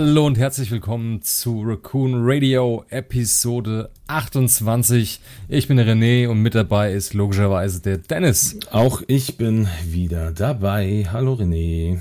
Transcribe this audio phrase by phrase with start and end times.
[0.00, 5.20] Hallo und herzlich willkommen zu Raccoon Radio Episode 28.
[5.48, 8.60] Ich bin René und mit dabei ist logischerweise der Dennis.
[8.70, 11.04] Auch ich bin wieder dabei.
[11.10, 11.98] Hallo René.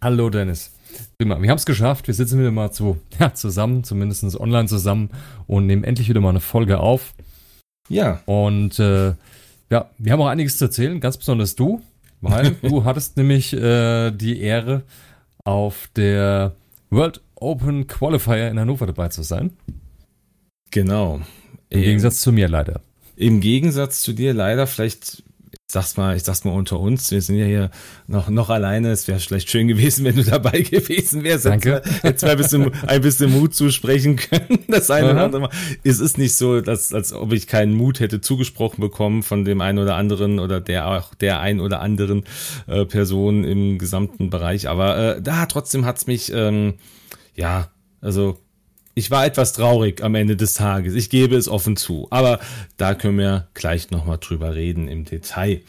[0.00, 0.72] Hallo Dennis.
[1.18, 2.06] Prima, wir haben es geschafft.
[2.06, 5.10] Wir sitzen wieder mal zu, ja, zusammen, zumindest online zusammen
[5.46, 7.12] und nehmen endlich wieder mal eine Folge auf.
[7.90, 8.22] Ja.
[8.24, 9.12] Und äh,
[9.68, 11.82] ja, wir haben auch einiges zu erzählen, ganz besonders du,
[12.22, 14.84] weil du hattest nämlich äh, die Ehre
[15.44, 16.54] auf der
[16.88, 19.52] World Open Qualifier in Hannover dabei zu sein.
[20.70, 21.20] Genau.
[21.68, 22.80] Im Gegensatz zu mir leider.
[23.16, 25.22] Im Gegensatz zu dir leider, vielleicht,
[25.52, 27.70] ich sag's mal, ich sag's mal unter uns, wir sind ja hier
[28.06, 28.90] noch, noch alleine.
[28.90, 31.44] Es wäre vielleicht schön gewesen, wenn du dabei gewesen wärst.
[31.44, 31.82] Danke.
[32.02, 34.60] Jetzt mal ein bisschen, ein bisschen Mut zusprechen können.
[34.68, 35.50] Das eine oder andere Mal.
[35.84, 39.60] Es ist nicht so, dass, als ob ich keinen Mut hätte zugesprochen bekommen von dem
[39.60, 42.24] einen oder anderen oder der auch der ein oder anderen
[42.66, 44.68] äh, Person im gesamten Bereich.
[44.68, 46.74] Aber äh, da trotzdem hat's mich, ähm,
[47.34, 48.38] ja, also
[48.94, 50.94] ich war etwas traurig am Ende des Tages.
[50.94, 52.06] Ich gebe es offen zu.
[52.10, 52.38] Aber
[52.76, 55.62] da können wir gleich nochmal drüber reden im Detail.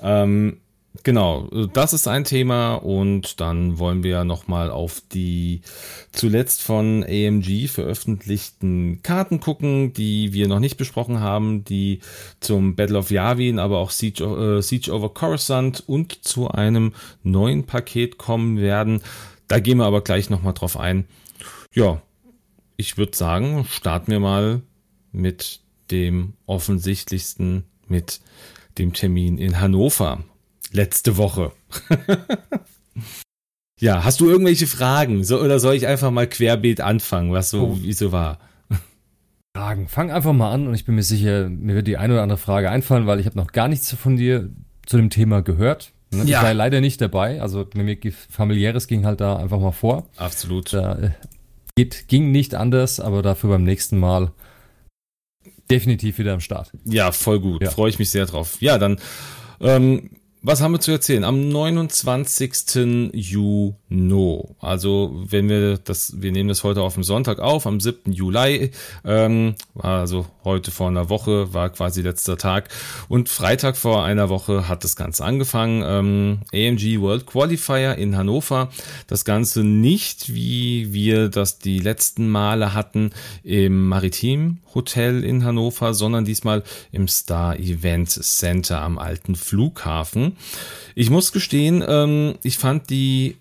[0.00, 0.58] Ähm,
[1.02, 5.60] genau, das ist ein Thema und dann wollen wir nochmal auf die
[6.12, 12.00] zuletzt von AMG veröffentlichten Karten gucken, die wir noch nicht besprochen haben, die
[12.40, 17.64] zum Battle of Yavin, aber auch Siege, äh, Siege over Coruscant und zu einem neuen
[17.64, 19.02] Paket kommen werden.
[19.52, 21.04] Da gehen wir aber gleich nochmal drauf ein.
[21.74, 22.00] Ja,
[22.78, 24.62] ich würde sagen, starten wir mal
[25.12, 28.22] mit dem offensichtlichsten, mit
[28.78, 30.24] dem Termin in Hannover.
[30.70, 31.52] Letzte Woche.
[33.78, 35.22] ja, hast du irgendwelche Fragen?
[35.22, 37.78] So, oder soll ich einfach mal querbeet anfangen, was so, oh.
[37.82, 38.38] wie so war?
[39.54, 39.86] Fragen.
[39.86, 42.38] Fang einfach mal an und ich bin mir sicher, mir wird die eine oder andere
[42.38, 44.48] Frage einfallen, weil ich habe noch gar nichts von dir
[44.86, 45.92] zu dem Thema gehört.
[46.12, 46.24] Ne?
[46.24, 46.38] Ja.
[46.38, 50.06] Ich war leider nicht dabei, also mir familiäres ging halt da einfach mal vor.
[50.16, 50.72] Absolut.
[50.72, 51.10] Da äh,
[51.76, 54.32] geht, ging nicht anders, aber dafür beim nächsten Mal
[55.70, 56.72] definitiv wieder am Start.
[56.84, 57.62] Ja, voll gut.
[57.62, 57.70] Ja.
[57.70, 58.58] Freue ich mich sehr drauf.
[58.60, 58.98] Ja, dann
[59.60, 60.10] ähm,
[60.44, 61.22] was haben wir zu erzählen?
[61.22, 63.12] Am 29.
[63.12, 68.10] Juni, also wenn wir das, wir nehmen das heute auf dem Sonntag auf, am 7.
[68.12, 68.72] Juli,
[69.04, 72.70] ähm, also heute vor einer Woche, war quasi letzter Tag
[73.08, 75.84] und Freitag vor einer Woche hat das Ganze angefangen.
[75.86, 78.70] Ähm, AMG World Qualifier in Hannover.
[79.06, 83.12] Das Ganze nicht, wie wir das die letzten Male hatten,
[83.44, 90.31] im Maritim Hotel in Hannover, sondern diesmal im Star Event Center am alten Flughafen.
[90.94, 93.36] Ich muss gestehen, ähm, ich fand die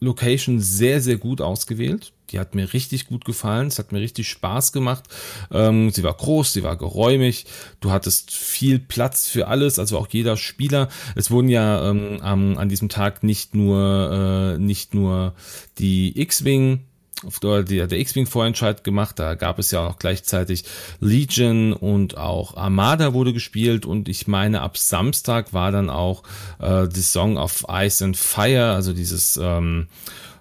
[0.00, 2.12] Location sehr, sehr gut ausgewählt.
[2.30, 3.66] Die hat mir richtig gut gefallen.
[3.66, 5.04] Es hat mir richtig Spaß gemacht.
[5.50, 7.44] Ähm, sie war groß, sie war geräumig.
[7.80, 10.88] Du hattest viel Platz für alles, also auch jeder Spieler.
[11.16, 15.34] Es wurden ja ähm, an, an diesem Tag nicht nur, äh, nicht nur
[15.78, 16.80] die X-Wing
[17.26, 19.18] auf der, der X-Wing-Vorentscheid gemacht.
[19.18, 20.64] Da gab es ja auch gleichzeitig
[21.00, 23.86] Legion und auch Armada wurde gespielt.
[23.86, 26.22] Und ich meine, ab Samstag war dann auch
[26.58, 29.88] äh, die Song of Ice and Fire, also dieses, ähm,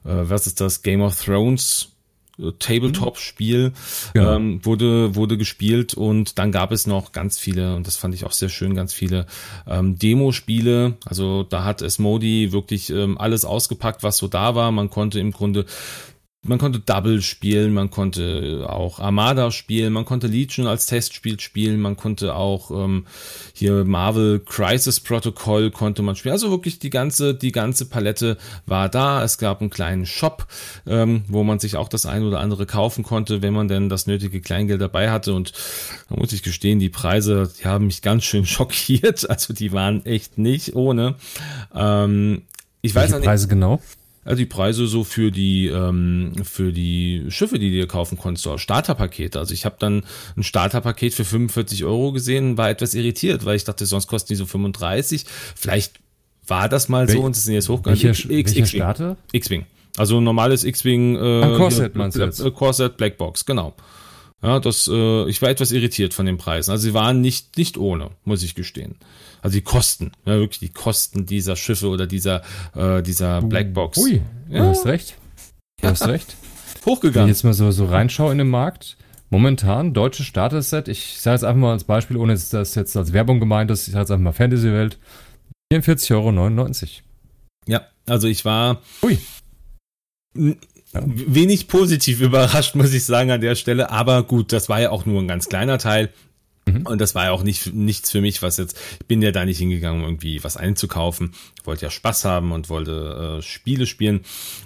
[0.05, 1.89] äh, was ist das, Game of Thrones
[2.39, 3.73] äh, Tabletop-Spiel
[4.15, 4.35] ja.
[4.35, 5.93] ähm, wurde wurde gespielt.
[5.95, 8.93] Und dann gab es noch ganz viele und das fand ich auch sehr schön ganz
[8.93, 9.25] viele
[9.67, 10.95] ähm, Demo-Spiele.
[11.05, 14.71] Also da hat es Modi wirklich ähm, alles ausgepackt was so da war.
[14.71, 15.65] Man konnte im Grunde
[16.41, 21.81] man konnte Double spielen, man konnte auch Armada spielen, man konnte Legion als Testspiel spielen,
[21.81, 23.05] man konnte auch ähm,
[23.53, 26.31] hier Marvel Crisis Protocol konnte man spielen.
[26.31, 29.21] Also wirklich die ganze, die ganze Palette war da.
[29.21, 30.47] Es gab einen kleinen Shop,
[30.87, 34.07] ähm, wo man sich auch das ein oder andere kaufen konnte, wenn man denn das
[34.07, 35.33] nötige Kleingeld dabei hatte.
[35.33, 35.51] Und
[36.09, 39.29] da muss ich gestehen, die Preise, die haben mich ganz schön schockiert.
[39.29, 41.15] Also die waren echt nicht ohne.
[41.75, 42.43] Ähm,
[42.81, 43.81] ich Welche weiß nicht, Preise genau?
[44.25, 48.43] Also die Preise so für die ähm, für die Schiffe, die du dir kaufen konntest,
[48.43, 49.39] so Starterpakete.
[49.39, 50.03] Also ich habe dann
[50.35, 54.35] ein Starterpaket für 45 Euro gesehen, war etwas irritiert, weil ich dachte, sonst kosten die
[54.35, 55.25] so 35.
[55.55, 55.99] Vielleicht
[56.47, 58.01] war das mal Wel so und sie sind jetzt hochgegangen.
[58.01, 59.17] Welche, X, welche Starter?
[59.31, 59.65] X-Wing.
[59.97, 61.15] Also normales X-Wing.
[61.15, 62.43] Äh, Corset meinst du jetzt?
[62.55, 63.73] Corset Blackbox, genau.
[64.41, 66.71] Ja, das, äh, ich war etwas irritiert von den Preisen.
[66.71, 68.95] Also sie waren nicht, nicht ohne, muss ich gestehen.
[69.41, 72.41] Also die Kosten, ja, wirklich die Kosten dieser Schiffe oder dieser,
[72.75, 73.97] äh, dieser Blackbox.
[73.97, 74.59] Ui, ja.
[74.59, 75.15] du hast recht.
[75.81, 76.35] Du hast recht.
[76.85, 77.27] Hochgegangen.
[77.27, 78.97] Wenn ich jetzt mal so, so reinschaue in den Markt,
[79.29, 83.11] momentan deutsches Starter-Set, ich sage jetzt einfach mal als Beispiel, ohne dass das jetzt als
[83.11, 84.97] Werbung gemeint ist, ich sage jetzt einfach mal Fantasy-Welt,
[85.73, 86.89] 44,99 Euro.
[87.67, 89.19] Ja, also ich war Ui.
[90.93, 93.91] Wenig positiv überrascht, muss ich sagen, an der Stelle.
[93.91, 96.09] Aber gut, das war ja auch nur ein ganz kleiner Teil.
[96.65, 96.85] Mhm.
[96.85, 99.45] Und das war ja auch nicht, nichts für mich, was jetzt, ich bin ja da
[99.45, 101.33] nicht hingegangen, um irgendwie was einzukaufen.
[101.65, 104.21] Wollte ja Spaß haben und wollte äh, Spiele spielen.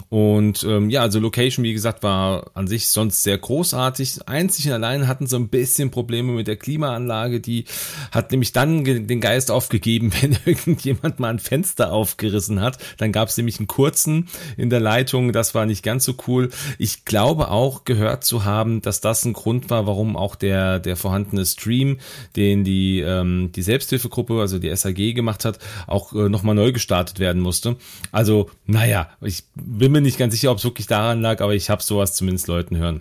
[0.08, 4.28] Und ähm, ja, also Location, wie gesagt, war an sich sonst sehr großartig.
[4.28, 7.40] Einzig und allein hatten so ein bisschen Probleme mit der Klimaanlage.
[7.40, 7.64] Die
[8.10, 12.78] hat nämlich dann den Geist aufgegeben, wenn irgendjemand mal ein Fenster aufgerissen hat.
[12.98, 15.32] Dann gab es nämlich einen kurzen in der Leitung.
[15.32, 16.50] Das war nicht ganz so cool.
[16.78, 20.96] Ich glaube auch gehört zu haben, dass das ein Grund war, warum auch der, der
[20.96, 21.98] vorhandene Stream
[22.36, 26.93] den die, ähm, die Selbsthilfegruppe, also die SAG gemacht hat, auch äh, nochmal neu gestartet
[27.18, 27.76] werden musste.
[28.12, 31.70] Also, naja, ich bin mir nicht ganz sicher, ob es wirklich daran lag, aber ich
[31.70, 33.00] habe sowas zumindest Leuten hören.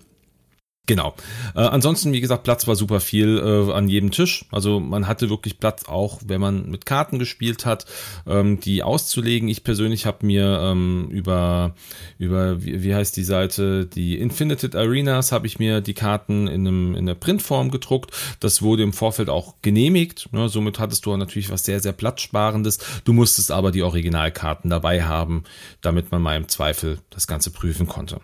[0.85, 1.15] Genau.
[1.55, 4.43] Äh, ansonsten, wie gesagt, Platz war super viel äh, an jedem Tisch.
[4.51, 7.85] Also man hatte wirklich Platz, auch wenn man mit Karten gespielt hat,
[8.27, 9.47] ähm, die auszulegen.
[9.47, 11.73] Ich persönlich habe mir ähm, über
[12.17, 16.67] über wie, wie heißt die Seite, die Infinited Arenas, habe ich mir die Karten in
[16.67, 18.11] einem in der Printform gedruckt.
[18.41, 20.33] Das wurde im Vorfeld auch genehmigt.
[20.33, 20.49] Ne?
[20.49, 22.79] Somit hattest du natürlich was sehr sehr platzsparendes.
[23.05, 25.45] Du musstest aber die Originalkarten dabei haben,
[25.79, 28.19] damit man mal im Zweifel das Ganze prüfen konnte.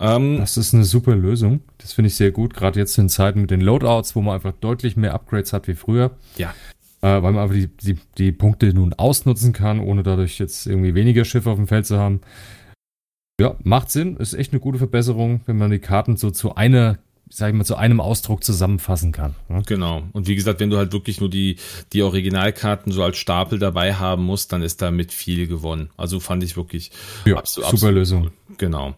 [0.00, 1.60] Ähm, das ist eine super Lösung.
[1.78, 4.52] Das finde ich sehr gut, gerade jetzt in Zeiten mit den Loadouts, wo man einfach
[4.52, 6.12] deutlich mehr Upgrades hat wie früher.
[6.36, 6.54] Ja.
[7.02, 10.94] Äh, weil man einfach die, die, die Punkte nun ausnutzen kann, ohne dadurch jetzt irgendwie
[10.94, 12.20] weniger Schiffe auf dem Feld zu haben.
[13.40, 14.16] Ja, macht Sinn.
[14.16, 16.98] Ist echt eine gute Verbesserung, wenn man die Karten so zu einer
[17.32, 19.36] sag ich mal, zu einem Ausdruck zusammenfassen kann.
[19.48, 19.62] Ne?
[19.64, 20.02] Genau.
[20.12, 21.56] Und wie gesagt, wenn du halt wirklich nur die,
[21.92, 25.90] die Originalkarten so als Stapel dabei haben musst, dann ist damit viel gewonnen.
[25.96, 26.90] Also fand ich wirklich
[27.24, 28.30] ja, absolut, super absolut Lösung.
[28.58, 28.94] Genau.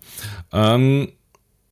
[0.50, 1.12] Ähm,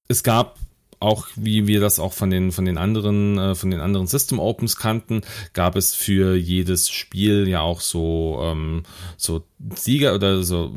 [0.07, 0.59] es gab
[1.03, 4.39] auch wie wir das auch von den von den anderen äh, von den anderen System
[4.39, 5.23] Opens kannten,
[5.55, 8.83] gab es für jedes Spiel ja auch so ähm,
[9.17, 9.43] so
[9.75, 10.75] Sieger oder so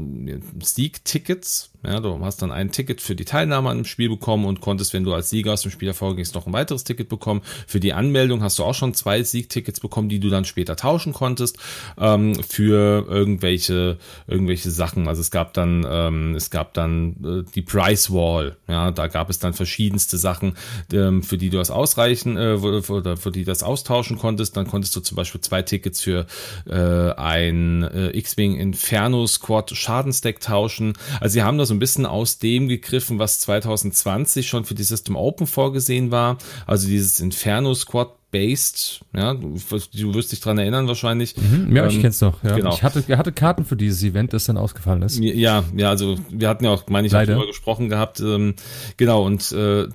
[0.62, 1.73] Sieg-Tickets.
[1.86, 4.94] Ja, du hast dann ein Ticket für die Teilnahme an dem Spiel bekommen und konntest,
[4.94, 7.42] wenn du als Sieger aus dem Spiel hervorgehst, noch ein weiteres Ticket bekommen.
[7.68, 11.14] Für die Anmeldung hast du auch schon zwei Siegtickets bekommen, die du dann später tauschen
[11.14, 11.58] konntest
[11.98, 13.98] ähm, für irgendwelche
[14.28, 15.08] irgendwelche Sachen.
[15.08, 18.58] Also es gab dann ähm, es gab dann äh, die Price Wall.
[18.68, 20.56] Ja, da gab es dann verschiedenste Sachen,
[20.92, 24.58] ähm, für die du das ausreichen äh, oder für die das austauschen konntest.
[24.58, 26.26] Dann konntest du zum Beispiel zwei Tickets für
[26.68, 26.74] äh,
[27.14, 30.94] ein äh, X-Wing in Inferno Squad Schadensdeck tauschen.
[31.20, 34.84] Also sie haben da so ein bisschen aus dem gegriffen, was 2020 schon für die
[34.84, 36.38] System Open vorgesehen war.
[36.68, 39.58] Also dieses Inferno Squad based, ja, du,
[39.94, 41.36] du wirst dich dran erinnern wahrscheinlich.
[41.38, 42.44] Mhm, ja, ähm, ich kenn's noch.
[42.44, 42.56] Ja.
[42.56, 42.74] Genau.
[42.74, 45.20] Ich hatte, hatte Karten für dieses Event, das dann ausgefallen ist.
[45.20, 48.20] Ja, ja, also wir hatten ja auch, meine ich, darüber gesprochen gehabt.
[48.20, 48.56] Ähm,
[48.98, 49.88] genau, und äh,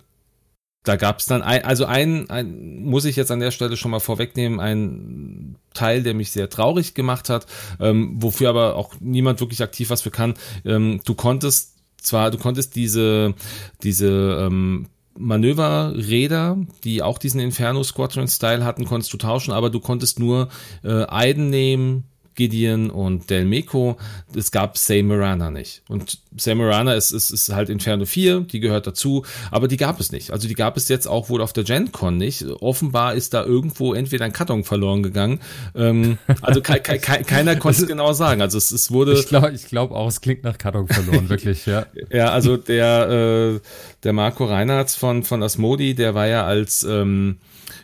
[0.89, 3.91] da gab es dann ein, also ein, ein, muss ich jetzt an der Stelle schon
[3.91, 7.47] mal vorwegnehmen, ein Teil, der mich sehr traurig gemacht hat,
[7.79, 10.33] ähm, wofür aber auch niemand wirklich aktiv was für kann.
[10.65, 13.35] Ähm, du konntest zwar, du konntest diese,
[13.83, 14.87] diese ähm,
[15.19, 20.49] Manöverräder, die auch diesen Inferno Squadron Style hatten, konntest du tauschen, aber du konntest nur
[20.85, 22.05] äh, Eiden nehmen,
[22.39, 23.97] Gideon und Del Meco.
[24.35, 25.83] Es gab Say Marana nicht.
[25.89, 29.99] Und Say Marana ist, ist, ist halt Inferno 4, die gehört dazu, aber die gab
[29.99, 30.31] es nicht.
[30.31, 32.47] Also die gab es jetzt auch wohl auf der GenCon nicht.
[32.61, 35.41] Offenbar ist da irgendwo entweder ein Karton verloren gegangen.
[35.75, 38.41] Ähm, also ke ke keiner konnte es genau sagen.
[38.41, 39.15] Also es, es wurde.
[39.15, 41.87] Ich glaube ich glaub auch, es klingt nach Karton verloren, wirklich, ja.
[42.11, 43.61] ja, also der, äh,
[44.05, 47.39] der Marco Reinhardt von, von Asmodi, der war ja als ähm,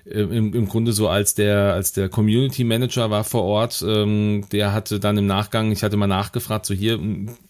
[0.05, 4.73] im, im Grunde so als der, als der Community Manager war vor Ort, ähm, der
[4.73, 6.99] hatte dann im Nachgang, ich hatte mal nachgefragt, so hier,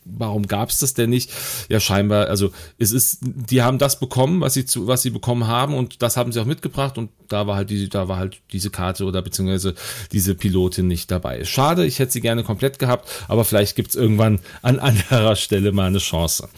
[0.05, 1.33] warum gab es das denn nicht?
[1.69, 5.49] Ja, scheinbar, also es ist, die haben das bekommen, was sie zu, was sie bekommen
[5.49, 8.41] haben und das haben sie auch mitgebracht und da war halt diese, da war halt
[8.53, 9.75] diese Karte oder beziehungsweise
[10.13, 11.45] diese Pilotin nicht dabei.
[11.45, 15.87] Schade, ich hätte sie gerne komplett gehabt, aber vielleicht gibt's irgendwann an anderer Stelle mal
[15.87, 16.49] eine Chance.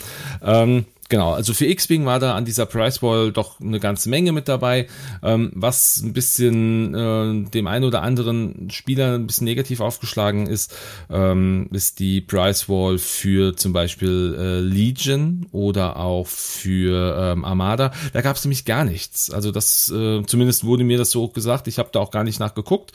[0.43, 4.33] Ähm, genau, also für X-Wing war da an dieser Price Wall doch eine ganze Menge
[4.33, 4.87] mit dabei,
[5.23, 10.75] ähm, was ein bisschen äh, dem einen oder anderen Spieler ein bisschen negativ aufgeschlagen ist,
[11.11, 17.93] ähm, ist die Price Wall für zum Beispiel äh, Legion oder auch für ähm, Armada.
[18.13, 19.31] Da gab es nämlich gar nichts.
[19.31, 21.69] Also das, äh, zumindest wurde mir das so gesagt.
[21.69, 22.93] Ich habe da auch gar nicht nachgeguckt.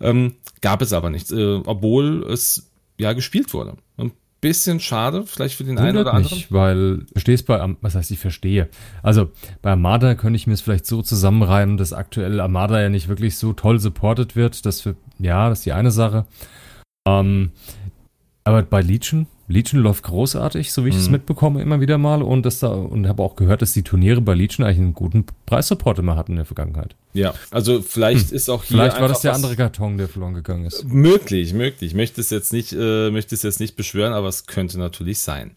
[0.00, 3.74] Ähm, gab es aber nichts, äh, obwohl es ja gespielt wurde.
[3.96, 4.12] Und
[4.44, 6.36] bisschen schade, vielleicht für den Wundert einen oder anderen.
[6.36, 8.68] Nicht, weil, verstehst bei, was heißt ich verstehe?
[9.02, 9.30] Also,
[9.62, 13.38] bei Armada könnte ich mir es vielleicht so zusammenreimen, dass aktuell Armada ja nicht wirklich
[13.38, 14.66] so toll supported wird.
[14.66, 16.26] Das für, ja, das ist die eine Sache.
[17.08, 17.52] Ähm,
[18.44, 21.12] aber bei Legion, Legion läuft großartig, so wie ich es mhm.
[21.12, 22.22] mitbekomme, immer wieder mal.
[22.22, 25.26] Und das da, und habe auch gehört, dass die Turniere bei Legion eigentlich einen guten
[25.46, 26.94] Preissupport immer hatten in der Vergangenheit.
[27.12, 28.36] Ja, also vielleicht hm.
[28.36, 28.76] ist auch hier.
[28.76, 30.84] Vielleicht war das der andere Karton, der verloren gegangen ist.
[30.84, 31.90] Möglich, möglich.
[31.90, 35.20] Ich möchte es jetzt nicht, äh, möchte es jetzt nicht beschwören, aber es könnte natürlich
[35.20, 35.52] sein.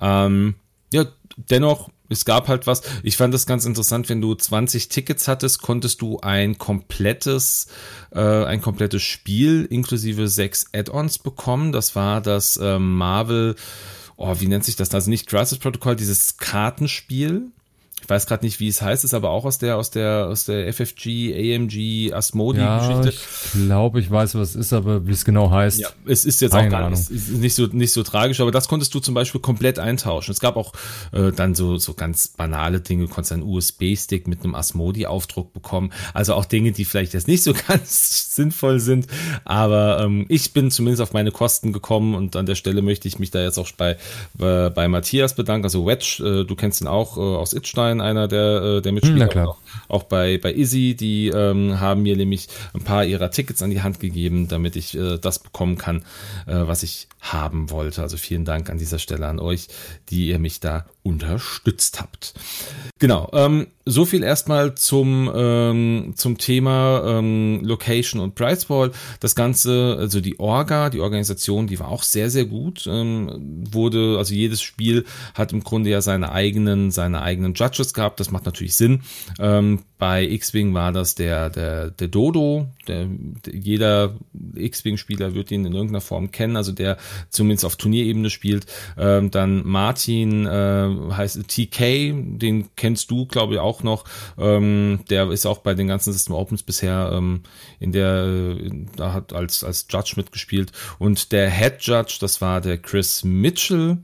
[0.00, 0.54] Ähm,
[0.92, 2.82] ja, dennoch es gab halt was.
[3.02, 7.66] Ich fand das ganz interessant, wenn du 20 Tickets hattest, konntest du ein komplettes,
[8.12, 11.72] äh, ein komplettes Spiel inklusive sechs Add-ons bekommen.
[11.72, 13.56] Das war das äh, Marvel,
[14.16, 14.94] oh, wie nennt sich das?
[14.94, 17.50] Also nicht Crisis Protocol, dieses Kartenspiel
[18.02, 20.44] ich weiß gerade nicht, wie es heißt, ist aber auch aus der, aus der, aus
[20.44, 23.10] der FFG, AMG, Asmodi-Geschichte.
[23.10, 25.78] Ja, ich glaube, ich weiß, was es ist, aber wie es genau heißt.
[25.78, 28.66] Ja, es ist jetzt auch gar nicht, ist nicht so, nicht so tragisch, aber das
[28.66, 30.32] konntest du zum Beispiel komplett eintauschen.
[30.32, 30.72] Es gab auch
[31.12, 35.92] äh, dann so, so ganz banale Dinge, du konntest einen USB-Stick mit einem Asmodi-Aufdruck bekommen.
[36.12, 39.06] Also auch Dinge, die vielleicht jetzt nicht so ganz sinnvoll sind,
[39.44, 43.20] aber ähm, ich bin zumindest auf meine Kosten gekommen und an der Stelle möchte ich
[43.20, 43.96] mich da jetzt auch bei,
[44.40, 45.64] äh, bei Matthias bedanken.
[45.64, 48.92] Also Wedge, äh, du kennst ihn auch äh, aus Itstein sein, einer der, äh, der
[48.92, 49.32] Mitspieler.
[49.32, 49.58] Hm, auch,
[49.88, 53.82] auch, bei, bei Izzy, die ähm, haben mir nämlich ein paar ihrer Tickets an die
[53.82, 56.04] Hand gegeben, damit ich äh, das bekommen kann,
[56.46, 58.02] äh, was ich haben wollte.
[58.02, 59.68] Also vielen Dank an dieser Stelle an euch,
[60.10, 62.34] die ihr mich da unterstützt habt.
[62.98, 68.92] Genau, ähm, so viel erstmal zum, ähm, zum Thema ähm, Location und Priceball.
[69.18, 72.86] Das Ganze, also die Orga, die Organisation, die war auch sehr, sehr gut.
[72.86, 75.04] Ähm, wurde, also jedes Spiel
[75.34, 78.20] hat im Grunde ja seine eigenen, seine eigenen Judges gehabt.
[78.20, 79.02] Das macht natürlich Sinn.
[79.40, 82.68] Ähm, bei X-Wing war das der, der, der Dodo.
[82.86, 84.14] Der, der jeder
[84.54, 86.98] X-Wing-Spieler wird ihn in irgendeiner Form kennen, also der
[87.30, 88.66] zumindest auf Turnierebene spielt.
[88.96, 94.04] Ähm, dann Martin äh, heißt TK, den kennst du, glaube ich, auch noch.
[94.38, 97.42] Ähm, der ist auch bei den ganzen System Opens bisher ähm,
[97.80, 98.56] in der,
[98.96, 100.72] da hat als, als Judge mitgespielt.
[100.98, 103.98] Und der Head Judge, das war der Chris Mitchell.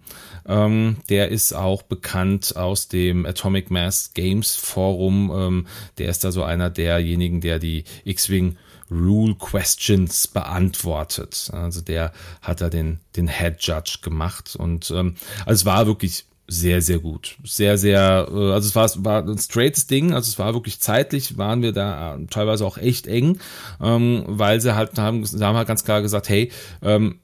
[0.47, 5.31] Ähm, der ist auch bekannt aus dem Atomic Mass Games Forum.
[5.35, 5.67] Ähm,
[5.99, 8.57] der ist da so einer derjenigen, der die X-Wing
[8.91, 11.51] Rule Questions beantwortet.
[11.53, 16.25] Also der hat da den, den Head Judge gemacht und ähm, also es war wirklich
[16.51, 17.37] sehr, sehr gut.
[17.45, 21.37] Sehr, sehr, äh, also es war, war ein straightes Ding, also es war wirklich zeitlich,
[21.37, 23.39] waren wir da äh, teilweise auch echt eng,
[23.83, 26.51] ähm, weil sie halt haben, sie haben halt ganz klar gesagt, hey,
[26.83, 27.21] ähm,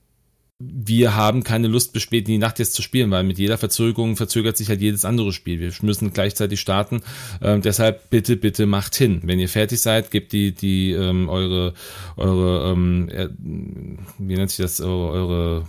[0.61, 3.59] wir haben keine Lust, bis spät in die Nacht jetzt zu spielen, weil mit jeder
[3.59, 5.59] Verzögerung verzögert sich halt jedes andere Spiel.
[5.59, 7.03] Wir müssen gleichzeitig starten.
[7.43, 9.21] Ähm, deshalb bitte, bitte macht hin.
[9.25, 11.75] Wenn ihr fertig seid, gebt die, die ähm, eure,
[12.17, 13.29] eure, ähm, äh,
[14.19, 15.65] wie nennt sich das, eure, eure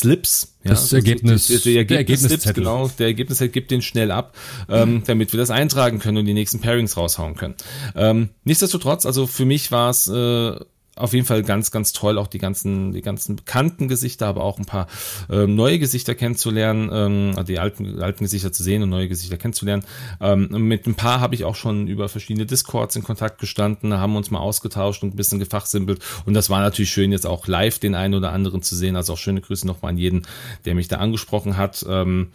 [0.00, 0.56] Slips.
[0.64, 4.36] Ja, das Ergebnis, der, der, der Ergebnis genau, der Ergebnis gibt den schnell ab,
[4.68, 7.54] ähm, damit wir das eintragen können und die nächsten Pairings raushauen können.
[7.94, 10.56] Ähm, nichtsdestotrotz, also für mich war es äh,
[10.96, 14.58] auf jeden Fall ganz, ganz toll, auch die ganzen, die ganzen bekannten Gesichter, aber auch
[14.58, 14.86] ein paar
[15.28, 19.84] ähm, neue Gesichter kennenzulernen, ähm, die alten, alten Gesichter zu sehen und neue Gesichter kennenzulernen.
[20.20, 24.14] Ähm, mit ein paar habe ich auch schon über verschiedene Discords in Kontakt gestanden, haben
[24.14, 26.00] uns mal ausgetauscht und ein bisschen gefachsimpelt.
[26.26, 28.94] Und das war natürlich schön, jetzt auch live den einen oder anderen zu sehen.
[28.94, 30.22] Also auch schöne Grüße nochmal an jeden,
[30.64, 31.84] der mich da angesprochen hat.
[31.88, 32.28] Ähm,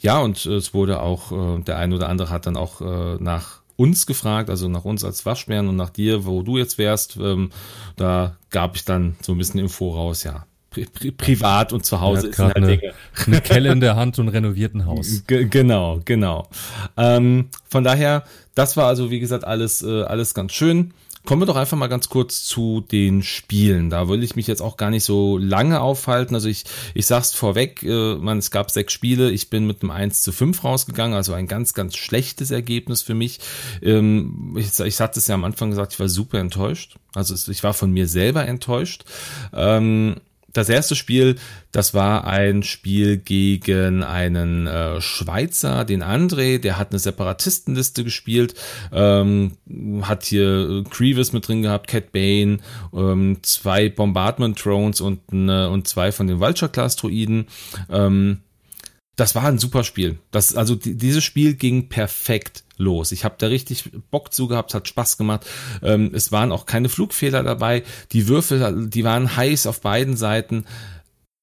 [0.00, 3.63] ja, und es wurde auch, äh, der ein oder andere hat dann auch äh, nach
[3.76, 7.16] uns gefragt, also nach uns als Waschbären und nach dir, wo du jetzt wärst.
[7.16, 7.50] Ähm,
[7.96, 10.46] da gab ich dann so ein bisschen im Voraus, ja.
[10.70, 12.80] Pri pri privat und zu Hause ist halt eine,
[13.26, 15.22] eine Kelle in der Hand und renovierten Haus.
[15.26, 16.48] G genau, genau.
[16.96, 18.24] Ähm, von daher,
[18.56, 20.92] das war also wie gesagt alles äh, alles ganz schön.
[21.26, 23.88] Kommen wir doch einfach mal ganz kurz zu den Spielen.
[23.88, 26.34] Da will ich mich jetzt auch gar nicht so lange aufhalten.
[26.34, 29.30] Also ich, ich sag's vorweg, äh, man, es gab sechs Spiele.
[29.30, 33.14] Ich bin mit einem 1 zu 5 rausgegangen, also ein ganz, ganz schlechtes Ergebnis für
[33.14, 33.40] mich.
[33.80, 36.96] Ähm, ich, ich hatte es ja am Anfang gesagt, ich war super enttäuscht.
[37.14, 39.04] Also es, ich war von mir selber enttäuscht.
[39.54, 40.16] Ähm,
[40.54, 41.36] das erste Spiel,
[41.72, 48.54] das war ein Spiel gegen einen äh, Schweizer, den André, der hat eine Separatistenliste gespielt,
[48.92, 49.52] ähm,
[50.02, 52.58] hat hier Grievous mit drin gehabt, Cat Bane,
[52.94, 57.46] ähm, zwei Bombardment Drones und, eine, und zwei von den Vulture-Class-Droiden.
[57.90, 58.40] Ähm,
[59.16, 60.18] das war ein super Spiel.
[60.30, 63.12] Das, also die, dieses Spiel ging perfekt los.
[63.12, 65.46] Ich habe da richtig Bock zu gehabt, hat Spaß gemacht.
[65.82, 67.84] Ähm, es waren auch keine Flugfehler dabei.
[68.12, 70.64] Die Würfel, die waren heiß auf beiden Seiten.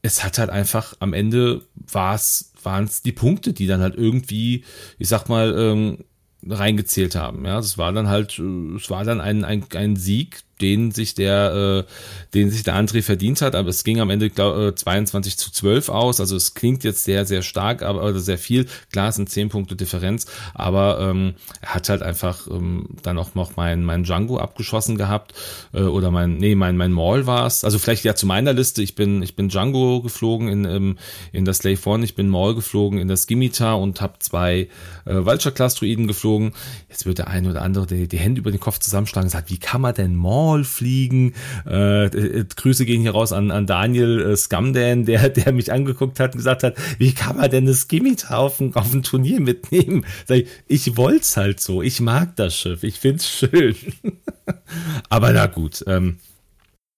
[0.02, 3.96] Es hat halt einfach am Ende war es waren es die Punkte, die dann halt
[3.96, 4.64] irgendwie,
[5.00, 6.00] ich sag mal, ähm,
[6.48, 7.46] reingezählt haben.
[7.46, 11.16] Ja, das war dann halt, äh, es war dann ein, ein, ein Sieg, den sich
[11.16, 11.92] der, äh,
[12.34, 15.52] den sich der André verdient hat, aber es ging am Ende glaub, äh, 22 zu
[15.52, 16.20] 12 aus.
[16.20, 18.68] Also es klingt jetzt sehr, sehr stark, aber oder sehr viel.
[18.92, 23.36] Klar, es sind 10 Punkte Differenz, aber ähm, er hat halt einfach ähm, dann auch
[23.36, 25.34] noch mein, mein Django abgeschossen gehabt.
[25.74, 27.64] Äh, oder mein, nee, mein, mein Maul war es.
[27.64, 28.82] Also vielleicht ja zu meiner Liste.
[28.82, 30.98] Ich bin, ich bin Django geflogen in, ähm,
[31.32, 34.70] in das Slave One, ich bin Maul geflogen in das Gimitar und habe zwei
[35.06, 36.54] äh, Vulture-Class-Druiden geflogen.
[36.90, 39.50] Jetzt wird der eine oder andere die, die Hände über den Kopf zusammenschlagen und sagt,
[39.50, 41.34] wie kann man denn Maul Maul fliegen.
[41.66, 46.20] Äh, äh, Grüße gehen hier raus an, an Daniel äh, Scamdan, der, der mich angeguckt
[46.20, 49.40] hat und gesagt hat, wie kann man denn das Scimitar auf ein, auf ein Turnier
[49.40, 50.06] mitnehmen?
[50.26, 51.82] Sag ich, ich wollt's halt so.
[51.82, 52.84] Ich mag das Schiff.
[52.84, 53.76] Ich find's schön.
[55.10, 56.18] Aber na gut, ähm,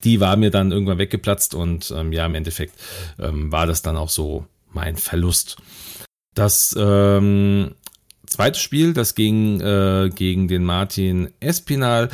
[0.04, 2.74] die war mir dann irgendwann weggeplatzt und ähm, ja, im Endeffekt
[3.20, 5.58] ähm, war das dann auch so mein Verlust.
[6.34, 7.76] Das ähm,
[8.26, 12.10] zweite Spiel, das ging äh, gegen den Martin Espinal,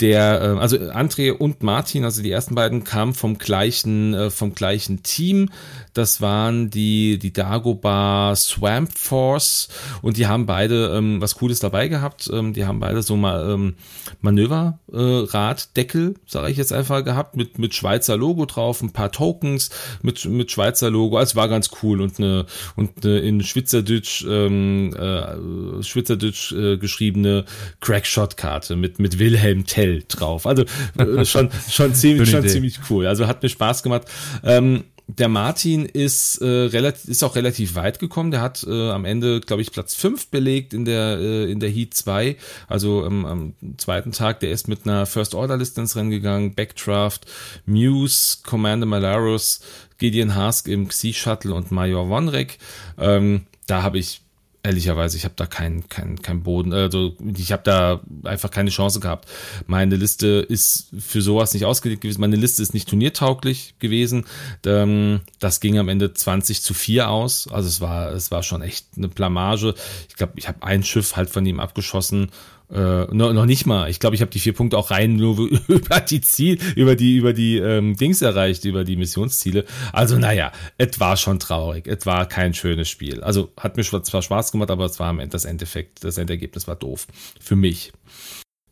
[0.00, 4.54] der, äh, also André und Martin, also die ersten beiden, kamen vom gleichen, äh, vom
[4.54, 5.50] gleichen Team.
[5.94, 9.68] Das waren die, die Dagobah Swamp Force
[10.02, 12.28] und die haben beide ähm, was Cooles dabei gehabt.
[12.32, 13.74] Ähm, die haben beide so mal ähm,
[14.20, 19.70] Manöverraddeckel, äh, sage ich jetzt einfach, gehabt, mit, mit Schweizer Logo drauf, ein paar Tokens
[20.02, 21.16] mit, mit Schweizer Logo.
[21.16, 27.44] Also war ganz cool und eine, und eine in Schweizerdeutsch, ähm, äh, Schweizerdeutsch äh, geschriebene
[27.80, 30.46] Crackshot-Karte mit, mit Wilhelm Tell drauf.
[30.46, 30.64] Also
[30.98, 33.06] äh, schon, schon, ziemlich, schon ziemlich cool.
[33.06, 34.06] Also hat mir Spaß gemacht.
[34.42, 38.30] Ähm, der Martin ist, äh, relativ, ist auch relativ weit gekommen.
[38.30, 41.68] Der hat äh, am Ende, glaube ich, Platz 5 belegt in der, äh, in der
[41.68, 42.36] Heat 2.
[42.68, 46.54] Also ähm, am zweiten Tag, der ist mit einer First Order Liste ins Rennen gegangen.
[46.54, 47.26] Backdraft,
[47.66, 49.60] Muse, Commander Malarus,
[49.98, 52.58] Gideon Hask im Xi-Shuttle und Major Wonrek.
[52.98, 54.23] Ähm, da habe ich
[54.64, 58.98] ehrlicherweise, ich habe da keinen kein, kein Boden, also ich habe da einfach keine Chance
[58.98, 59.28] gehabt.
[59.66, 62.22] Meine Liste ist für sowas nicht ausgelegt gewesen.
[62.22, 64.24] Meine Liste ist nicht turniertauglich gewesen.
[64.64, 67.46] Ähm, das ging am Ende 20 zu 4 aus.
[67.48, 69.74] Also es war, es war schon echt eine Blamage.
[70.08, 72.30] Ich glaube, ich habe ein Schiff halt von ihm abgeschossen
[72.72, 73.90] äh, noch, noch nicht mal.
[73.90, 77.16] Ich glaube, ich habe die vier Punkte auch rein nur über die Ziel, über die,
[77.16, 79.64] über die ähm, Dings erreicht, über die Missionsziele.
[79.92, 81.86] Also, naja, es war schon traurig.
[81.86, 83.22] Es war kein schönes Spiel.
[83.22, 86.66] Also hat mir zwar Spaß gemacht, aber es war am Ende das Endeffekt, das Endergebnis
[86.66, 87.06] war doof.
[87.40, 87.92] Für mich.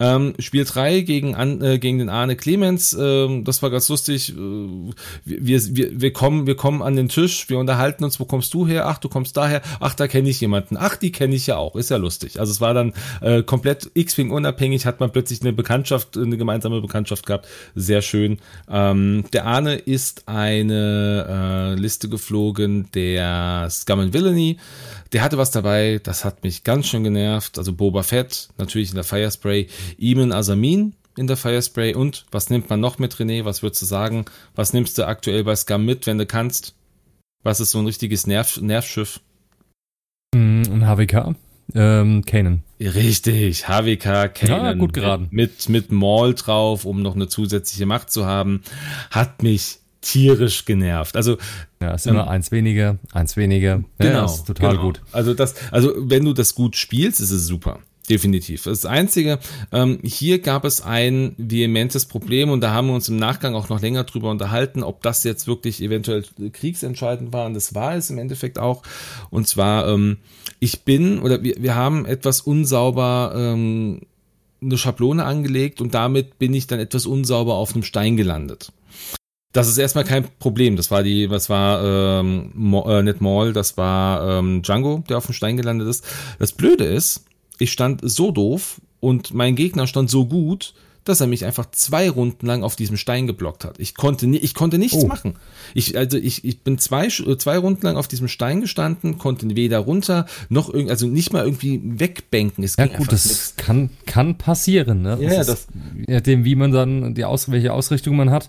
[0.01, 4.31] Ähm, Spiel 3 gegen, äh, gegen den Arne Clemens, ähm, das war ganz lustig.
[4.31, 4.35] Äh,
[5.25, 8.67] wir, wir, wir, kommen, wir kommen an den Tisch, wir unterhalten uns, wo kommst du
[8.67, 8.87] her?
[8.89, 9.63] Ach, du kommst daher.
[9.81, 10.77] Ach, da kenne ich jemanden.
[10.77, 11.77] Ach, die kenne ich ja auch.
[11.77, 12.41] Ist ja lustig.
[12.41, 16.81] Also es war dann äh, komplett X-Wing unabhängig, hat man plötzlich eine Bekanntschaft, eine gemeinsame
[16.81, 17.47] Bekanntschaft gehabt.
[17.75, 18.39] Sehr schön.
[18.69, 24.59] Ähm, der Arne ist eine äh, Liste geflogen der Scum and Villainy.
[25.13, 27.59] Der hatte was dabei, das hat mich ganz schön genervt.
[27.59, 32.71] Also Boba Fett, natürlich in der Firespray, Iman Asamin in der Firespray und was nimmt
[32.71, 33.45] man noch mit, René?
[33.45, 34.25] Was würdest du sagen?
[34.55, 36.75] Was nimmst du aktuell bei Scum mit, wenn du kannst?
[37.43, 39.21] Was ist so ein richtiges Nerv Nervschiff?
[40.35, 41.35] Mm, ein HWK.
[41.75, 42.63] Ähm, Kanan.
[42.81, 44.65] Richtig, HWK Kanan.
[44.65, 45.29] Ja, gut geraten.
[45.31, 48.63] Mit, mit Maul drauf, um noch eine zusätzliche Macht zu haben.
[49.11, 51.17] Hat mich tierisch genervt.
[51.17, 51.39] Also
[51.81, 53.83] ja, ist immer ähm, eins weniger, eins weniger.
[53.99, 54.83] Genau, ja, ist total genau.
[54.83, 55.01] gut.
[55.13, 57.79] Also das, also wenn du das gut spielst, ist es super.
[58.11, 58.65] Definitiv.
[58.65, 59.39] Das Einzige,
[59.71, 63.69] ähm, hier gab es ein vehementes Problem und da haben wir uns im Nachgang auch
[63.69, 68.11] noch länger drüber unterhalten, ob das jetzt wirklich eventuell kriegsentscheidend war und das war es
[68.11, 68.83] im Endeffekt auch.
[69.31, 70.19] Und zwar, ähm,
[70.59, 74.01] ich bin oder wir, wir haben etwas unsauber ähm,
[74.61, 78.73] eine Schablone angelegt und damit bin ich dann etwas unsauber auf einem Stein gelandet.
[79.53, 80.77] Das ist erstmal kein Problem.
[80.77, 85.19] Das war die, was war ähm, Mo, äh, nicht Maul, das war ähm, Django, der
[85.19, 86.05] auf dem Stein gelandet ist.
[86.39, 87.25] Das Blöde ist,
[87.59, 92.09] ich stand so doof und mein Gegner stand so gut, dass er mich einfach zwei
[92.09, 93.79] Runden lang auf diesem Stein geblockt hat.
[93.81, 95.07] Ich konnte, ich konnte nichts oh.
[95.07, 95.35] machen.
[95.75, 99.79] Ich, also ich, ich bin zwei, zwei Runden lang auf diesem Stein gestanden, konnte weder
[99.79, 102.63] runter noch irgendwie, also nicht mal irgendwie wegbänken.
[102.63, 103.55] Es ja gut, das nix.
[103.57, 105.03] kann, kann passieren.
[105.03, 105.19] Ne?
[105.21, 105.67] Ja, das, das
[106.07, 108.49] je nachdem, wie man dann die Aus, welche Ausrichtung man hat.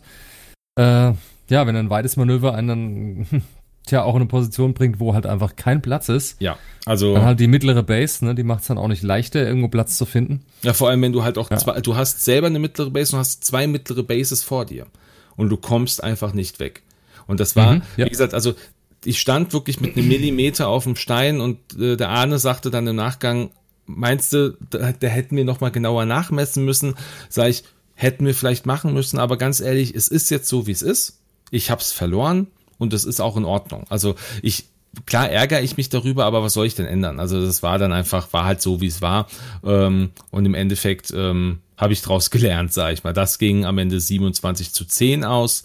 [0.76, 1.14] Äh,
[1.50, 3.44] ja, wenn ein weites Manöver einen dann
[3.86, 6.42] tja, auch in eine Position bringt, wo halt einfach kein Platz ist.
[6.42, 7.14] Ja, also.
[7.14, 9.98] Dann halt die mittlere Base, ne, die macht es dann auch nicht leichter, irgendwo Platz
[9.98, 10.42] zu finden.
[10.62, 11.58] Ja, vor allem, wenn du halt auch ja.
[11.58, 14.88] zwei, du hast selber eine mittlere Base und hast zwei mittlere Bases vor dir.
[15.36, 16.84] Und du kommst einfach nicht weg.
[17.28, 18.06] Und das war, mhm, ja.
[18.06, 18.54] wie gesagt, also
[19.06, 22.88] ich stand wirklich mit einem Millimeter auf dem Stein und äh, der Arne sagte dann
[22.88, 23.52] im Nachgang,
[23.86, 26.96] meinst du, da, da hätten wir nochmal genauer nachmessen müssen?
[27.30, 27.64] Sag ich,
[28.04, 31.20] hätten wir vielleicht machen müssen, aber ganz ehrlich, es ist jetzt so, wie es ist.
[31.50, 33.86] Ich habe es verloren und es ist auch in Ordnung.
[33.90, 34.66] Also ich
[35.06, 37.20] klar ärgere ich mich darüber, aber was soll ich denn ändern?
[37.20, 39.28] Also das war dann einfach, war halt so, wie es war.
[39.64, 43.14] Ähm, und im Endeffekt ähm, habe ich daraus gelernt, sage ich mal.
[43.14, 45.64] Das ging am Ende 27 zu 10 aus.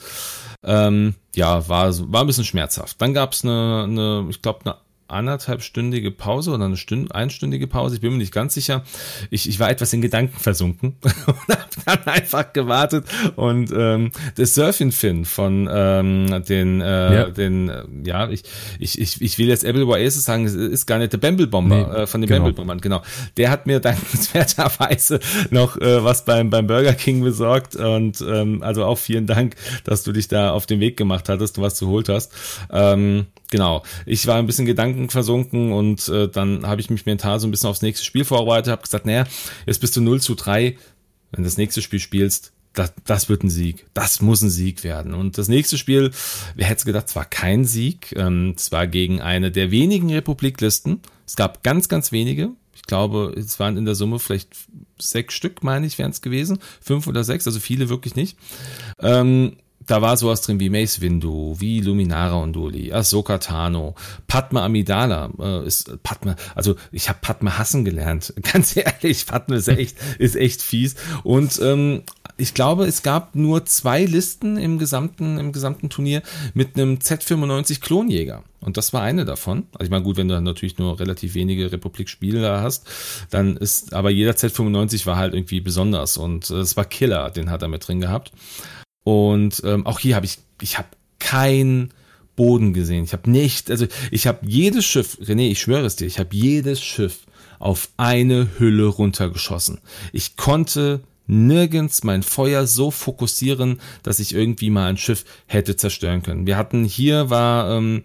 [0.64, 3.00] Ähm, ja, war, war ein bisschen schmerzhaft.
[3.00, 4.76] Dann gab es eine, eine, ich glaube, eine
[5.08, 8.84] anderthalbstündige Pause oder eine Stünd, einstündige Pause, ich bin mir nicht ganz sicher.
[9.30, 14.54] Ich, ich war etwas in Gedanken versunken und habe dann einfach gewartet und ähm, das
[14.54, 17.30] Surfing Fin von ähm, den, äh, ja.
[17.30, 18.42] den, äh, ja, ich,
[18.78, 21.76] ich, ich, ich will jetzt Apple Oasis sagen, es ist gar nicht der Bamble Bomber
[21.76, 22.40] nee, äh, von den genau.
[22.40, 23.02] Bamble Bombern, genau.
[23.36, 28.84] Der hat mir dankenswerterweise noch äh, was beim, beim Burger King besorgt und ähm, also
[28.84, 32.08] auch vielen Dank, dass du dich da auf den Weg gemacht hattest, du was geholt
[32.08, 32.32] hast.
[32.70, 33.82] Ähm, genau.
[34.06, 37.50] Ich war ein bisschen Gedanken versunken und äh, dann habe ich mich mental so ein
[37.50, 39.24] bisschen aufs nächste Spiel vorbereitet, habe gesagt, naja,
[39.66, 40.76] jetzt bist du 0 zu 3,
[41.30, 43.86] wenn du das nächste Spiel spielst, das, das wird ein Sieg.
[43.94, 45.14] Das muss ein Sieg werden.
[45.14, 46.10] Und das nächste Spiel,
[46.54, 48.14] wer hätte gedacht, es war kein Sieg.
[48.16, 51.00] Ähm, es war gegen eine der wenigen Republiklisten.
[51.26, 52.50] Es gab ganz, ganz wenige.
[52.74, 54.50] Ich glaube, es waren in der Summe vielleicht
[54.98, 56.58] sechs Stück, meine ich, wären es gewesen.
[56.80, 58.38] Fünf oder sechs, also viele wirklich nicht.
[59.00, 59.56] Ähm,
[59.88, 63.94] da war sowas drin wie Mace Windu, wie Luminara Unduli, Ahsoka Tano,
[64.26, 69.68] Padma Amidala, äh, ist Padma, also ich habe Padma hassen gelernt, ganz ehrlich, Padma ist
[69.68, 72.02] echt, ist echt fies und ähm,
[72.40, 76.22] ich glaube, es gab nur zwei Listen im gesamten, im gesamten Turnier
[76.54, 78.44] mit einem Z95 Klonjäger.
[78.60, 79.66] Und das war eine davon.
[79.72, 82.86] Also ich meine, gut, wenn du dann natürlich nur relativ wenige Republik-Spieler hast,
[83.30, 87.50] dann ist, aber jeder Z95 war halt irgendwie besonders und äh, es war Killer, den
[87.50, 88.32] hat er mit drin gehabt.
[89.04, 91.90] Und ähm, auch hier habe ich, ich habe kein
[92.36, 93.04] Boden gesehen.
[93.04, 96.34] Ich habe nicht, also ich habe jedes Schiff, René, ich schwöre es dir, ich habe
[96.34, 97.26] jedes Schiff
[97.58, 99.80] auf eine Hülle runtergeschossen.
[100.12, 106.22] Ich konnte nirgends mein Feuer so fokussieren, dass ich irgendwie mal ein Schiff hätte zerstören
[106.22, 106.46] können.
[106.46, 108.04] Wir hatten hier war ähm,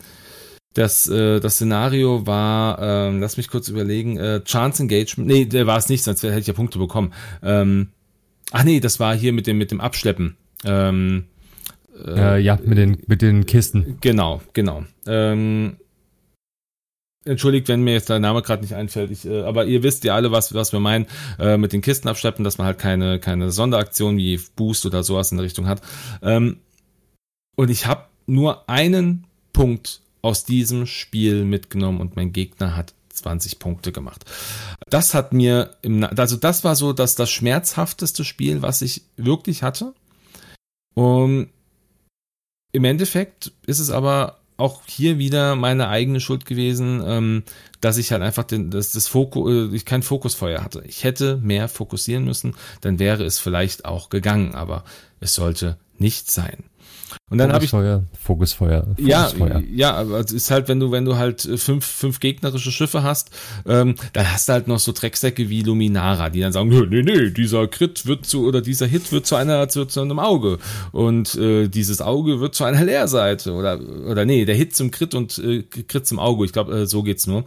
[0.74, 5.68] das, äh, das Szenario war, ähm, lass mich kurz überlegen, äh, Chance Engagement, nee, der
[5.68, 7.14] war es nicht, sonst hätte ich ja Punkte bekommen.
[7.44, 7.90] Ähm,
[8.52, 10.36] ach nee, das war hier mit dem, mit dem Abschleppen.
[10.66, 11.26] Ähm,
[12.06, 13.98] äh, ja, mit den, mit den Kisten.
[14.02, 14.84] Genau, genau.
[15.06, 15.78] Ähm,
[17.26, 20.14] Entschuldigt, wenn mir jetzt der Name gerade nicht einfällt, ich, äh, aber ihr wisst ja
[20.14, 21.06] alle, was, was wir meinen
[21.40, 25.32] äh, mit den Kisten abschleppen, dass man halt keine, keine Sonderaktion wie Boost oder sowas
[25.32, 25.82] in der Richtung hat.
[26.22, 26.58] Ähm,
[27.56, 33.60] und ich habe nur einen Punkt aus diesem Spiel mitgenommen und mein Gegner hat 20
[33.60, 34.26] Punkte gemacht.
[34.90, 39.64] Das hat mir, im, also das war so dass das schmerzhafteste Spiel, was ich wirklich
[39.64, 39.94] hatte.
[40.96, 41.50] Um,
[42.72, 47.44] Im Endeffekt ist es aber auch hier wieder meine eigene Schuld gewesen, ähm,
[47.82, 50.84] dass ich halt einfach den, dass das Fokus, äh, ich kein Fokusfeuer hatte.
[50.86, 54.84] Ich hätte mehr fokussieren müssen, dann wäre es vielleicht auch gegangen, aber
[55.20, 56.64] es sollte nicht sein.
[57.30, 58.96] Und dann habe ich Fokusfeuer, Fokusfeuer.
[58.98, 62.72] Ja, ja, aber es ist halt, wenn du wenn du halt äh, fünf fünf gegnerische
[62.72, 63.32] Schiffe hast,
[63.66, 67.32] ähm, dann hast du halt noch so Drecksäcke wie Luminara, die dann sagen, nee, nee,
[67.32, 70.60] dieser Crit wird zu oder dieser Hit wird zu einer zu, zu einem Auge
[70.92, 75.16] und äh, dieses Auge wird zu einer Leerseite oder oder nee, der Hit zum Crit
[75.16, 76.46] und äh, Crit zum Auge.
[76.46, 77.46] Ich glaube, äh, so geht's nur.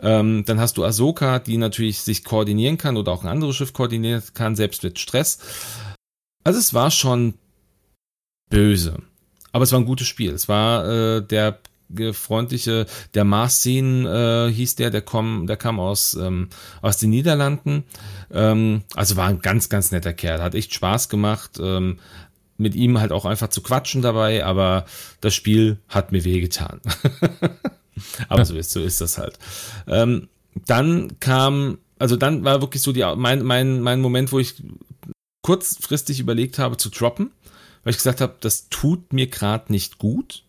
[0.00, 3.72] Ähm, dann hast du Ahsoka, die natürlich sich koordinieren kann oder auch ein anderes Schiff
[3.72, 5.38] koordinieren kann, selbst mit Stress.
[6.44, 7.34] Also es war schon
[8.50, 8.96] böse.
[9.52, 10.32] Aber es war ein gutes Spiel.
[10.32, 11.60] Es war äh, der
[12.12, 16.48] freundliche, der Marcin äh, hieß der, der, komm, der kam aus, ähm,
[16.82, 17.84] aus den Niederlanden.
[18.32, 20.42] Ähm, also war ein ganz, ganz netter Kerl.
[20.42, 21.58] Hat echt Spaß gemacht.
[21.60, 21.98] Ähm,
[22.56, 24.84] mit ihm halt auch einfach zu quatschen dabei, aber
[25.20, 26.80] das Spiel hat mir wehgetan.
[28.28, 29.38] aber so ist, so ist das halt.
[29.88, 30.28] Ähm,
[30.66, 34.62] dann kam, also dann war wirklich so die, mein, mein, mein Moment, wo ich
[35.42, 37.32] kurzfristig überlegt habe zu droppen
[37.84, 40.42] weil ich gesagt habe, das tut mir gerade nicht gut.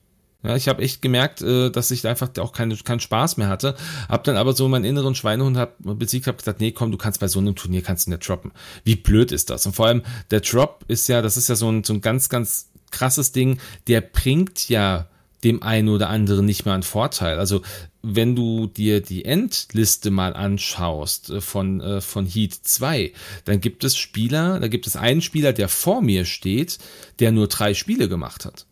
[0.43, 3.75] Ja, ich habe echt gemerkt, äh, dass ich einfach auch keine, keinen Spaß mehr hatte.
[4.07, 7.19] Hab dann aber so meinen inneren Schweinehund hab, besiegt, habe gesagt, nee, komm, du kannst
[7.19, 8.51] bei so einem Turnier kannst du nicht droppen.
[8.83, 9.65] Wie blöd ist das?
[9.65, 12.29] Und vor allem der Drop ist ja, das ist ja so ein, so ein ganz,
[12.29, 13.59] ganz krasses Ding.
[13.87, 15.07] Der bringt ja
[15.45, 17.39] dem einen oder anderen nicht mehr einen Vorteil.
[17.39, 17.61] Also
[18.01, 23.13] wenn du dir die Endliste mal anschaust äh, von, äh, von Heat 2,
[23.45, 26.79] dann gibt es Spieler, da gibt es einen Spieler, der vor mir steht,
[27.19, 28.65] der nur drei Spiele gemacht hat.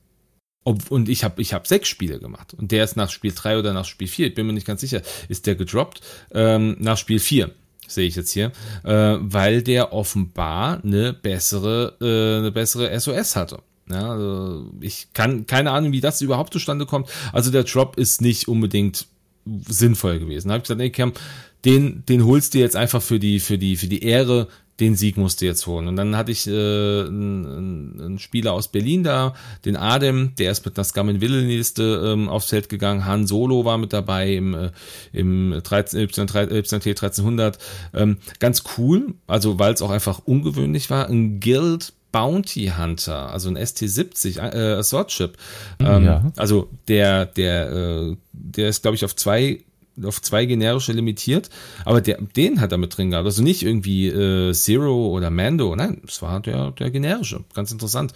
[0.66, 2.54] Ob, und ich habe ich hab sechs Spiele gemacht.
[2.54, 4.82] Und der ist nach Spiel 3 oder nach Spiel 4, ich bin mir nicht ganz
[4.82, 7.52] sicher, ist der gedroppt, ähm, nach Spiel 4
[7.86, 8.52] sehe ich jetzt hier,
[8.84, 13.60] äh, weil der offenbar eine bessere, äh, eine bessere SOS hatte.
[13.90, 17.10] Ja, also ich kann keine Ahnung, wie das überhaupt zustande kommt.
[17.32, 19.08] Also der Drop ist nicht unbedingt
[19.68, 20.48] sinnvoll gewesen.
[20.48, 21.14] Da habe ich gesagt, nee, Cam,
[21.66, 24.48] den, den holst du jetzt einfach für die, für die, für die Ehre,
[24.80, 25.88] den Sieg musst du jetzt holen.
[25.88, 29.34] Und dann hatte ich äh, einen, einen Spieler aus Berlin da,
[29.66, 33.06] den Adem, der ist mit einer Scum Liste ähm, aufs Feld gegangen.
[33.06, 34.72] Han Solo war mit dabei im, äh,
[35.12, 37.60] im 13, YT 1300.
[37.94, 41.08] Ähm, ganz cool, also weil es auch einfach ungewöhnlich war.
[41.08, 45.38] Ein Guild Bounty Hunter, also ein ST70 äh, Assault Chip.
[45.80, 46.32] Mhm, ähm, ja.
[46.38, 49.60] Also der, der, äh, der ist, glaube ich, auf zwei
[50.02, 51.52] auf zwei generische limitiert,
[51.86, 53.28] aber der, den hat er mit drin gehabt.
[53.28, 57.44] Also nicht irgendwie äh, Zero oder Mando, nein, es war der, der generische.
[57.54, 58.12] Ganz interessant.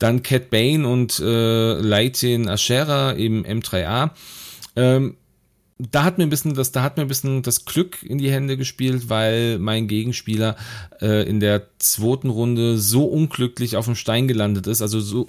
[0.00, 4.10] Dann Cat Bane und äh, Leitin Ashera im M3A.
[4.74, 5.16] Ähm,
[5.90, 8.30] da hat mir ein bisschen das, da hat mir ein bisschen das Glück in die
[8.30, 10.56] Hände gespielt, weil mein Gegenspieler
[11.00, 15.28] äh, in der zweiten Runde so unglücklich auf dem Stein gelandet ist, also so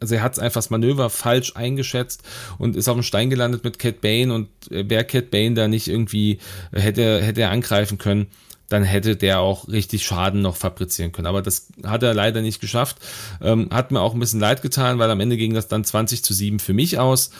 [0.00, 2.22] also er hat einfach das Manöver falsch eingeschätzt
[2.58, 5.88] und ist auf dem Stein gelandet mit Cat Bane und wäre Cat Bane da nicht
[5.88, 6.38] irgendwie
[6.72, 8.28] hätte hätte er angreifen können,
[8.68, 11.26] dann hätte der auch richtig Schaden noch fabrizieren können.
[11.26, 12.98] Aber das hat er leider nicht geschafft.
[13.40, 16.22] Ähm, hat mir auch ein bisschen leid getan, weil am Ende ging das dann 20
[16.22, 17.30] zu 7 für mich aus.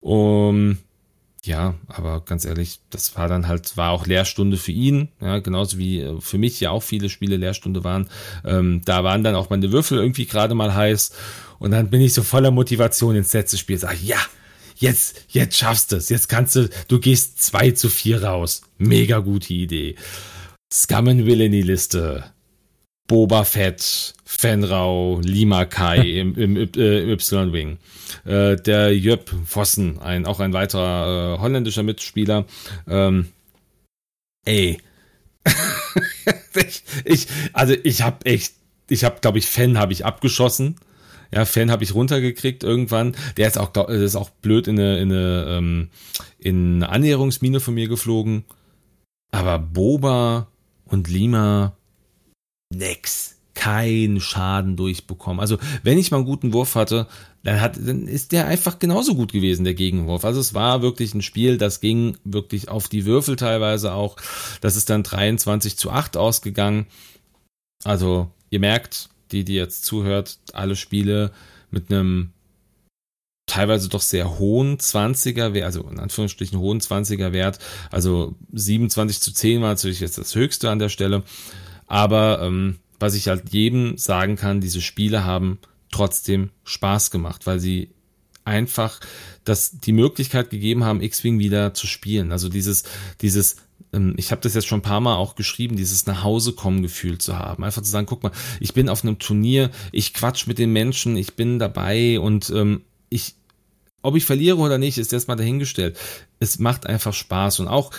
[0.00, 0.78] Um,
[1.44, 5.78] ja, aber ganz ehrlich, das war dann halt, war auch Lehrstunde für ihn, ja, genauso
[5.78, 8.08] wie äh, für mich ja auch viele Spiele Lehrstunde waren.
[8.44, 11.12] Ähm, da waren dann auch meine Würfel irgendwie gerade mal heiß
[11.58, 14.18] und dann bin ich so voller Motivation ins letzte Spiel, sag ja,
[14.76, 18.62] jetzt, jetzt schaffst du es, jetzt kannst du, du gehst zwei zu vier raus.
[18.78, 19.94] Mega gute Idee.
[20.88, 22.24] Will in die Liste.
[23.10, 27.78] Boba Fett, Fenrau, Lima Kai im, im, äh, im Y-Wing.
[28.24, 32.44] Äh, der Jöp Vossen, ein, auch ein weiterer äh, holländischer Mitspieler.
[32.86, 33.26] Ähm,
[34.44, 34.78] ey.
[36.54, 38.54] ich, ich, also ich habe echt,
[38.88, 40.76] ich habe, glaube ich, Fan habe ich abgeschossen.
[41.34, 43.16] Ja, Fan habe ich runtergekriegt irgendwann.
[43.36, 45.90] Der ist auch, der ist auch blöd in eine, in eine, ähm,
[46.38, 48.44] in eine Annäherungsmine von mir geflogen.
[49.32, 50.46] Aber Boba
[50.84, 51.76] und Lima,
[52.70, 53.36] nix.
[53.54, 55.40] Kein Schaden durchbekommen.
[55.40, 57.08] Also, wenn ich mal einen guten Wurf hatte,
[57.42, 60.24] dann hat, dann ist der einfach genauso gut gewesen, der Gegenwurf.
[60.24, 64.16] Also es war wirklich ein Spiel, das ging wirklich auf die Würfel teilweise auch.
[64.60, 66.86] Das ist dann 23 zu 8 ausgegangen.
[67.84, 71.32] Also, ihr merkt, die, die jetzt zuhört, alle Spiele
[71.70, 72.32] mit einem
[73.46, 77.58] teilweise doch sehr hohen 20er Wert, also in Anführungsstrichen hohen 20er Wert.
[77.90, 81.24] Also 27 zu 10 war natürlich jetzt das höchste an der Stelle.
[81.90, 85.58] Aber ähm, was ich halt jedem sagen kann, diese Spiele haben
[85.90, 87.90] trotzdem Spaß gemacht, weil sie
[88.44, 89.00] einfach
[89.42, 92.30] das die Möglichkeit gegeben haben, X-Wing wieder zu spielen.
[92.30, 92.84] Also dieses,
[93.22, 93.56] dieses,
[93.92, 96.82] ähm, ich habe das jetzt schon ein paar Mal auch geschrieben, dieses nach Hause kommen
[96.82, 97.64] Gefühl zu haben.
[97.64, 101.16] Einfach zu sagen, guck mal, ich bin auf einem Turnier, ich quatsch mit den Menschen,
[101.16, 103.34] ich bin dabei und ähm, ich,
[104.00, 105.98] ob ich verliere oder nicht, ist erstmal dahingestellt.
[106.38, 107.90] Es macht einfach Spaß und auch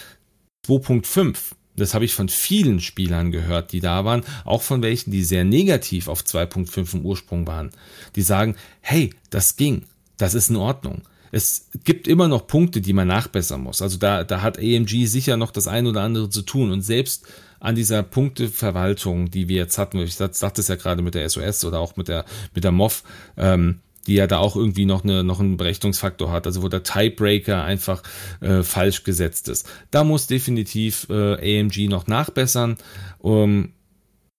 [0.66, 1.36] 2.5
[1.76, 5.44] das habe ich von vielen Spielern gehört, die da waren, auch von welchen, die sehr
[5.44, 7.72] negativ auf 2.5 im Ursprung waren.
[8.16, 9.84] Die sagen, hey, das ging,
[10.18, 11.04] das ist in Ordnung.
[11.32, 13.82] Es gibt immer noch Punkte, die man nachbessern muss.
[13.82, 16.72] Also da, da hat AMG sicher noch das ein oder andere zu tun.
[16.72, 17.28] Und selbst
[17.62, 21.64] an dieser Punkteverwaltung, die wir jetzt hatten, ich sagte es ja gerade mit der SOS
[21.64, 23.04] oder auch mit der, mit der MOV,
[23.38, 23.80] ähm,
[24.12, 27.64] die ja da auch irgendwie noch, eine, noch einen Berechnungsfaktor hat, also wo der Tiebreaker
[27.64, 28.04] einfach
[28.42, 29.70] äh, falsch gesetzt ist.
[29.90, 32.76] Da muss definitiv äh, AMG noch nachbessern.
[33.20, 33.72] Um,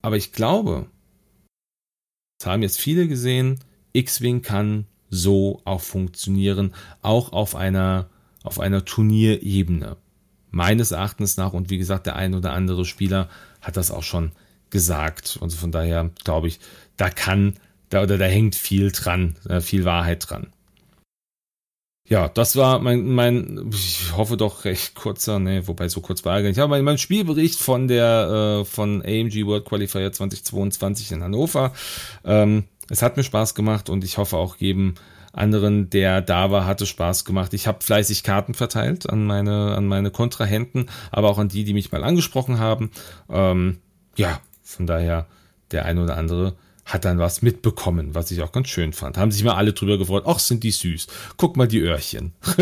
[0.02, 0.88] aber ich glaube,
[2.38, 3.61] das haben jetzt viele gesehen,
[3.94, 8.11] X-Wing kann so auch funktionieren, auch auf einer,
[8.42, 9.96] auf einer Turnierebene.
[10.50, 13.30] Meines Erachtens nach, und wie gesagt, der ein oder andere Spieler
[13.62, 14.32] hat das auch schon
[14.68, 15.38] gesagt.
[15.40, 16.61] Und von daher glaube ich,
[16.98, 17.54] da kann
[17.92, 20.52] da, oder da hängt viel dran, viel Wahrheit dran.
[22.09, 26.37] Ja, das war mein, mein, ich hoffe doch recht kurzer, ne, wobei so kurz war
[26.37, 31.12] er gar nicht, aber mein, mein Spielbericht von der, äh, von AMG World Qualifier 2022
[31.12, 31.72] in Hannover.
[32.24, 34.94] Ähm, es hat mir Spaß gemacht und ich hoffe auch jedem
[35.33, 37.55] anderen, der da war, hatte Spaß gemacht.
[37.55, 41.72] Ich habe fleißig Karten verteilt an meine, an meine Kontrahenten, aber auch an die, die
[41.72, 42.90] mich mal angesprochen haben.
[43.31, 43.78] Ähm,
[44.16, 45.26] ja, von daher
[45.70, 49.16] der ein oder andere hat dann was mitbekommen, was ich auch ganz schön fand.
[49.16, 50.24] Haben sich mal alle drüber gefreut.
[50.26, 51.06] Ach, sind die süß.
[51.36, 52.32] Guck mal die Öhrchen.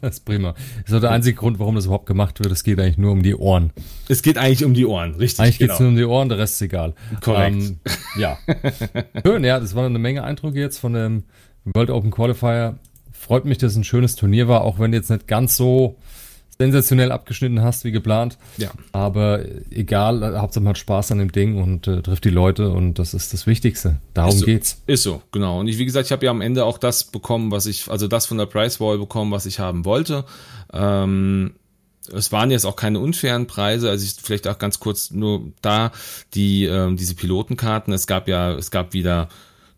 [0.00, 0.54] das ist prima.
[0.84, 2.50] Das ist der einzige Grund, warum das überhaupt gemacht wird.
[2.50, 3.72] Es geht eigentlich nur um die Ohren.
[4.08, 5.40] Es geht eigentlich um die Ohren, richtig.
[5.40, 5.68] Eigentlich genau.
[5.68, 6.94] geht es nur um die Ohren, der Rest ist egal.
[7.20, 7.56] Korrekt.
[7.56, 7.80] Ähm,
[8.18, 8.38] ja.
[9.24, 11.24] Schön, ja, das waren eine Menge Eindrücke jetzt von dem
[11.64, 12.78] World Open Qualifier.
[13.12, 15.98] Freut mich, dass es ein schönes Turnier war, auch wenn jetzt nicht ganz so
[16.60, 18.36] sensationell abgeschnitten hast wie geplant.
[18.56, 18.70] Ja.
[18.92, 22.98] Aber egal, Hauptsache man hat Spaß an dem Ding und äh, trifft die Leute und
[22.98, 24.00] das ist das Wichtigste.
[24.12, 24.82] Darum ist so, geht's.
[24.86, 25.60] Ist so, genau.
[25.60, 28.08] Und ich, wie gesagt, ich habe ja am Ende auch das bekommen, was ich, also
[28.08, 30.24] das von der Price Wall bekommen, was ich haben wollte.
[30.72, 31.54] Ähm,
[32.12, 35.92] es waren jetzt auch keine unfairen Preise, also ich, vielleicht auch ganz kurz nur da
[36.34, 37.92] die ähm, diese Pilotenkarten.
[37.92, 39.28] Es gab ja, es gab wieder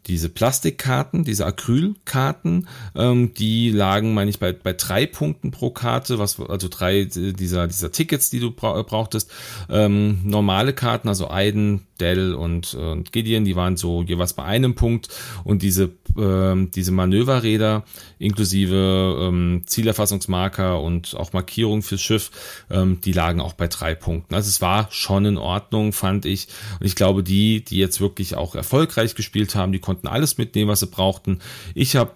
[0.07, 6.19] diese Plastikkarten, diese Acrylkarten, ähm, die lagen, meine ich, bei, bei drei Punkten pro Karte,
[6.19, 9.31] was also drei dieser dieser Tickets, die du bra brauchtest.
[9.69, 14.75] Ähm, normale Karten, also Eiden, Dell und, und Gideon, die waren so jeweils bei einem
[14.75, 15.09] Punkt
[15.45, 17.85] und diese, äh, diese Manöverräder
[18.19, 22.31] inklusive ähm, Zielerfassungsmarker und auch Markierung fürs Schiff,
[22.71, 24.35] ähm, die lagen auch bei drei Punkten.
[24.35, 26.49] Also es war schon in Ordnung, fand ich.
[26.81, 30.71] Und ich glaube, die, die jetzt wirklich auch erfolgreich gespielt haben, die konnten alles mitnehmen,
[30.71, 31.41] was sie brauchten.
[31.75, 32.13] Ich habe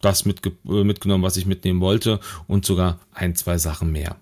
[0.00, 4.16] das mitge äh, mitgenommen, was ich mitnehmen wollte und sogar ein, zwei Sachen mehr.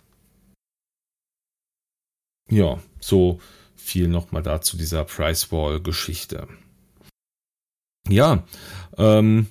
[2.50, 3.40] Ja, so
[3.84, 6.48] viel nochmal dazu dieser Price Wall Geschichte.
[8.08, 8.44] Ja,
[8.98, 9.46] ähm,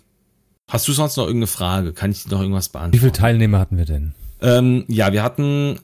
[0.70, 1.94] hast du sonst noch irgendeine Frage?
[1.94, 2.94] Kann ich dir noch irgendwas beantworten?
[2.94, 4.14] Wie viele Teilnehmer hatten wir denn?
[4.42, 5.80] Ähm, ja, wir hatten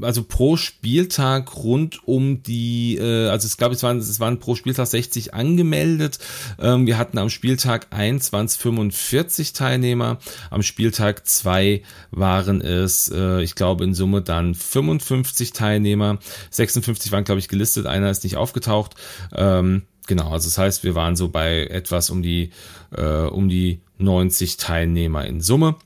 [0.00, 4.54] also pro Spieltag rund um die, äh, also es gab es waren, es waren pro
[4.54, 6.18] Spieltag 60 angemeldet.
[6.58, 10.18] Ähm, wir hatten am Spieltag 1 waren es 45 Teilnehmer,
[10.50, 16.18] am Spieltag 2 waren es, äh, ich glaube in Summe dann 55 Teilnehmer.
[16.50, 18.94] 56 waren, glaube ich, gelistet, einer ist nicht aufgetaucht.
[19.34, 22.50] Ähm, genau, also das heißt, wir waren so bei etwas um die,
[22.96, 25.76] äh, um die 90 Teilnehmer in Summe.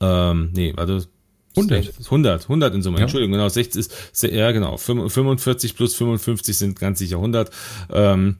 [0.00, 1.06] Ähm, nee, warte,
[1.56, 1.94] 100.
[2.04, 2.98] 100, 100 in Summe.
[2.98, 3.02] Ja.
[3.02, 7.50] Entschuldigung, genau, 60 ist, ja, genau, 45 plus 55 sind ganz sicher 100.
[7.90, 8.36] Ähm,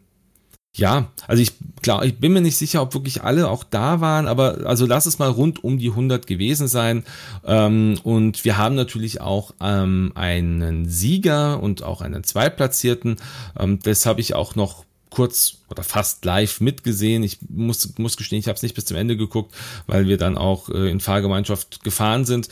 [0.76, 4.28] ja, also ich klar, ich bin mir nicht sicher, ob wirklich alle auch da waren,
[4.28, 7.04] aber also lass es mal rund um die 100 gewesen sein.
[7.46, 13.16] Ähm, und wir haben natürlich auch ähm, einen Sieger und auch einen Zweitplatzierten.
[13.58, 17.22] Ähm, das habe ich auch noch kurz oder fast live mitgesehen.
[17.22, 19.54] Ich muss, muss gestehen, ich habe es nicht bis zum Ende geguckt,
[19.86, 22.48] weil wir dann auch äh, in Fahrgemeinschaft gefahren sind.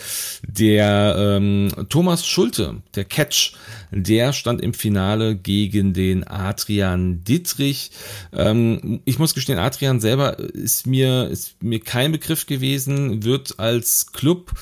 [0.46, 3.54] Der ähm, Thomas Schulte, der Catch,
[3.90, 7.90] der stand im Finale gegen den Adrian Dittrich.
[8.32, 14.12] Ähm, ich muss gestehen, Adrian selber ist mir, ist mir kein Begriff gewesen, wird als
[14.12, 14.52] Club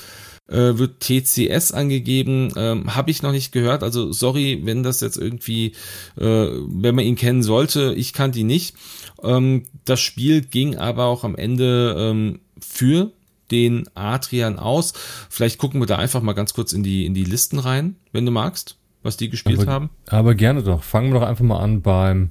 [0.52, 3.82] äh, wird TCS angegeben, ähm, habe ich noch nicht gehört.
[3.82, 5.72] Also sorry, wenn das jetzt irgendwie,
[6.16, 8.76] äh, wenn man ihn kennen sollte, ich kannte ihn nicht.
[9.22, 13.12] Ähm, das Spiel ging aber auch am Ende ähm, für
[13.50, 14.92] den Adrian aus.
[15.30, 18.26] Vielleicht gucken wir da einfach mal ganz kurz in die, in die Listen rein, wenn
[18.26, 19.90] du magst, was die gespielt aber, haben.
[20.08, 20.82] Aber gerne doch.
[20.82, 22.28] Fangen wir doch einfach mal an beim,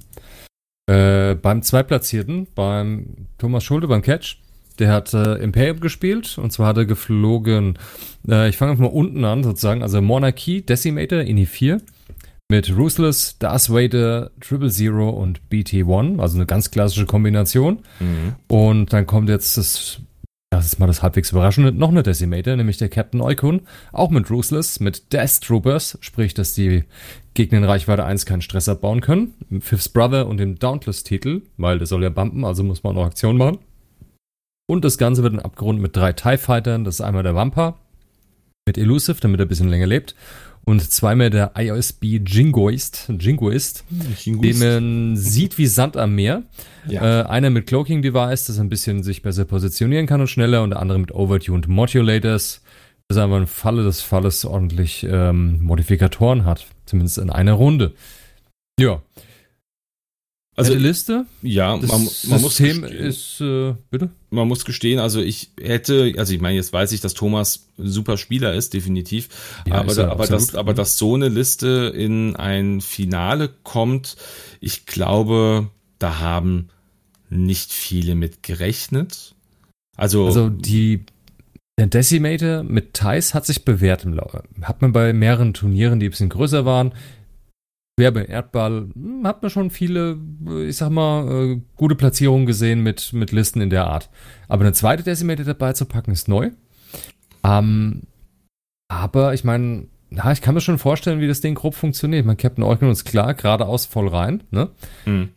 [0.86, 4.38] äh, beim Zweitplatzierten, beim Thomas Schulte, beim Catch.
[4.78, 7.78] Der hat äh, Imperium gespielt und zwar hat er geflogen,
[8.28, 11.80] äh, ich fange einfach mal unten an sozusagen, also Monarchy, Decimator, INI 4
[12.52, 17.78] mit Ruthless, Darth Vader, Triple Zero und BT1, also eine ganz klassische Kombination.
[17.98, 18.34] Mhm.
[18.46, 20.00] Und dann kommt jetzt das,
[20.50, 24.30] das ist mal das halbwegs überraschende, noch eine Decimator, nämlich der Captain Eukun, auch mit
[24.30, 26.84] Ruthless, mit Death Troopers, sprich, dass die
[27.32, 31.86] Gegner in Reichweite 1 keinen Stress abbauen können, Fifth Brother und dem Dauntless-Titel, weil der
[31.86, 33.60] soll ja bumpen, also muss man auch Aktion machen.
[34.66, 36.84] Und das Ganze wird dann abgerundet mit drei TIE Fightern.
[36.84, 37.78] Das ist einmal der Wampa
[38.66, 40.14] mit Elusive, damit er ein bisschen länger lebt.
[40.64, 46.44] Und zweimal der IOSB Jingoist, Jingoist, den man sieht wie Sand am Meer.
[46.86, 47.22] Ja.
[47.22, 50.62] Äh, einer mit Cloaking Device, das ein bisschen sich besser positionieren kann und schneller.
[50.62, 52.62] Und der andere mit Overtuned Modulators,
[53.08, 56.66] das einfach im Falle des Falles ordentlich ähm, Modifikatoren hat.
[56.86, 57.94] Zumindest in einer Runde.
[58.78, 59.02] Ja.
[60.54, 61.24] Also Eine Liste?
[61.40, 64.10] Ja, das man, man System muss gestehen, ist äh, bitte.
[64.28, 67.88] Man muss gestehen, also ich hätte, also ich meine, jetzt weiß ich, dass Thomas ein
[67.88, 69.30] super Spieler ist, definitiv.
[69.66, 74.16] Ja, aber, da, aber, das, aber dass so eine Liste in ein Finale kommt,
[74.60, 76.68] ich glaube, da haben
[77.30, 79.34] nicht viele mit gerechnet.
[79.96, 81.06] Also, also die
[81.78, 84.42] der Decimator mit Thais hat sich bewährt im Laufe.
[84.60, 86.92] Hat man bei mehreren Turnieren, die ein bisschen größer waren,
[88.02, 90.18] Werbe Erdball hm, hat man schon viele,
[90.66, 94.10] ich sag mal, äh, gute Platzierungen gesehen mit, mit Listen in der Art.
[94.48, 96.50] Aber eine zweite Decimator dabei zu packen ist neu.
[97.44, 98.02] Ähm,
[98.88, 102.26] aber ich meine, ja, ich kann mir schon vorstellen, wie das Ding grob funktioniert.
[102.26, 104.70] Mein Captain Orkin ist klar, geradeaus voll rein, ne?
[105.06, 105.28] Mhm.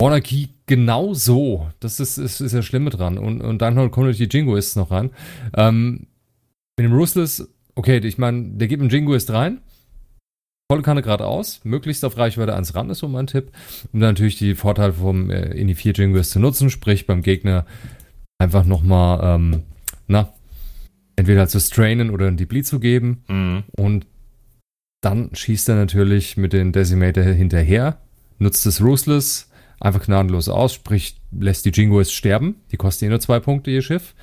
[0.00, 1.68] Monarchie genau so.
[1.80, 3.18] Das ist, ist, ist ja Schlimme dran.
[3.18, 5.10] Und, und dann halt kommt die Jingoists noch rein.
[5.54, 6.06] Ähm,
[6.78, 9.60] mit dem Ruthless, okay, ich meine, der gibt einen Jingoist rein
[10.70, 13.52] volle Kanne geradeaus, möglichst auf Reichweite 1 ran ist so mein Tipp,
[13.92, 17.22] um dann natürlich die Vorteile vom äh, in die 4 Jingoist zu nutzen, sprich beim
[17.22, 17.66] Gegner
[18.38, 19.62] einfach nochmal, ähm,
[20.08, 20.32] na,
[21.14, 23.24] entweder zu strainen oder ein Deplete zu geben.
[23.28, 23.64] Mhm.
[23.76, 24.06] und
[25.02, 27.98] dann schießt er natürlich mit den Decimator hinterher,
[28.38, 33.20] nutzt das Ruthless einfach gnadenlos aus, sprich lässt die Jingoist sterben, die kosten eh nur
[33.20, 34.14] zwei Punkte ihr Schiff,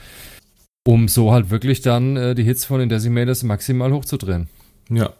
[0.85, 4.49] um so halt wirklich dann äh, die Hits von den Decimators maximal hochzudrehen.
[4.89, 5.13] Ja,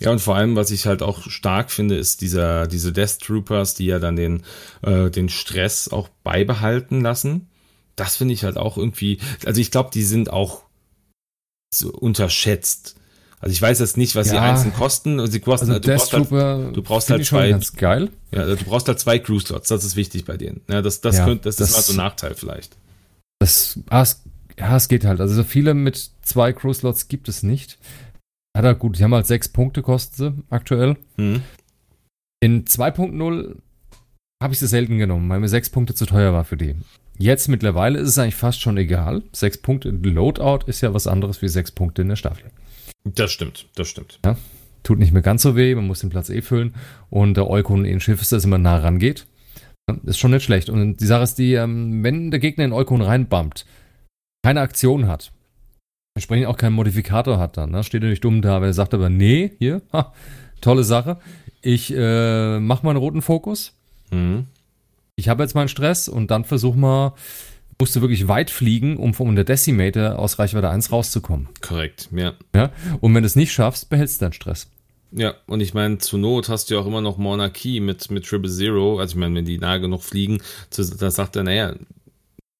[0.00, 3.74] ja, und vor allem, was ich halt auch stark finde, ist dieser, diese Death Troopers,
[3.74, 4.42] die ja dann den,
[4.82, 7.48] äh, den Stress auch beibehalten lassen.
[7.96, 10.62] Das finde ich halt auch irgendwie, also ich glaube, die sind auch
[11.72, 12.96] so unterschätzt.
[13.40, 15.26] Also ich weiß jetzt nicht, was ja, sie einzeln kosten.
[15.30, 17.50] Sie kosten, also du, brauchst halt, du brauchst halt zwei.
[17.50, 18.10] Ganz geil.
[18.32, 19.68] Ja, du brauchst halt zwei Crew Slots.
[19.68, 20.62] Das ist wichtig bei denen.
[20.68, 22.76] Ja, das, das, ja, könnte, das, das ist mal so ein Nachteil vielleicht.
[23.38, 24.22] Das, ah, es,
[24.58, 25.20] ja, es geht halt.
[25.20, 27.78] Also so viele mit zwei Crew Slots gibt es nicht.
[28.56, 30.96] Ja, da gut, die haben halt sechs Punkte kosten sie aktuell.
[31.16, 31.42] Hm.
[32.40, 33.56] In 2.0
[34.42, 36.74] habe ich sie selten genommen, weil mir sechs Punkte zu teuer war für die.
[37.18, 39.22] Jetzt mittlerweile ist es eigentlich fast schon egal.
[39.32, 42.50] Sechs Punkte Loadout ist ja was anderes wie sechs Punkte in der Staffel.
[43.04, 44.18] Das stimmt, das stimmt.
[44.24, 44.36] Ja,
[44.82, 46.74] tut nicht mehr ganz so weh, man muss den Platz eh füllen.
[47.10, 49.26] Und der Eukon in Schiff ist, dass immer nah rangeht.
[50.04, 50.70] Ist schon nicht schlecht.
[50.70, 53.66] Und die Sache ist die, ähm, wenn der Gegner in Eukon reinbumpt,
[54.42, 55.32] keine Aktion hat,
[56.14, 57.84] entsprechend auch keinen Modifikator hat dann, ne?
[57.84, 60.12] steht er nicht dumm da, wenn er sagt aber, nee, hier, ha,
[60.60, 61.18] tolle Sache,
[61.62, 63.74] ich äh, mach mal einen roten Fokus.
[64.10, 64.46] Mhm
[65.20, 67.14] ich habe jetzt meinen Stress und dann versuch mal,
[67.78, 71.48] musst du wirklich weit fliegen, um von der Decimator aus Reichweite 1 rauszukommen.
[71.60, 72.32] Korrekt, ja.
[72.54, 72.70] ja?
[73.00, 74.68] Und wenn du es nicht schaffst, behältst du deinen Stress.
[75.12, 78.24] Ja, und ich meine, zur Not hast du ja auch immer noch Monarchie mit, mit
[78.24, 78.98] Triple Zero.
[78.98, 80.40] Also ich meine, wenn die nahe genug fliegen,
[80.70, 81.74] da sagt er, naja,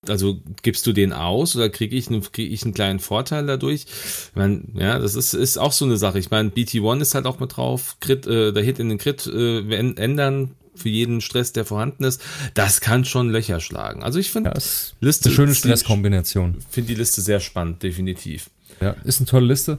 [0.09, 3.85] also gibst du den aus oder kriege ich, einen, krieg ich einen kleinen Vorteil dadurch?
[3.85, 6.19] Ich meine, ja, das ist, ist auch so eine Sache.
[6.19, 9.27] Ich meine, BT1 ist halt auch mit drauf, Crit, äh, der Hit in den Crit
[9.27, 12.23] äh, ändern, für jeden Stress, der vorhanden ist,
[12.55, 14.03] das kann schon Löcher schlagen.
[14.03, 14.63] Also ich finde, ja,
[15.01, 16.57] Liste eine schöne Stresskombination.
[16.71, 18.51] Finde die Liste sehr spannend, definitiv.
[18.81, 19.79] Ja, ist eine tolle Liste.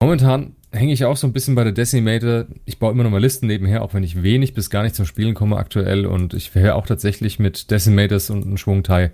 [0.00, 2.46] Momentan hänge ich auch so ein bisschen bei der Decimator.
[2.64, 5.06] Ich baue immer noch mal Listen nebenher, auch wenn ich wenig bis gar nicht zum
[5.06, 6.06] Spielen komme aktuell.
[6.06, 9.12] Und ich wäre auch tatsächlich mit Decimators und einem Schwungteil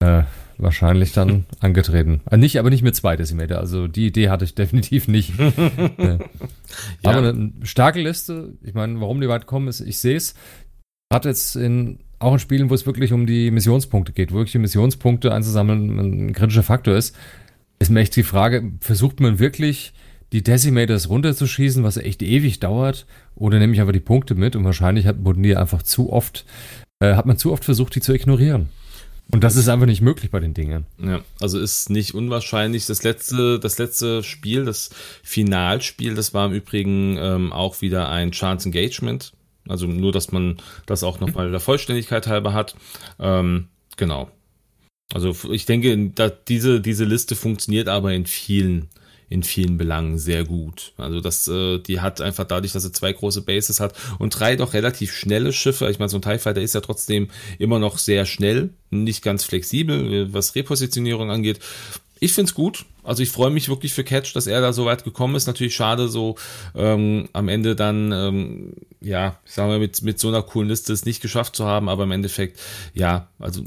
[0.00, 0.22] äh,
[0.58, 2.20] wahrscheinlich dann angetreten.
[2.26, 3.58] Also nicht, aber nicht mit zwei Decimeter.
[3.58, 5.32] Also die Idee hatte ich definitiv nicht.
[5.98, 6.18] ja.
[7.02, 8.54] Aber eine starke Liste.
[8.62, 10.34] Ich meine, warum die weit kommen, ist, ich sehe es.
[11.12, 14.52] Hat jetzt in auch in Spielen, wo es wirklich um die Missionspunkte geht, wo wirklich
[14.52, 17.14] die Missionspunkte einzusammeln ein kritischer Faktor ist,
[17.78, 19.92] ist mir echt die Frage, versucht man wirklich
[20.32, 24.64] die Decimators runterzuschießen, was echt ewig dauert, oder nehme ich einfach die Punkte mit und
[24.64, 26.44] wahrscheinlich hat, wurden die einfach zu oft,
[27.00, 28.68] äh, hat man zu oft versucht, die zu ignorieren.
[29.32, 30.86] Und das ist einfach nicht möglich bei den Dingen.
[31.02, 32.86] Ja, also ist nicht unwahrscheinlich.
[32.86, 34.90] Das letzte, das letzte Spiel, das
[35.24, 39.32] Finalspiel, das war im Übrigen ähm, auch wieder ein Chance Engagement.
[39.68, 42.76] Also nur, dass man das auch nochmal der Vollständigkeit halber hat.
[43.18, 43.66] Ähm,
[43.96, 44.30] genau.
[45.12, 46.12] Also ich denke,
[46.46, 48.88] diese, diese Liste funktioniert aber in vielen
[49.28, 50.92] in vielen Belangen sehr gut.
[50.96, 54.56] Also das, äh, die hat einfach dadurch, dass sie zwei große Bases hat und drei
[54.56, 55.90] doch relativ schnelle Schiffe.
[55.90, 59.44] Ich meine, so ein TIE Fighter ist ja trotzdem immer noch sehr schnell, nicht ganz
[59.44, 61.60] flexibel, was Repositionierung angeht.
[62.18, 62.86] Ich find's gut.
[63.02, 65.46] Also ich freue mich wirklich für Catch, dass er da so weit gekommen ist.
[65.46, 66.36] Natürlich schade, so
[66.74, 70.92] ähm, am Ende dann, ähm, ja, ich sag mal, mit, mit so einer coolen Liste
[70.92, 72.58] es nicht geschafft zu haben, aber im Endeffekt,
[72.94, 73.64] ja, also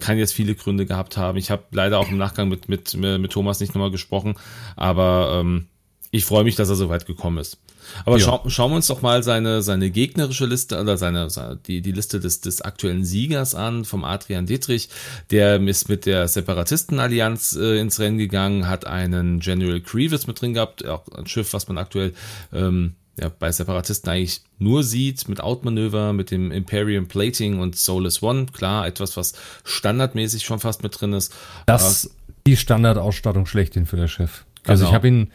[0.00, 1.38] kann jetzt viele Gründe gehabt haben.
[1.38, 4.34] Ich habe leider auch im Nachgang mit, mit, mit Thomas nicht nochmal gesprochen,
[4.76, 5.66] aber ähm,
[6.10, 7.58] ich freue mich, dass er so weit gekommen ist.
[8.04, 8.24] Aber ja.
[8.24, 11.28] schau, schauen wir uns doch mal seine, seine gegnerische Liste oder seine,
[11.66, 14.88] die, die Liste des, des aktuellen Siegers an, vom Adrian Dietrich.
[15.30, 20.54] Der ist mit der Separatistenallianz äh, ins Rennen gegangen, hat einen General Grievous mit drin
[20.54, 22.14] gehabt, auch ein Schiff, was man aktuell
[22.52, 28.22] ähm, ja, bei Separatisten eigentlich nur sieht, mit Outmanöver, mit dem Imperium Plating und Soulless
[28.22, 28.46] One.
[28.46, 31.34] Klar, etwas, was standardmäßig schon fast mit drin ist.
[31.66, 32.16] Das ist
[32.46, 34.44] die Standardausstattung schlechthin für das Schiff.
[34.62, 34.70] Genau.
[34.72, 34.94] Also ich genau.
[34.94, 35.32] habe ihn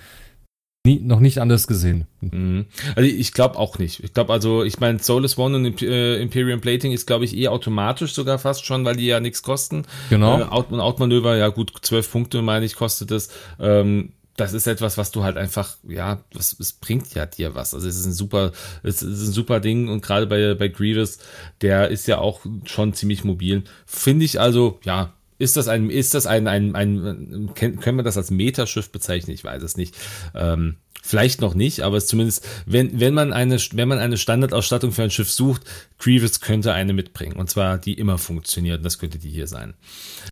[0.85, 2.07] nie, noch nicht anders gesehen.
[2.21, 2.65] Mhm.
[2.95, 4.03] Also ich glaube auch nicht.
[4.03, 7.47] Ich glaube also, ich meine, Soulless One und äh, Imperium Plating ist, glaube ich, eh
[7.47, 9.85] automatisch sogar fast schon, weil die ja nichts kosten.
[10.09, 10.39] Genau.
[10.39, 13.29] Äh, Out Outmanöver, ja gut, zwölf Punkte, meine ich, kostet es.
[13.59, 17.73] Ähm, das ist etwas, was du halt einfach, ja, es, es bringt ja dir was.
[17.73, 21.19] Also es ist ein super, es ist ein super Ding und gerade bei, bei Grievous,
[21.61, 23.63] der ist ja auch schon ziemlich mobil.
[23.85, 28.17] Finde ich also, ja, ist das ein, ist das ein, ein, ein, können wir das
[28.17, 29.33] als Metaschiff bezeichnen?
[29.33, 29.95] Ich weiß es nicht.
[30.33, 34.93] Ähm, vielleicht noch nicht, aber es zumindest, wenn, wenn man eine, wenn man eine Standardausstattung
[34.93, 35.63] für ein Schiff sucht,
[35.99, 37.35] Grievous könnte eine mitbringen.
[37.35, 38.83] Und zwar, die immer funktioniert.
[38.85, 39.73] Das könnte die hier sein.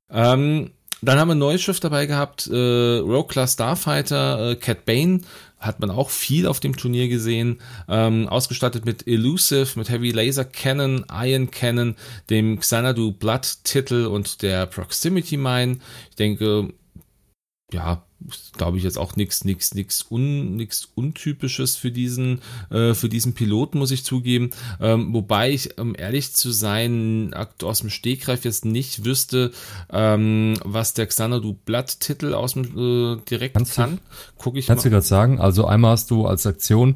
[0.09, 0.71] Ähm,
[1.01, 5.21] dann haben wir ein neues Schiff dabei gehabt, äh, Rogue Class Starfighter, äh, Cat Bane,
[5.59, 10.43] hat man auch viel auf dem Turnier gesehen, ähm, ausgestattet mit Elusive, mit Heavy Laser
[10.45, 11.95] Cannon, Iron Cannon,
[12.29, 15.77] dem Xanadu Blood Titel und der Proximity Mine.
[16.09, 16.73] Ich denke,
[17.73, 18.03] ja,
[18.57, 23.79] glaube ich jetzt auch nichts nichts nichts un, untypisches für diesen äh, für diesen Piloten
[23.79, 24.51] muss ich zugeben.
[24.79, 29.51] Ähm, wobei ich um ehrlich zu sein aus dem Stegreif jetzt nicht wüsste
[29.91, 33.99] ähm, was der Xanadu Blatt Titel aus dem äh, direkt kannst kann.
[34.37, 34.89] gucke ich kannst mal.
[34.89, 36.95] du gerade sagen also einmal hast du als Aktion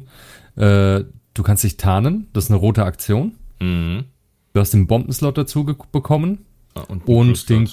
[0.56, 1.04] äh,
[1.34, 3.34] du kannst dich tarnen das ist eine rote Aktion.
[3.58, 4.04] Mhm.
[4.52, 6.44] du hast den Bombenslot dazu bekommen
[6.76, 7.68] ja, und, und den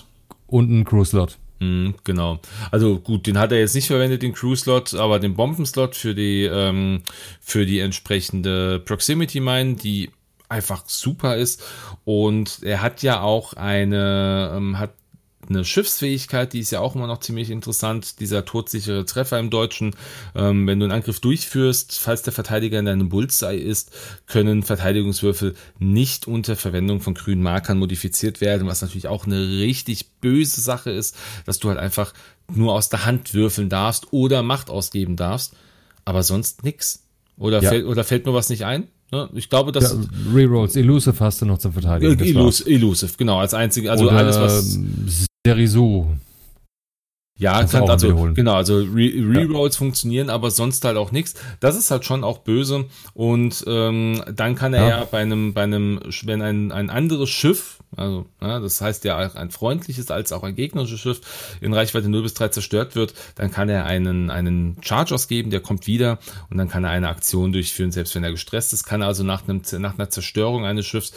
[0.48, 2.40] und einen Crew Slot Mhm, genau.
[2.72, 6.44] Also gut, den hat er jetzt nicht verwendet, den Crew-Slot, aber den Bombenslot für die,
[6.44, 7.04] ähm,
[7.40, 10.12] für die entsprechende Proximity Mine, die
[10.50, 11.64] einfach super ist.
[12.04, 14.92] Und er hat ja auch eine, ähm, hat
[15.50, 19.96] eine Schiffsfähigkeit, die ist ja auch immer noch ziemlich interessant, dieser todsichere Treffer im Deutschen.
[20.36, 23.92] Ähm, wenn du einen Angriff durchführst, falls der Verteidiger in deinem Bullseye ist,
[24.28, 30.12] können Verteidigungswürfel nicht unter Verwendung von grünen Markern modifiziert werden, was natürlich auch eine richtig
[30.22, 31.16] böse Sache ist,
[31.46, 32.14] dass du halt einfach
[32.54, 35.54] nur aus der Hand würfeln darfst oder Macht ausgeben darfst,
[36.06, 37.04] aber sonst nix.
[37.38, 37.70] Oder, ja.
[37.70, 38.88] fällt, oder fällt mir was nicht ein?
[39.14, 39.30] Ne?
[39.34, 39.94] Ich glaube, dass.
[39.94, 40.00] Ja,
[40.34, 42.20] Rerolls, Elusive hast du noch zum Verteidigen.
[42.20, 45.28] Elusive, Elusive, genau, als einzige, also Oder alles, was.
[45.46, 46.16] Deriso.
[47.36, 49.80] Ja, kann, also genau, also Re Rerolls ja.
[49.80, 51.34] funktionieren, aber sonst halt auch nichts.
[51.60, 52.86] Das ist halt schon auch böse.
[53.16, 57.32] Und ähm, dann kann er ja, ja bei einem, bei einem, wenn ein, ein anderes
[57.32, 61.74] Schiff, also ja, das heißt ja auch ein freundliches als auch ein gegnerisches Schiff in
[61.74, 65.88] Reichweite 0 bis 3 zerstört wird, dann kann er einen, einen Charge ausgeben, der kommt
[65.88, 66.20] wieder
[66.52, 69.24] und dann kann er eine Aktion durchführen, selbst wenn er gestresst ist, kann er also
[69.24, 71.14] nach, einem, nach einer Zerstörung eines Schiffs,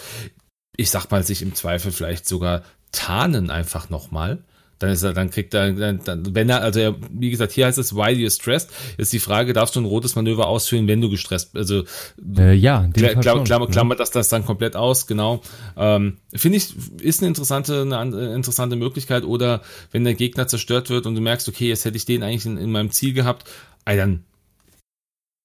[0.78, 2.62] ich sag mal, sich im Zweifel vielleicht sogar
[2.96, 4.38] tarnen einfach nochmal.
[4.78, 7.78] Dann ist er, dann kriegt er, dann, wenn er, also er, wie gesagt, hier heißt
[7.78, 11.08] es, why you're stressed, ist die Frage, darfst du ein rotes Manöver ausführen, wenn du
[11.08, 11.70] gestresst bist?
[11.70, 11.84] Also,
[12.38, 15.40] äh, ja, kla klammer, klammer, klammer das, das dann komplett aus, genau.
[15.78, 19.24] Ähm, Finde ich, ist eine interessante, eine interessante Möglichkeit.
[19.24, 22.44] Oder wenn der Gegner zerstört wird und du merkst, okay, jetzt hätte ich den eigentlich
[22.44, 23.48] in, in meinem Ziel gehabt,
[23.86, 24.24] ey, dann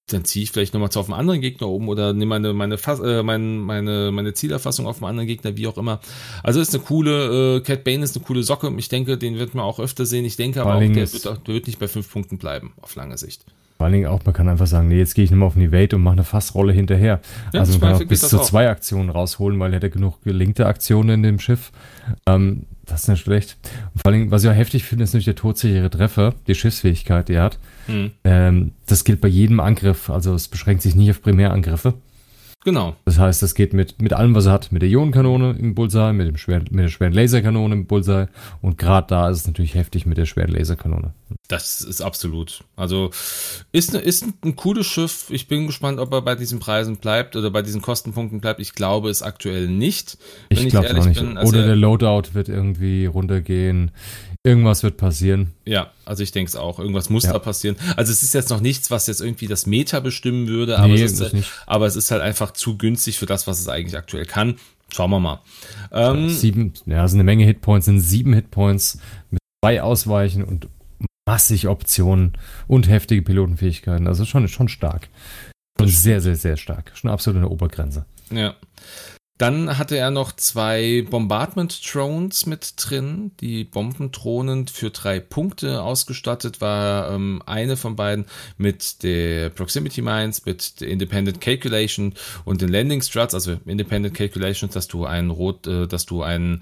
[0.07, 2.99] dann ziehe ich vielleicht nochmal auf einen anderen Gegner oben oder nehme meine, meine, Fass,
[2.99, 6.01] äh, meine, meine, meine Zielerfassung auf einen anderen Gegner, wie auch immer.
[6.43, 8.73] Also ist eine coole, äh, Cat Bane ist eine coole Socke.
[8.77, 10.25] Ich denke, den wird man auch öfter sehen.
[10.25, 13.17] Ich denke aber auch, der wird, der wird nicht bei fünf Punkten bleiben, auf lange
[13.17, 13.45] Sicht.
[13.77, 15.61] Vor allen Dingen auch, man kann einfach sagen, nee, jetzt gehe ich mehr auf ein
[15.61, 17.19] Evade und mache eine Fassrolle hinterher.
[17.51, 20.67] Ja, also man kann auch bis zu zwei Aktionen rausholen, weil er hätte genug gelinkte
[20.67, 21.71] Aktionen in dem Schiff.
[22.27, 23.57] Ähm, das ist nicht schlecht.
[23.93, 27.27] Und vor allem, was ich auch heftig finde, ist natürlich der todsichere Treffer, die Schiffsfähigkeit,
[27.29, 27.59] die er hat.
[27.91, 28.11] Hm.
[28.23, 31.93] Ähm, das gilt bei jedem Angriff, also es beschränkt sich nicht auf Primärangriffe.
[32.63, 32.95] Genau.
[33.05, 36.13] Das heißt, das geht mit, mit allem, was er hat, mit der Ionenkanone im Bullseye,
[36.13, 38.27] mit, dem schweren, mit der schweren Laserkanone im Bullseye
[38.61, 41.13] und gerade da ist es natürlich heftig mit der schweren Laserkanone.
[41.47, 42.63] Das ist absolut.
[42.75, 43.09] Also
[43.71, 45.25] ist, ne, ist ein cooles Schiff.
[45.29, 48.59] Ich bin gespannt, ob er bei diesen Preisen bleibt oder bei diesen Kostenpunkten bleibt.
[48.59, 50.17] Ich glaube es aktuell nicht.
[50.49, 51.19] ich glaube auch nicht.
[51.19, 53.91] Also oder der Loadout wird irgendwie runtergehen.
[54.43, 55.51] Irgendwas wird passieren.
[55.65, 56.79] Ja, also ich denke es auch.
[56.79, 57.33] Irgendwas muss ja.
[57.33, 57.75] da passieren.
[57.95, 61.03] Also es ist jetzt noch nichts, was jetzt irgendwie das Meta bestimmen würde, aber, nee,
[61.03, 63.95] es ist, halt, aber es ist halt einfach zu günstig für das, was es eigentlich
[63.95, 64.55] aktuell kann.
[64.91, 65.41] Schauen wir mal.
[65.91, 70.67] Ähm, sieben, ja, sind eine Menge Hitpoints, sind sieben Hitpoints mit zwei Ausweichen und
[71.27, 72.33] massig Optionen
[72.67, 74.07] und heftige Pilotenfähigkeiten.
[74.07, 75.07] Also schon, schon stark.
[75.79, 76.91] Schon sehr, sehr, sehr stark.
[76.95, 78.05] Schon absolut eine Obergrenze.
[78.31, 78.55] Ja.
[79.41, 83.31] Dann hatte er noch zwei Bombardment Drones mit drin.
[83.39, 88.25] Die Bombendrohnen für drei Punkte ausgestattet war ähm, eine von beiden
[88.59, 92.13] mit der Proximity Mines, mit der Independent Calculation
[92.45, 96.61] und den Landing Struts, also Independent Calculation, dass du ein rot, äh, dass du ein,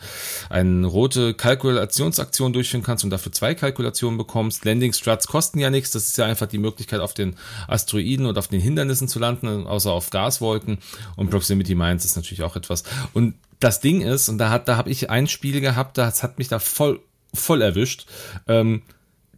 [0.50, 4.64] eine rote Kalkulationsaktion durchführen kannst und dafür zwei Kalkulationen bekommst.
[4.64, 5.92] Landing Struts kosten ja nichts.
[5.92, 7.36] Das ist ja einfach die Möglichkeit, auf den
[7.68, 10.78] Asteroiden und auf den Hindernissen zu landen, außer auf Gaswolken.
[11.18, 12.84] Und Proximity Mines ist natürlich auch etwas etwas.
[13.14, 16.38] Und das Ding ist, und da hat, da habe ich ein Spiel gehabt, das hat
[16.38, 17.00] mich da voll,
[17.34, 18.06] voll erwischt.
[18.48, 18.84] Ähm,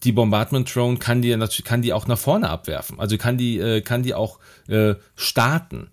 [0.04, 3.00] die Bombardment Drone kann die natürlich, kann die auch nach vorne abwerfen.
[3.00, 5.90] Also kann die, äh, kann die auch äh, starten.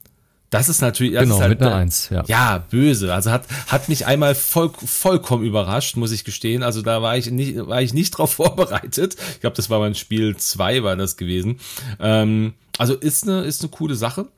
[0.50, 2.24] Das ist natürlich, das genau, ist halt, mit einer Eins, ja.
[2.26, 3.12] ja, böse.
[3.12, 6.62] Also hat, hat mich einmal voll, vollkommen überrascht, muss ich gestehen.
[6.62, 9.16] Also da war ich nicht, war ich nicht drauf vorbereitet.
[9.32, 11.60] Ich glaube, das war mein Spiel zwei war das gewesen.
[12.00, 14.28] Ähm, also ist eine, ist eine coole Sache.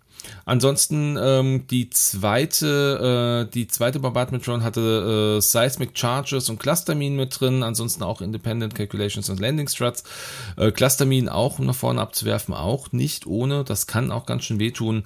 [0.44, 7.16] Ansonsten ähm, die zweite, äh, die zweite Bombardment Drone hatte äh, Seismic Charges und Clusterminen
[7.16, 10.04] mit drin, ansonsten auch Independent Calculations und Landing Struts.
[10.56, 13.64] Äh, Clusterminen auch, um nach vorne abzuwerfen, auch nicht ohne.
[13.64, 15.04] Das kann auch ganz schön wehtun.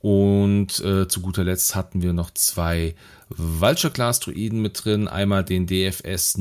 [0.00, 2.94] Und äh, zu guter Letzt hatten wir noch zwei
[3.30, 5.08] Vulture-Class-Druiden mit drin.
[5.08, 6.36] Einmal den DFS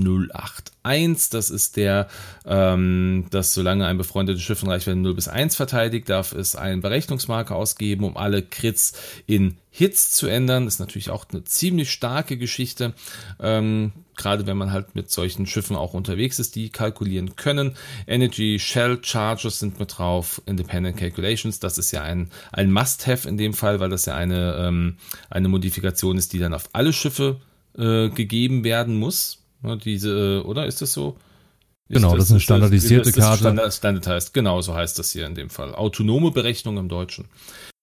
[0.84, 1.30] 081.
[1.32, 2.08] Das ist der,
[2.46, 6.82] ähm, das solange ein befreundetes Schiff in Reichweite 0 bis 1 verteidigt, darf es einen
[6.82, 8.94] Berechnungsmarker ausgeben, um alle Crits
[9.26, 10.66] in Hits zu ändern.
[10.66, 12.94] Das ist natürlich auch eine ziemlich starke Geschichte.
[13.40, 17.76] Ähm, gerade wenn man halt mit solchen Schiffen auch unterwegs ist, die kalkulieren können.
[18.06, 23.38] Energy Shell Charges sind mit drauf, Independent Calculations, das ist ja ein, ein Must-Have in
[23.38, 24.98] dem Fall, weil das ja eine, ähm,
[25.30, 27.42] eine Modifikation ist, die dann auf alle Schiffe
[27.76, 29.43] äh, gegeben werden muss.
[29.64, 31.18] Ja, diese, äh, oder ist das so?
[31.88, 33.40] Ist genau, das, das, ist eine standardisierte das, das Karte.
[33.40, 35.76] Standard, Standard heißt, genau so heißt das hier in dem Fall.
[35.76, 37.26] Autonome Berechnung im Deutschen.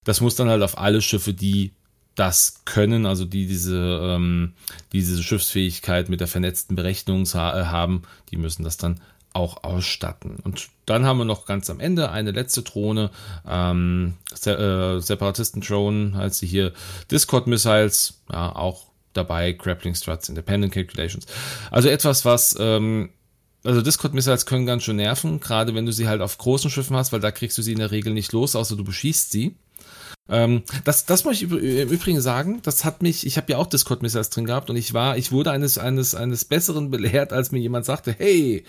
[0.04, 1.74] Das muss dann halt auf alle Schiffe, die
[2.14, 4.54] das können, also die diese, ähm,
[4.92, 9.00] diese Schiffsfähigkeit mit der vernetzten Berechnung haben, die müssen das dann
[9.32, 10.38] auch ausstatten.
[10.42, 13.10] Und dann haben wir noch ganz am Ende eine letzte Drohne,
[13.46, 16.72] ähm, Se äh, Separatisten-Drone, heißt sie hier,
[17.10, 21.26] Discord-Missiles, ja, auch dabei, Grappling Struts, Independent Calculations.
[21.70, 23.10] Also etwas, was, ähm,
[23.64, 27.12] also Discord-Missiles können ganz schön nerven, gerade wenn du sie halt auf großen Schiffen hast,
[27.12, 29.54] weil da kriegst du sie in der Regel nicht los, außer du beschießt sie.
[30.28, 31.58] Ähm, das, das muss ich im
[31.90, 35.16] Übrigen sagen, das hat mich, ich habe ja auch Discord-Missiles drin gehabt und ich war,
[35.16, 38.64] ich wurde eines, eines, eines Besseren belehrt, als mir jemand sagte, hey,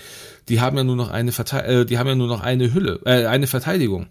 [0.50, 3.00] die haben ja nur noch eine Verte äh, die haben ja nur noch eine Hülle,
[3.06, 4.08] äh, eine Verteidigung.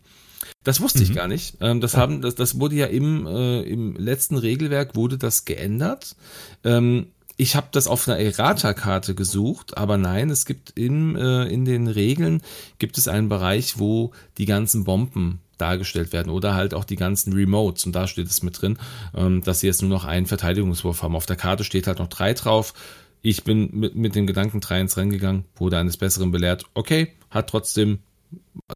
[0.64, 1.04] Das wusste mhm.
[1.04, 1.56] ich gar nicht.
[1.60, 6.16] Ähm, das haben, das, das wurde ja im, äh, im letzten Regelwerk wurde das geändert.
[6.64, 7.06] Ähm,
[7.36, 11.86] ich habe das auf einer Errata-Karte gesucht, aber nein, es gibt in, äh, in den
[11.86, 12.42] Regeln
[12.78, 17.32] gibt es einen Bereich, wo die ganzen Bomben dargestellt werden oder halt auch die ganzen
[17.32, 18.78] Remotes und da steht es mit drin,
[19.14, 21.16] ähm, dass sie jetzt nur noch einen Verteidigungswurf haben.
[21.16, 22.74] Auf der Karte steht halt noch drei drauf.
[23.22, 26.64] Ich bin mit, mit dem Gedanken drei ins Rennen gegangen, wurde eines Besseren belehrt.
[26.74, 28.00] Okay, hat trotzdem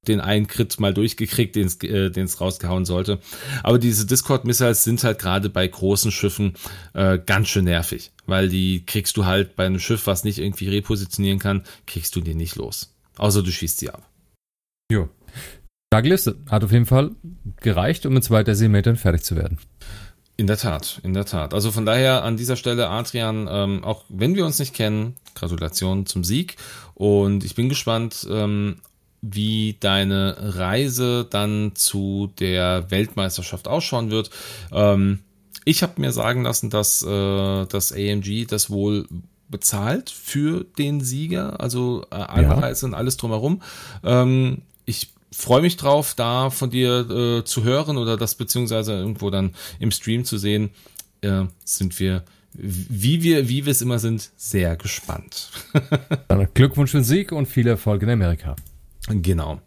[0.07, 3.21] den einen Crit mal durchgekriegt, den äh, es rausgehauen sollte.
[3.63, 6.55] Aber diese Discord-Missiles sind halt gerade bei großen Schiffen
[6.95, 10.69] äh, ganz schön nervig, weil die kriegst du halt bei einem Schiff, was nicht irgendwie
[10.69, 12.95] repositionieren kann, kriegst du die nicht los.
[13.17, 14.09] Außer du schießt sie ab.
[14.91, 15.09] Jo.
[15.91, 17.13] Douglas hat auf jeden Fall
[17.61, 19.59] gereicht, um mit zwei Decimetern fertig zu werden.
[20.37, 21.55] In der Tat, in der Tat.
[21.55, 26.07] Also von daher an dieser Stelle, Adrian, ähm, auch wenn wir uns nicht kennen, Gratulation
[26.07, 26.57] zum Sieg.
[26.95, 28.81] Und ich bin gespannt, ähm,
[29.33, 34.31] wie deine Reise dann zu der Weltmeisterschaft ausschauen wird.
[34.73, 35.21] Ähm,
[35.65, 39.07] ich habe mir sagen lassen, dass äh, das AMG das wohl
[39.49, 42.89] bezahlt für den Sieger, also äh, Anreise ja.
[42.89, 43.63] und alles drumherum.
[44.03, 49.31] Ähm, ich freue mich drauf, da von dir äh, zu hören oder das beziehungsweise irgendwo
[49.31, 50.71] dann im Stream zu sehen.
[51.23, 55.51] Äh, sind wir, wie wir, wie wir es immer sind, sehr gespannt.
[56.29, 58.55] Dann Glückwunsch für den Sieg und viel Erfolg in Amerika.
[59.09, 59.61] Genau.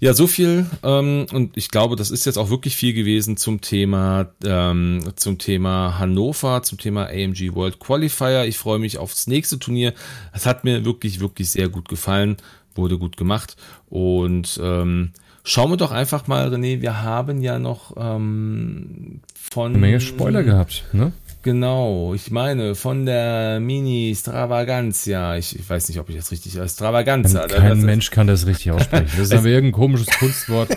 [0.00, 3.60] Ja, so viel ähm, und ich glaube, das ist jetzt auch wirklich viel gewesen zum
[3.60, 8.44] Thema ähm, zum Thema Hannover, zum Thema AMG World Qualifier.
[8.46, 9.94] Ich freue mich aufs nächste Turnier.
[10.32, 12.36] Es hat mir wirklich wirklich sehr gut gefallen
[12.76, 13.56] wurde gut gemacht.
[13.88, 15.12] Und ähm,
[15.44, 19.72] schauen wir doch einfach mal, René, wir haben ja noch ähm, von.
[19.72, 21.12] Eine Menge Spoiler gehabt, ne?
[21.42, 26.56] Genau, ich meine, von der Mini Stravaganza, ich, ich weiß nicht, ob ich das richtig,
[26.70, 27.48] Stravaganza.
[27.48, 29.08] Kein das, Mensch kann das richtig aussprechen.
[29.16, 30.70] Das ist aber irgendein komisches Kunstwort.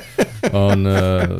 [0.52, 1.38] Und äh,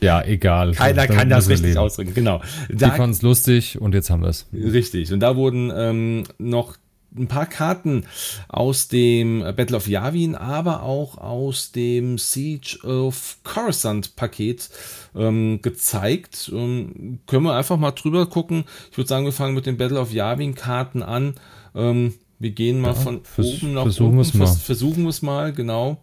[0.00, 0.72] ja, egal.
[0.72, 1.78] Keiner kann das richtig leben.
[1.78, 2.42] ausdrücken, genau.
[2.68, 4.46] Da, Die fanden es lustig und jetzt haben wir es.
[4.52, 5.12] Richtig.
[5.12, 6.76] Und da wurden ähm, noch
[7.16, 8.04] ein paar Karten
[8.48, 14.70] aus dem Battle of Yavin, aber auch aus dem Siege of Coruscant Paket
[15.14, 16.50] ähm, gezeigt.
[16.52, 18.64] Ähm, können wir einfach mal drüber gucken.
[18.90, 21.34] Ich würde sagen, wir fangen mit den Battle of Yavin Karten an.
[21.74, 24.38] Ähm, wir gehen mal ja, von oben nach versuchen unten.
[24.38, 26.02] Vers versuchen wir es mal, genau.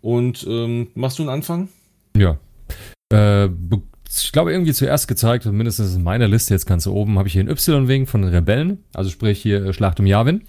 [0.00, 1.68] Und ähm, machst du einen Anfang?
[2.16, 2.38] Ja.
[3.10, 3.48] Äh,
[4.22, 7.40] ich glaube, irgendwie zuerst gezeigt, mindestens in meiner Liste jetzt ganz oben, habe ich hier
[7.40, 10.42] einen Y-Wing von den Rebellen, also sprich hier äh, Schlacht um Yavin.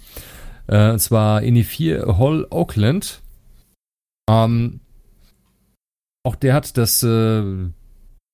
[0.66, 3.22] Äh, und zwar INI 4 Hall Oakland.
[4.30, 4.80] Ähm,
[6.24, 7.42] auch der hat das, äh,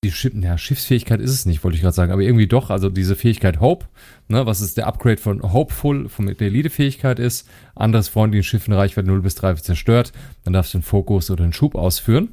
[0.03, 2.89] die Schiff, ja, Schiffsfähigkeit ist es nicht, wollte ich gerade sagen, aber irgendwie doch, also
[2.89, 3.85] diese Fähigkeit Hope,
[4.27, 8.73] ne, was ist der Upgrade von Hopeful, von der Elite-Fähigkeit ist, anderes freundlichen Schiff in
[8.73, 10.11] Reichweite 0 bis 3 zerstört,
[10.43, 12.29] dann darfst du einen Fokus oder einen Schub ausführen.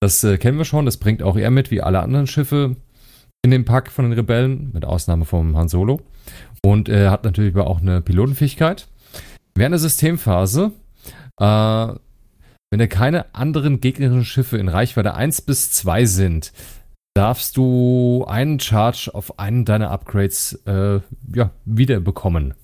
[0.00, 2.76] Das äh, kennen wir schon, das bringt auch er mit, wie alle anderen Schiffe
[3.42, 6.00] in dem Pack von den Rebellen, mit Ausnahme vom Han Solo.
[6.64, 8.88] Und er hat natürlich aber auch eine Pilotenfähigkeit.
[9.54, 10.72] Während der Systemphase,
[11.40, 11.94] äh,
[12.70, 16.52] wenn er keine anderen gegnerischen Schiffe in Reichweite 1 bis 2 sind,
[17.14, 21.00] darfst du einen Charge auf einen deiner Upgrades äh,
[21.32, 22.54] ja, wieder bekommen.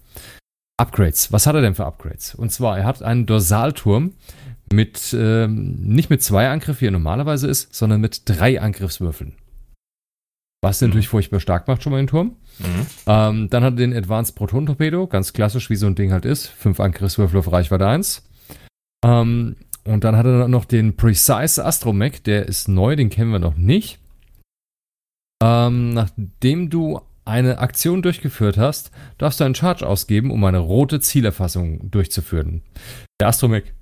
[0.76, 1.32] Upgrades.
[1.32, 2.34] Was hat er denn für Upgrades?
[2.34, 4.12] Und zwar, er hat einen Dorsalturm,
[4.72, 9.34] mit ähm, nicht mit zwei Angriffen, wie er normalerweise ist, sondern mit drei Angriffswürfeln.
[10.62, 10.88] Was mhm.
[10.88, 12.36] natürlich furchtbar stark macht, schon mal den Turm.
[12.58, 12.86] Mhm.
[13.06, 16.24] Ähm, dann hat er den Advanced Proton Torpedo, ganz klassisch, wie so ein Ding halt
[16.24, 16.46] ist.
[16.46, 18.22] Fünf Angriffswürfel auf Reichweite 1.
[19.04, 23.40] Ähm, und dann hat er noch den Precise Astromech, der ist neu, den kennen wir
[23.40, 23.98] noch nicht.
[25.42, 31.00] Ähm, nachdem du eine Aktion durchgeführt hast, darfst du einen Charge ausgeben, um eine rote
[31.00, 32.62] Zielerfassung durchzuführen.
[33.20, 33.72] Der Astromech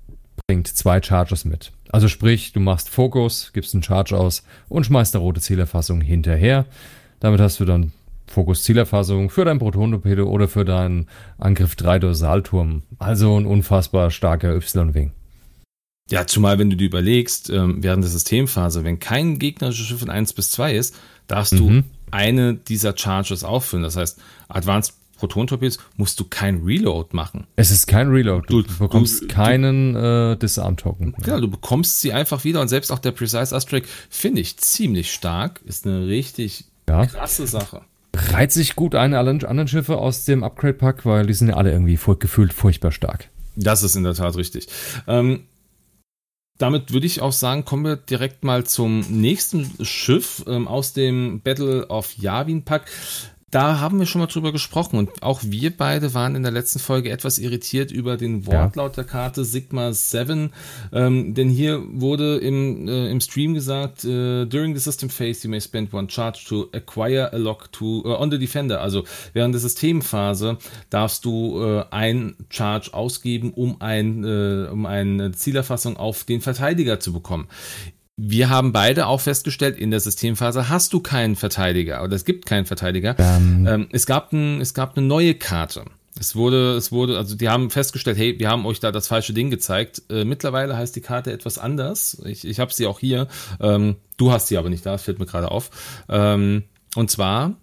[0.51, 1.71] bringt zwei Charges mit.
[1.93, 6.65] Also sprich, du machst Fokus, gibst einen Charge aus und schmeißt eine rote Zielerfassung hinterher.
[7.21, 7.93] Damit hast du dann
[8.27, 12.83] Fokus-Zielerfassung für dein Protontorpedo oder für deinen Angriff 3 Dorsalturm.
[12.99, 15.13] Also ein unfassbar starker Y-Wing.
[16.09, 20.09] Ja, zumal wenn du dir überlegst, ähm, während der Systemphase, wenn kein gegnerisches Schiff in
[20.09, 20.95] 1 bis 2 ist,
[21.27, 21.83] darfst du mhm.
[22.11, 23.83] eine dieser Charges auffüllen.
[23.83, 27.45] Das heißt, Advanced Proton-Torpedos musst du kein Reload machen.
[27.55, 28.47] Es ist kein Reload.
[28.49, 31.13] Du, du bekommst du, keinen äh, Disarm-Token.
[31.23, 35.11] Genau, du bekommst sie einfach wieder und selbst auch der Precise Astrake finde ich ziemlich
[35.11, 35.61] stark.
[35.65, 37.05] Ist eine richtig ja.
[37.05, 37.81] krasse Sache.
[38.15, 41.71] Reiht sich gut ein, alle anderen Schiffe aus dem Upgrade-Pack, weil die sind ja alle
[41.71, 43.29] irgendwie gefühlt furchtbar stark.
[43.55, 44.67] Das ist in der Tat richtig.
[45.07, 45.43] Ähm,
[46.57, 51.41] damit würde ich auch sagen, kommen wir direkt mal zum nächsten Schiff ähm, aus dem
[51.41, 52.89] Battle of Yavin Pack.
[53.51, 56.79] Da haben wir schon mal drüber gesprochen und auch wir beide waren in der letzten
[56.79, 60.53] Folge etwas irritiert über den Wortlaut der Karte Sigma 7,
[60.93, 65.49] ähm, denn hier wurde im, äh, im Stream gesagt, äh, during the system phase you
[65.49, 69.53] may spend one charge to acquire a lock to, uh, on the defender, also während
[69.53, 70.57] der Systemphase
[70.89, 77.01] darfst du äh, ein Charge ausgeben, um, ein, äh, um eine Zielerfassung auf den Verteidiger
[77.01, 77.49] zu bekommen
[78.23, 82.45] wir haben beide auch festgestellt, in der Systemphase hast du keinen Verteidiger oder es gibt
[82.45, 83.15] keinen Verteidiger.
[83.17, 83.65] Ähm.
[83.67, 85.85] Ähm, es, gab ein, es gab eine neue Karte.
[86.19, 89.33] Es wurde, es wurde, also die haben festgestellt, hey, wir haben euch da das falsche
[89.33, 90.03] Ding gezeigt.
[90.11, 92.21] Äh, mittlerweile heißt die Karte etwas anders.
[92.25, 93.27] Ich, ich habe sie auch hier.
[93.59, 95.71] Ähm, du hast sie aber nicht da, das fällt mir gerade auf.
[96.07, 96.65] Ähm,
[96.95, 97.55] und zwar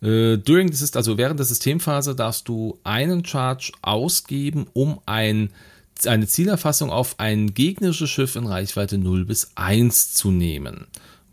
[0.00, 5.50] äh, during this, also während der Systemphase darfst du einen Charge ausgeben, um ein
[6.06, 10.86] eine Zielerfassung auf ein gegnerisches Schiff in Reichweite 0 bis 1 zu nehmen.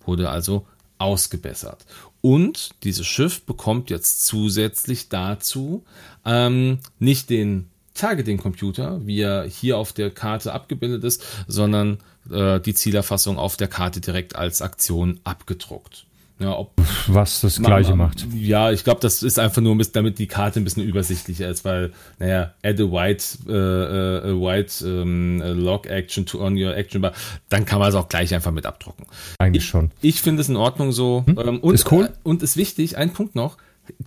[0.05, 0.65] Wurde also
[0.97, 1.86] ausgebessert.
[2.22, 5.84] Und dieses Schiff bekommt jetzt zusätzlich dazu
[6.26, 11.99] ähm, nicht den Targeting-Computer, wie er hier auf der Karte abgebildet ist, sondern
[12.32, 16.07] äh, die Zielerfassung auf der Karte direkt als Aktion abgedruckt.
[16.40, 16.72] Ja, ob
[17.08, 18.28] was das gleiche man, macht.
[18.36, 21.94] Ja, ich glaube, das ist einfach nur, damit die Karte ein bisschen übersichtlicher ist, weil,
[22.20, 27.02] naja, add a white, äh, äh, a white ähm, log action to on your action
[27.02, 27.14] bar,
[27.50, 29.06] dann kann man es auch gleich einfach mit abdrucken.
[29.40, 29.92] Eigentlich ich, schon.
[30.02, 31.24] Ich finde es in Ordnung so.
[31.26, 31.40] Hm?
[31.40, 32.06] Ähm, und, ist cool.
[32.06, 33.58] Äh, und ist wichtig, ein Punkt noch,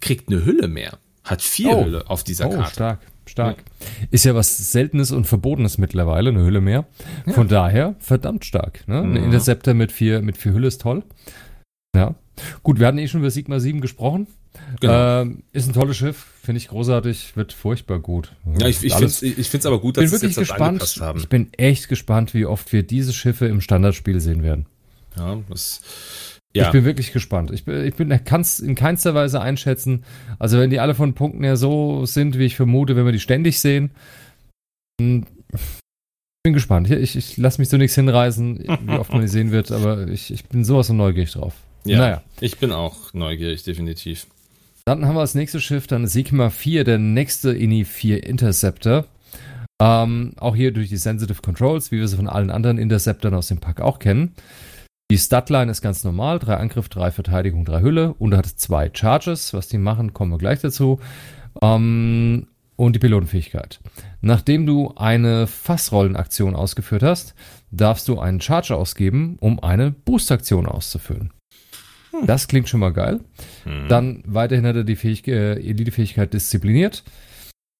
[0.01, 0.99] kriegt eine Hülle mehr.
[1.24, 1.85] Hat vier oh.
[1.85, 2.72] Hülle auf dieser oh, Karte.
[2.72, 3.01] stark.
[3.26, 3.59] Stark.
[3.59, 4.07] Ja.
[4.11, 6.87] Ist ja was Seltenes und Verbotenes mittlerweile, eine Hülle mehr.
[7.28, 7.62] Von ja.
[7.62, 8.87] daher verdammt stark.
[8.89, 9.01] Ne?
[9.01, 11.05] Ein Interceptor mit vier, mit vier Hülle ist toll.
[11.95, 12.14] Ja.
[12.62, 14.26] Gut, wir hatten eh schon über Sigma 7 gesprochen.
[14.80, 15.22] Genau.
[15.22, 18.32] Ähm, ist ein tolles Schiff, finde ich großartig, wird furchtbar gut.
[18.59, 21.18] Ja, ich, ich finde es aber gut, dass bin wirklich jetzt gespannt, haben.
[21.18, 24.66] Ich bin echt gespannt, wie oft wir diese Schiffe im Standardspiel sehen werden.
[25.16, 25.82] Ja, das.
[26.55, 26.66] Ja.
[26.66, 27.53] Ich bin wirklich gespannt.
[27.53, 30.05] Ich, bin, ich bin, kann es in keinster Weise einschätzen.
[30.41, 33.20] Also, wenn die alle von Punkten her so sind, wie ich vermute, wenn wir die
[33.20, 33.93] ständig sehen,
[35.01, 36.91] hm, ich bin gespannt.
[36.91, 40.32] Ich, ich lasse mich so nichts hinreißen, wie oft man die sehen wird, aber ich,
[40.32, 41.55] ich bin sowas von neugierig drauf.
[41.85, 42.22] Ja, naja.
[42.41, 44.26] ich bin auch neugierig, definitiv.
[44.85, 49.05] Dann haben wir als nächstes Schiff dann Sigma 4, der nächste INI 4 Interceptor.
[49.81, 53.49] Ähm, auch hier durch die Sensitive Controls, wie wir sie von allen anderen Interceptern aus
[53.49, 54.35] dem Pack auch kennen.
[55.11, 59.55] Die Statline ist ganz normal, drei Angriff, drei Verteidigung, drei Hülle und hat zwei Charges.
[59.55, 61.01] Was die machen, kommen wir gleich dazu.
[61.62, 63.81] Ähm, und die Pilotenfähigkeit.
[64.20, 67.35] Nachdem du eine Fassrollenaktion ausgeführt hast,
[67.70, 71.33] darfst du einen Charge ausgeben, um eine Boostaktion auszuführen.
[72.12, 72.26] Hm.
[72.26, 73.20] Das klingt schon mal geil.
[73.64, 73.88] Hm.
[73.88, 77.04] Dann weiterhin hat er die Fähig äh, Elite-Fähigkeit diszipliniert.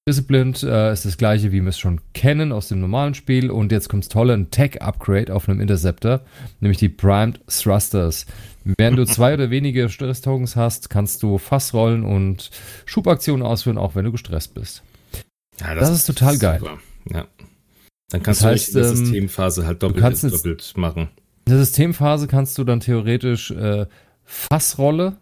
[0.09, 3.51] Disciplined äh, ist das gleiche, wie wir es schon kennen aus dem normalen Spiel.
[3.51, 6.21] Und jetzt kommt das tolle, ein Tech-Upgrade auf einem Interceptor,
[6.59, 8.25] nämlich die Primed Thrusters.
[8.63, 12.49] Während du zwei oder weniger Stress-Tokens hast, kannst du Fassrollen und
[12.85, 14.81] Schubaktionen ausführen, auch wenn du gestresst bist.
[15.59, 16.59] Ja, das, das, ist total geil.
[16.59, 16.79] Super.
[17.11, 17.27] Ja.
[18.09, 21.09] Dann kannst das heißt, du in der ähm, Systemphase halt doppelt, doppelt machen.
[21.45, 23.85] In der Systemphase kannst du dann theoretisch äh,
[24.23, 25.17] Fassrolle,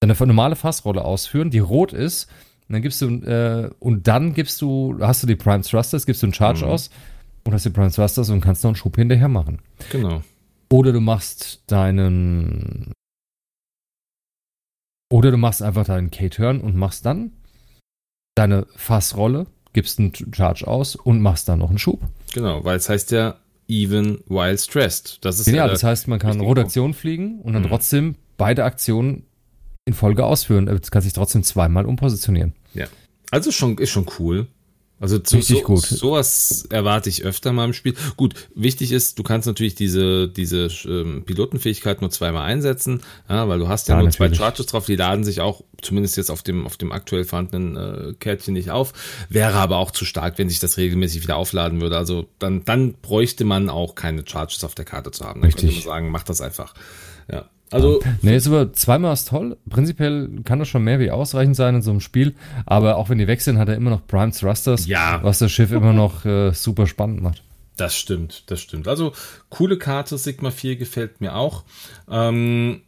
[0.00, 2.28] eine normale Fassrolle ausführen, die rot ist.
[2.68, 6.22] Und dann gibst du, äh, und dann gibst du, hast du die Prime Thrusters, gibst
[6.22, 6.70] du einen Charge mhm.
[6.70, 6.90] aus
[7.44, 9.60] und hast die Prime Thrusters und kannst noch einen Schub hinterher machen.
[9.90, 10.22] Genau.
[10.70, 12.92] Oder du machst deinen,
[15.12, 17.32] oder du machst einfach deinen K-Turn und machst dann
[18.34, 22.00] deine Fassrolle, gibst einen Charge aus und machst dann noch einen Schub.
[22.32, 23.36] Genau, weil es heißt ja
[23.68, 25.18] even while stressed.
[25.22, 27.68] Das ist ja, das heißt, man kann Rotation fliegen und dann mhm.
[27.68, 29.24] trotzdem beide Aktionen
[29.84, 30.68] in Folge ausführen.
[30.68, 32.54] Es kann sich trotzdem zweimal umpositionieren.
[32.74, 32.86] Ja.
[33.30, 34.46] Also schon, ist schon cool.
[35.02, 35.82] Also zu, Richtig so, gut.
[35.82, 37.96] sowas erwarte ich öfter mal im Spiel.
[38.16, 43.58] Gut, wichtig ist, du kannst natürlich diese, diese ähm, Pilotenfähigkeit nur zweimal einsetzen, ja, weil
[43.58, 44.38] du hast ja, ja nur natürlich.
[44.38, 47.76] zwei Charges drauf, die laden sich auch, zumindest jetzt auf dem, auf dem aktuell vorhandenen
[47.76, 48.92] äh, Kärtchen nicht auf.
[49.28, 51.96] Wäre aber auch zu stark, wenn sich das regelmäßig wieder aufladen würde.
[51.96, 55.40] Also dann, dann bräuchte man auch keine Charges auf der Karte zu haben.
[55.40, 55.70] Dann Richtig.
[55.70, 56.74] könnte man sagen, mach das einfach.
[57.28, 57.50] Ja.
[57.72, 59.56] Also, nee, ist aber zweimal ist toll.
[59.68, 62.34] Prinzipiell kann das schon mehr wie ausreichend sein in so einem Spiel.
[62.66, 65.20] Aber auch wenn die wechseln, hat er immer noch Prime Thrusters, ja.
[65.22, 67.42] was das Schiff immer noch äh, super spannend macht.
[67.76, 68.86] Das stimmt, das stimmt.
[68.86, 69.12] Also
[69.48, 71.64] coole Karte, Sigma 4 gefällt mir auch.
[72.10, 72.82] Ähm,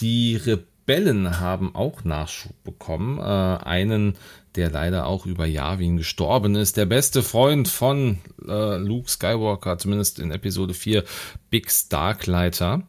[0.00, 3.18] die Rebellen haben auch Nachschub bekommen.
[3.18, 4.14] Äh, einen,
[4.56, 6.76] der leider auch über Yavin gestorben ist.
[6.76, 11.04] Der beste Freund von äh, Luke Skywalker, zumindest in Episode 4,
[11.50, 12.82] Bix Darklighter.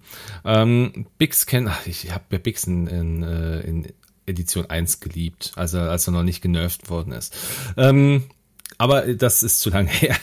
[0.44, 3.88] Ähm, Bix kennt, ich habe ja Bix in, in, äh, in
[4.26, 7.36] Edition 1 geliebt, also als er noch nicht genervt worden ist.
[7.78, 8.24] Ähm,
[8.78, 10.18] aber das ist zu lange her.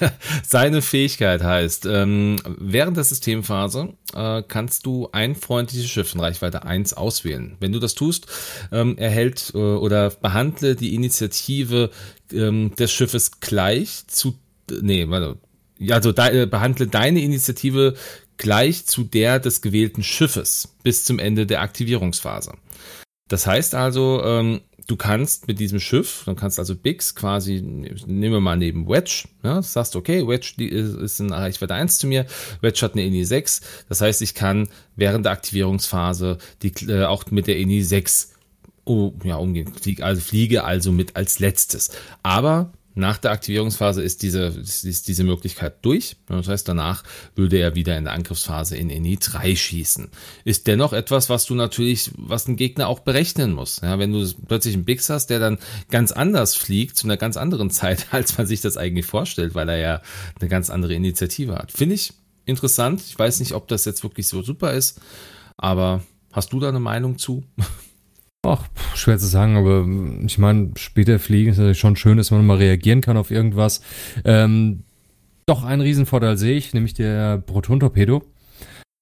[0.45, 6.65] Seine Fähigkeit heißt, ähm, während der Systemphase äh, kannst du ein freundliches Schiff in Reichweite
[6.65, 7.57] 1 auswählen.
[7.61, 8.27] Wenn du das tust,
[8.73, 11.91] ähm, erhält äh, oder behandle die Initiative
[12.33, 14.35] ähm, des Schiffes gleich zu,
[14.71, 15.39] nee, warte,
[15.91, 17.95] also de, äh, behandle deine Initiative
[18.37, 22.53] gleich zu der des gewählten Schiffes bis zum Ende der Aktivierungsphase.
[23.29, 28.33] Das heißt also, ähm, du kannst mit diesem Schiff, dann kannst also Bix quasi, nehmen
[28.33, 32.27] wir mal neben Wedge, ja, sagst, okay, Wedge die ist in Reichweite 1 zu mir,
[32.63, 37.27] Wedge hat eine INI 6, das heißt, ich kann während der Aktivierungsphase die, äh, auch
[37.31, 38.33] mit der INI 6
[38.87, 39.71] oh, ja, umgehen,
[40.01, 41.91] also, fliege also mit als letztes.
[42.23, 46.17] Aber nach der Aktivierungsphase ist diese, ist diese Möglichkeit durch.
[46.27, 47.05] Das heißt, danach
[47.37, 50.09] würde er wieder in der Angriffsphase in ENI 3 schießen.
[50.45, 53.81] Ist dennoch etwas, was du natürlich, was ein Gegner auch berechnen muss.
[53.83, 55.59] Ja, wenn du plötzlich einen Bix hast, der dann
[55.91, 59.69] ganz anders fliegt, zu einer ganz anderen Zeit, als man sich das eigentlich vorstellt, weil
[59.69, 60.03] er ja
[60.41, 61.73] eine ganz andere Initiative hat.
[61.73, 62.13] Finde ich
[62.47, 63.01] interessant.
[63.07, 65.01] Ich weiß nicht, ob das jetzt wirklich so super ist,
[65.57, 67.45] aber hast du da eine Meinung zu?
[68.47, 68.65] Ach,
[68.95, 69.87] schwer zu sagen, aber
[70.25, 73.83] ich meine, später fliegen ist natürlich schon schön, dass man mal reagieren kann auf irgendwas.
[74.25, 74.85] Ähm,
[75.47, 78.23] doch einen Riesenvorteil sehe ich, nämlich der Proton-Torpedo.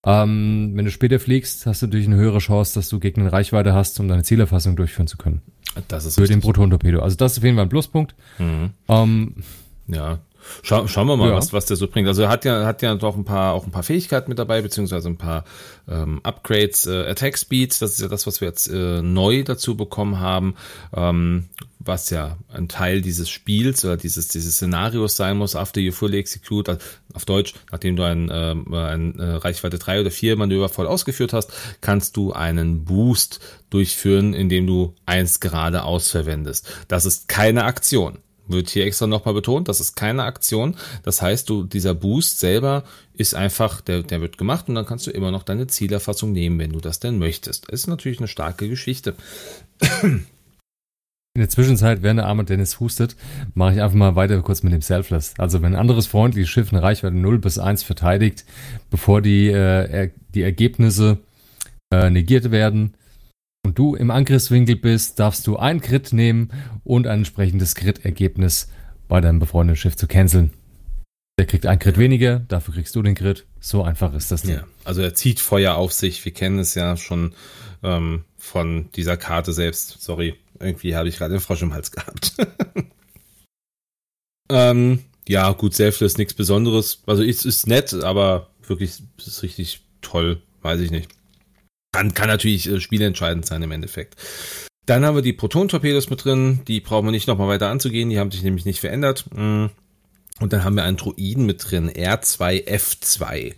[0.07, 3.33] Ähm, wenn du später fliegst, hast du natürlich eine höhere Chance, dass du Gegner eine
[3.33, 5.43] Reichweite hast, um deine Zielerfassung durchführen zu können.
[5.89, 7.01] Das ist Für den Proton-Torpedo.
[7.01, 8.15] Also das ist auf jeden Fall ein Pluspunkt.
[8.39, 8.71] Mhm.
[8.89, 9.35] Ähm,
[9.89, 10.21] ja,
[10.63, 11.35] Schau, schauen wir mal, ja.
[11.35, 12.09] was, was der so bringt.
[12.09, 14.63] Also er hat ja, hat ja doch ein paar, auch ein paar Fähigkeiten mit dabei,
[14.63, 15.45] beziehungsweise ein paar
[15.89, 16.87] ähm, Upgrades.
[16.87, 20.55] Äh, Attack Speed, das ist ja das, was wir jetzt äh, neu dazu bekommen haben,
[20.95, 21.47] ähm,
[21.79, 26.19] was ja ein Teil dieses Spiels oder dieses, dieses Szenarios sein muss, after you fully
[26.19, 26.85] execute, also
[27.15, 31.33] auf Deutsch, nachdem du ein, äh, ein äh, Reichweite 3 oder 4 Manöver voll ausgeführt
[31.33, 33.41] hast, kannst du einen Boost
[33.71, 36.69] durchführen, indem du eins geradeaus verwendest.
[36.89, 38.19] Das ist keine Aktion
[38.49, 40.77] wird hier extra nochmal betont, das ist keine Aktion.
[41.03, 42.85] Das heißt, du, dieser Boost selber
[43.15, 46.59] ist einfach, der, der wird gemacht und dann kannst du immer noch deine Zielerfassung nehmen,
[46.59, 47.69] wenn du das denn möchtest.
[47.71, 49.15] Ist natürlich eine starke Geschichte.
[51.37, 53.15] In der Zwischenzeit, während der arme Dennis hustet,
[53.53, 55.35] mache ich einfach mal weiter kurz mit dem Selfless.
[55.37, 58.47] Also wenn ein anderes freundliches Schiff eine Reichweite 0 bis 1 verteidigt,
[58.91, 61.19] bevor die, äh, die Ergebnisse
[61.93, 62.95] äh, negiert werden,
[63.67, 66.51] und du im Angriffswinkel bist, darfst du ein Crit nehmen
[66.85, 68.69] und ein entsprechendes Crit-Ergebnis
[69.09, 70.53] bei deinem befreundeten Schiff zu canceln.
[71.37, 73.45] Der kriegt ein Crit weniger, dafür kriegst du den Crit.
[73.61, 74.45] So einfach ist das.
[74.45, 76.25] Ja, also er zieht Feuer auf sich.
[76.25, 77.35] Wir kennen es ja schon
[77.83, 80.01] ähm, von dieser Karte selbst.
[80.01, 82.37] Sorry, irgendwie habe ich gerade den Frosch im Hals gehabt.
[84.49, 87.03] ähm, ja, gut, Selfless ist nichts Besonderes.
[87.07, 90.41] Also ist, ist nett, aber wirklich ist richtig toll.
[90.63, 91.11] Weiß ich nicht.
[91.97, 94.17] Kann, kann natürlich äh, spielentscheidend sein im Endeffekt.
[94.85, 96.61] Dann haben wir die Proton-Torpedos mit drin.
[96.69, 98.11] Die brauchen wir nicht nochmal weiter anzugehen.
[98.11, 99.25] Die haben sich nämlich nicht verändert.
[99.35, 99.67] Mm.
[100.39, 103.55] Und dann haben wir einen Druiden mit drin, R2F2.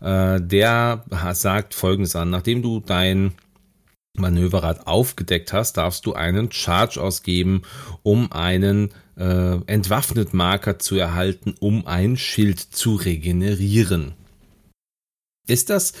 [0.00, 2.30] Äh, der sagt folgendes an.
[2.30, 3.32] Nachdem du dein
[4.16, 7.62] Manöverrad aufgedeckt hast, darfst du einen Charge ausgeben,
[8.04, 14.14] um einen äh, entwaffnet Marker zu erhalten, um ein Schild zu regenerieren.
[15.48, 15.94] Ist das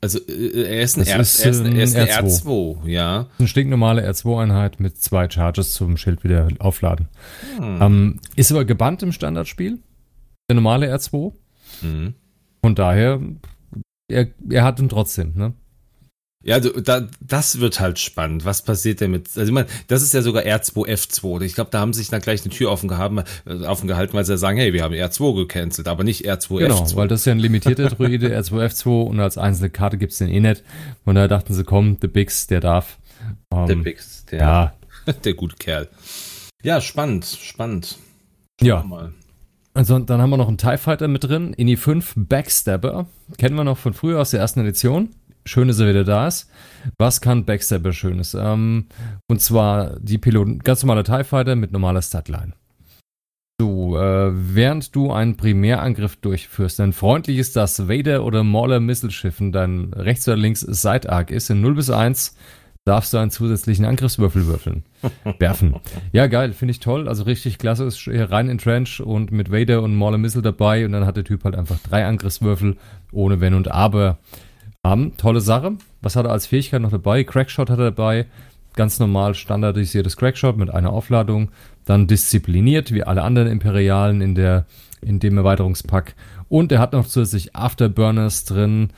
[0.00, 2.44] also äh, er ist ein, R, ist, er ist, er ist R2.
[2.44, 3.26] R2, ja.
[3.38, 7.08] Eine stinknormale R2-Einheit mit zwei Charges zum Schild wieder aufladen.
[7.56, 7.82] Hm.
[7.82, 9.78] Ähm, ist aber gebannt im Standardspiel.
[10.48, 11.32] Der normale R2.
[11.80, 12.14] Hm.
[12.62, 13.20] Von daher,
[14.08, 15.54] er, er hat ihn trotzdem, ne?
[16.42, 18.46] Ja, da, das wird halt spannend.
[18.46, 21.42] Was passiert denn mit, also ich meine, das ist ja sogar R2F2.
[21.42, 24.14] Ich glaube, da haben sie sich dann gleich eine Tür offen, gehabt, äh, offen gehalten,
[24.14, 26.58] weil sie sagen, hey, wir haben R2 gecancelt, aber nicht R2F2.
[26.58, 30.28] Genau, weil das ist ja ein limitierter Druide, R2F2 und als einzelne Karte gibt's den
[30.28, 30.62] eh nicht.
[31.04, 32.98] Und da dachten sie, komm, The Bix, der darf.
[33.50, 34.74] Um, der Bix, der, ja.
[35.24, 35.88] der gute Kerl.
[36.62, 37.98] Ja, spannend, spannend.
[38.60, 38.82] Schauen ja.
[38.82, 39.12] Mal.
[39.74, 43.06] Also dann haben wir noch einen TIE Fighter mit drin, INI 5 Backstabber.
[43.36, 45.10] Kennen wir noch von früher aus der ersten Edition.
[45.44, 46.50] Schön, dass er wieder da ist.
[46.98, 48.34] Was kann Backstabber Schönes?
[48.34, 48.86] Ähm,
[49.28, 52.52] und zwar die Piloten, ganz normaler TIE Fighter mit normaler Statline.
[53.60, 59.92] So, äh, während du einen Primärangriff durchführst, ein freundliches das Vader oder Mauler Missile-Schiffen dein
[59.92, 62.36] rechts oder links Side-Arc ist, in 0 bis 1
[62.86, 64.84] darfst du einen zusätzlichen Angriffswürfel würfeln.
[65.38, 65.76] werfen.
[66.12, 67.06] Ja, geil, finde ich toll.
[67.06, 70.92] Also richtig klasse, ist rein in Trench und mit Vader und Mauler Missile dabei und
[70.92, 72.76] dann hat der Typ halt einfach drei Angriffswürfel
[73.12, 74.18] ohne Wenn und Aber.
[74.84, 75.16] Haben.
[75.16, 75.76] Tolle Sache.
[76.02, 77.24] Was hat er als Fähigkeit noch dabei?
[77.24, 78.26] Crackshot hat er dabei.
[78.74, 81.50] Ganz normal standardisiertes Crackshot mit einer Aufladung.
[81.84, 84.66] Dann diszipliniert, wie alle anderen Imperialen in, der,
[85.02, 86.14] in dem Erweiterungspack.
[86.48, 88.90] Und er hat noch zusätzlich Afterburners drin.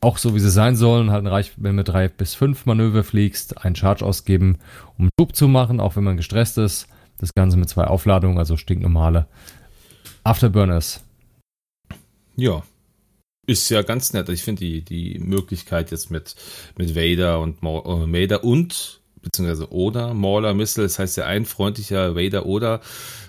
[0.00, 1.10] Auch so wie sie sein sollen.
[1.10, 4.58] Halt reicht, wenn du drei bis fünf Manöver fliegst, einen Charge ausgeben,
[4.98, 6.88] um Schub zu machen, auch wenn man gestresst ist.
[7.18, 9.26] Das Ganze mit zwei Aufladungen, also stinknormale
[10.24, 11.04] Afterburners.
[12.34, 12.62] Ja,
[13.46, 14.28] ist ja ganz nett.
[14.28, 16.34] Ich finde die, die Möglichkeit jetzt mit,
[16.76, 22.16] mit Vader und äh, Vader und beziehungsweise oder Mauler Missile, das heißt ja ein freundlicher
[22.16, 22.80] Vader oder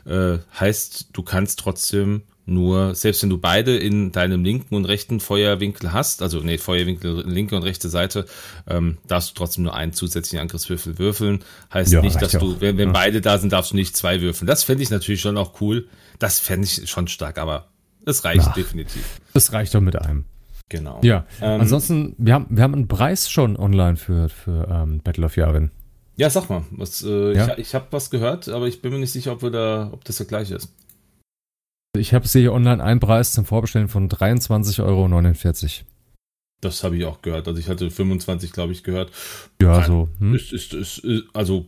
[0.05, 5.22] äh, heißt, du kannst trotzdem nur, selbst wenn du beide in deinem linken und rechten
[5.22, 8.26] Feuerwinkel hast, also nee, Feuerwinkel linke und rechte Seite,
[8.68, 11.43] ähm, darfst du trotzdem nur einen zusätzlichen Angriffswürfel würfeln.
[11.74, 12.93] Heißt ja, nicht, dass du, wenn, wenn ja.
[12.93, 14.45] beide da sind, darfst du nicht zwei würfeln.
[14.45, 15.88] Das fände ich natürlich schon auch cool.
[16.20, 17.70] Das fände ich schon stark, aber
[18.06, 19.22] es reicht Ach, definitiv.
[19.34, 20.26] Das reicht doch mit einem.
[20.70, 20.99] Genau.
[21.04, 21.26] Ja.
[21.41, 25.36] Ähm, Ansonsten, wir haben, wir haben einen Preis schon online für, für ähm, Battle of
[25.36, 25.72] Yavin.
[26.16, 26.64] Ja, sag mal.
[26.72, 27.54] Was, äh, ja?
[27.54, 30.04] Ich, ich habe was gehört, aber ich bin mir nicht sicher, ob, wir da, ob
[30.06, 30.74] das der gleiche ist.
[31.95, 35.08] Ich habe hier online einen Preis zum Vorbestellen von 23,49 Euro.
[36.62, 37.47] Das habe ich auch gehört.
[37.47, 39.12] Also ich hatte 25, glaube ich, gehört.
[39.62, 40.10] Ja, Nein, so.
[40.20, 40.34] Hm?
[40.34, 41.68] Ist, ist, ist, also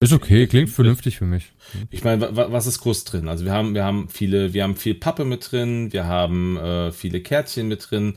[0.00, 1.52] ist okay, klingt vernünftig für mich.
[1.90, 3.28] Ich meine, was ist groß drin?
[3.28, 6.92] Also wir haben, wir haben viele, wir haben viel Pappe mit drin, wir haben äh,
[6.92, 8.16] viele Kärtchen mit drin,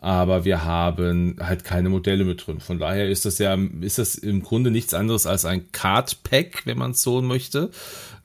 [0.00, 2.58] aber wir haben halt keine Modelle mit drin.
[2.58, 6.62] Von daher ist das ja, ist das im Grunde nichts anderes als ein Card Pack,
[6.64, 7.70] wenn man es so möchte.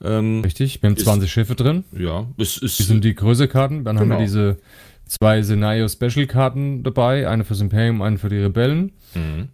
[0.02, 1.84] Ähm, Richtig, wir haben 20 ist, Schiffe drin.
[1.96, 2.78] Ja, es ist.
[2.78, 3.84] Die sind die größere Karten.
[3.84, 4.00] Dann genau.
[4.00, 4.26] haben wir genau.
[4.26, 4.58] diese
[5.06, 8.92] zwei Szenario Special Karten dabei, eine fürs Imperium, eine für die Rebellen.
[9.14, 9.48] Mhm.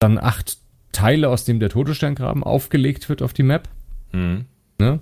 [0.00, 0.58] Dann acht
[0.94, 3.68] Teile, aus dem der Todessterngraben aufgelegt wird auf die Map.
[4.12, 4.46] Mhm.
[4.78, 5.00] Ne?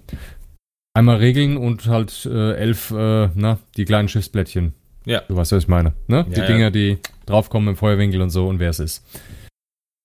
[0.94, 4.74] Einmal Regeln und halt äh, elf, äh, na, die kleinen Schiffsblättchen.
[5.06, 5.22] Ja.
[5.22, 5.94] Du weißt, was ich meine.
[6.06, 6.26] Ne?
[6.28, 9.04] Ja, die Dinger, die draufkommen im Feuerwinkel und so und wer es ist.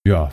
[0.07, 0.31] Ja.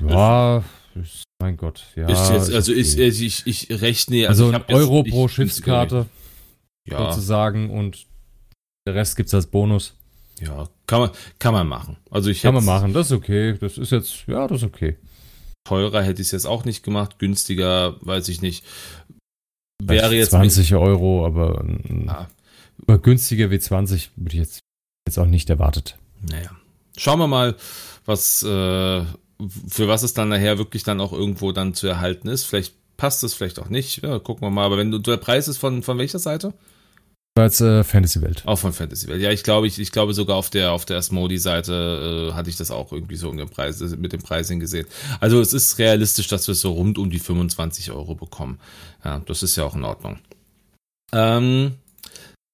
[0.00, 0.62] Ja.
[0.94, 1.84] Ist, mein Gott.
[1.96, 4.28] Ja, ist jetzt, also ist, ist, ich, ich rechne.
[4.28, 6.06] Also, also ein Euro jetzt, pro Schiffskarte.
[6.88, 7.12] Ja.
[7.12, 8.06] Sozusagen und
[8.86, 9.96] der Rest gibt es als Bonus.
[10.40, 11.96] Ja, kann man, kann man machen.
[12.10, 13.56] Also ich kann man machen, das ist okay.
[13.58, 14.96] Das ist jetzt, ja, das ist okay.
[15.64, 18.64] Teurer hätte ich es jetzt auch nicht gemacht, günstiger, weiß ich nicht.
[19.82, 21.64] Wäre jetzt 20 mit, Euro, aber,
[22.06, 22.26] ah.
[22.82, 24.60] aber günstiger wie 20 würde ich jetzt,
[25.06, 25.96] jetzt auch nicht erwartet.
[26.28, 26.50] Naja.
[26.96, 27.56] Schauen wir mal,
[28.04, 32.44] was, äh, für was es dann nachher wirklich dann auch irgendwo dann zu erhalten ist.
[32.44, 34.02] Vielleicht passt es, vielleicht auch nicht.
[34.02, 34.64] Ja, gucken wir mal.
[34.64, 36.54] Aber wenn du, der Preis ist von, von welcher Seite?
[37.36, 38.44] Als äh, Fantasy-Welt.
[38.46, 39.20] Auch von Fantasy-Welt.
[39.20, 42.56] Ja, ich glaube, ich, ich glaube sogar auf der auf der Asmodi-Seite äh, hatte ich
[42.56, 44.86] das auch irgendwie so in Preis, mit dem Pricing gesehen.
[45.18, 48.60] Also es ist realistisch, dass wir so rund um die 25 Euro bekommen.
[49.04, 50.20] Ja, das ist ja auch in Ordnung.
[51.12, 51.72] Ähm,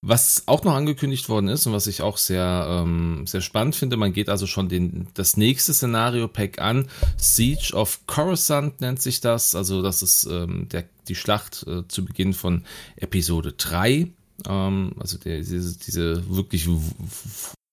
[0.03, 3.99] was auch noch angekündigt worden ist und was ich auch sehr, ähm, sehr spannend finde,
[3.99, 6.89] man geht also schon den, das nächste Szenario-Pack an.
[7.19, 9.55] Siege of Coruscant nennt sich das.
[9.55, 12.65] Also das ist ähm, der, die Schlacht äh, zu Beginn von
[12.97, 14.09] Episode 3.
[14.49, 16.69] Ähm, also der, diese, diese wirklich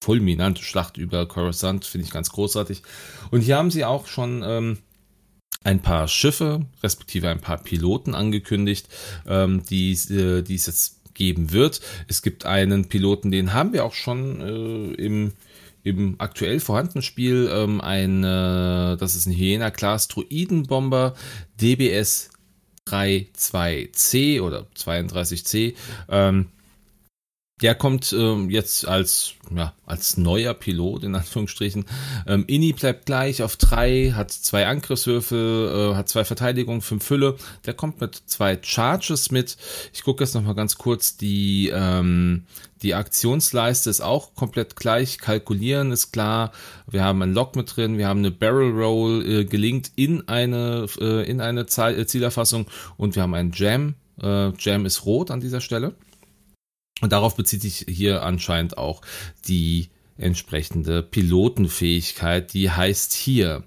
[0.03, 2.83] fulminante Schlacht über Coruscant finde ich ganz großartig.
[3.31, 4.77] Und hier haben sie auch schon ähm,
[5.63, 8.87] ein paar Schiffe, respektive ein paar Piloten angekündigt,
[9.27, 11.81] ähm, die, äh, es jetzt geben wird.
[12.07, 15.33] Es gibt einen Piloten, den haben wir auch schon äh, im
[15.83, 21.13] im aktuell vorhandenen Spiel ähm, ein, äh, das ist ein Hyena-Class Druidenbomber
[21.61, 22.29] DBS
[22.87, 25.75] 32C oder 32C.
[26.09, 26.47] Ähm,
[27.61, 31.85] der kommt ähm, jetzt als, ja, als neuer Pilot, in Anführungsstrichen.
[32.27, 37.35] Ähm, Inni bleibt gleich auf drei, hat zwei Angriffswürfel, äh, hat zwei Verteidigungen, fünf Fülle.
[37.65, 39.57] Der kommt mit zwei Charges mit.
[39.91, 41.17] Ich gucke jetzt nochmal ganz kurz.
[41.17, 42.43] Die, ähm,
[42.83, 45.17] die Aktionsleiste ist auch komplett gleich.
[45.17, 46.51] Kalkulieren ist klar.
[46.85, 47.97] Wir haben ein Lock mit drin.
[47.97, 52.67] Wir haben eine Barrel Roll äh, gelingt in eine, äh, in eine Zielerfassung.
[52.97, 53.95] Und wir haben einen Jam.
[54.21, 55.95] Äh, Jam ist rot an dieser Stelle.
[57.01, 59.01] Und darauf bezieht sich hier anscheinend auch
[59.47, 63.63] die entsprechende Pilotenfähigkeit, die heißt hier,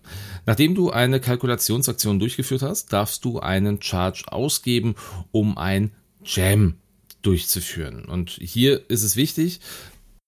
[0.47, 4.97] nachdem du eine Kalkulationsaktion durchgeführt hast, darfst du einen Charge ausgeben,
[5.31, 5.93] um ein
[6.25, 6.75] Jam
[7.23, 8.05] durchzuführen.
[8.05, 9.61] Und hier ist es wichtig,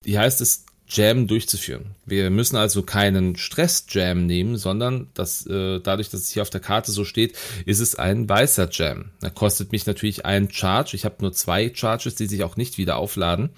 [0.05, 1.95] hier heißt es Jam durchzuführen.
[2.05, 6.61] Wir müssen also keinen Stress-Jam nehmen, sondern das, äh, dadurch, dass es hier auf der
[6.61, 9.11] Karte so steht, ist es ein weißer Jam.
[9.20, 10.95] Da kostet mich natürlich ein Charge.
[10.95, 13.51] Ich habe nur zwei Charges, die sich auch nicht wieder aufladen.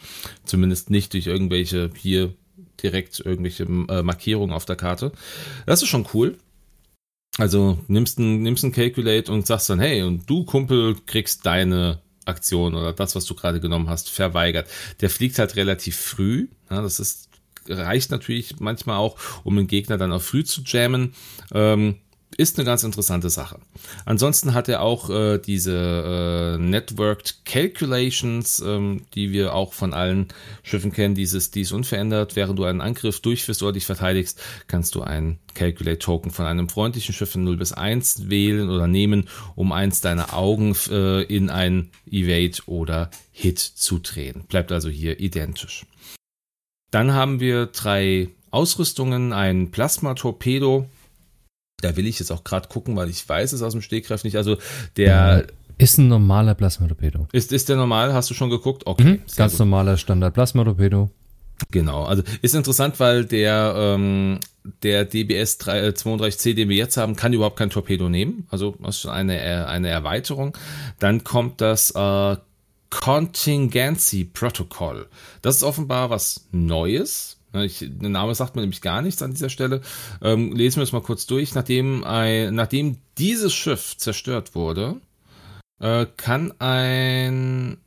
[0.45, 2.35] Zumindest nicht durch irgendwelche hier
[2.83, 5.13] direkt irgendwelche äh, Markierungen auf der Karte.
[5.67, 6.37] Das ist schon cool.
[7.37, 12.01] Also nimmst ein, nimmst ein Calculate und sagst dann, hey, und du Kumpel kriegst deine
[12.25, 14.69] Aktion oder das, was du gerade genommen hast, verweigert.
[15.01, 16.49] Der fliegt halt relativ früh.
[16.71, 17.29] Ja, das ist
[17.69, 21.15] reicht natürlich manchmal auch, um den Gegner dann auch früh zu jammen.
[21.53, 21.97] Ähm,
[22.35, 23.59] ist eine ganz interessante Sache.
[24.05, 30.29] Ansonsten hat er auch äh, diese äh, Networked Calculations, ähm, die wir auch von allen
[30.63, 31.15] Schiffen kennen.
[31.15, 32.37] Dieses, dies unverändert.
[32.37, 36.69] Während du einen Angriff durchführst oder dich verteidigst, kannst du ein Calculate Token von einem
[36.69, 41.51] freundlichen Schiff in 0 bis 1 wählen oder nehmen, um eins deiner Augen äh, in
[41.51, 44.45] ein Evade oder Hit zu drehen.
[44.49, 45.87] Bleibt also hier identisch.
[46.91, 50.89] Dann haben wir drei Ausrüstungen, ein Plasma-Torpedo,
[51.81, 54.37] da will ich jetzt auch gerade gucken, weil ich weiß es aus dem Stegreif nicht.
[54.37, 54.57] Also
[54.97, 55.47] der
[55.77, 57.27] ist ein normaler Plasmatorpedo.
[57.33, 58.15] Ist, ist der normal?
[58.15, 58.87] Hast du schon geguckt?
[58.87, 59.05] Okay.
[59.05, 59.61] Mhm, ganz gut.
[59.61, 61.11] normaler Standard Plasmatorpedo.
[61.71, 64.41] Genau, also ist interessant, weil der, ähm,
[64.83, 68.47] der DBS 32C, äh, den wir jetzt haben, kann überhaupt kein Torpedo nehmen.
[68.51, 70.57] Also das ist eine, äh, eine Erweiterung.
[70.99, 72.37] Dann kommt das äh,
[72.91, 75.07] Contingency Protocol.
[75.43, 77.34] Das ist offenbar was Neues.
[77.55, 79.81] Ich, der Name sagt mir nämlich gar nichts an dieser Stelle.
[80.23, 81.55] Ähm, lesen wir es mal kurz durch.
[81.55, 85.01] Nachdem, ein, nachdem dieses Schiff zerstört wurde,
[85.81, 87.79] äh, kann ein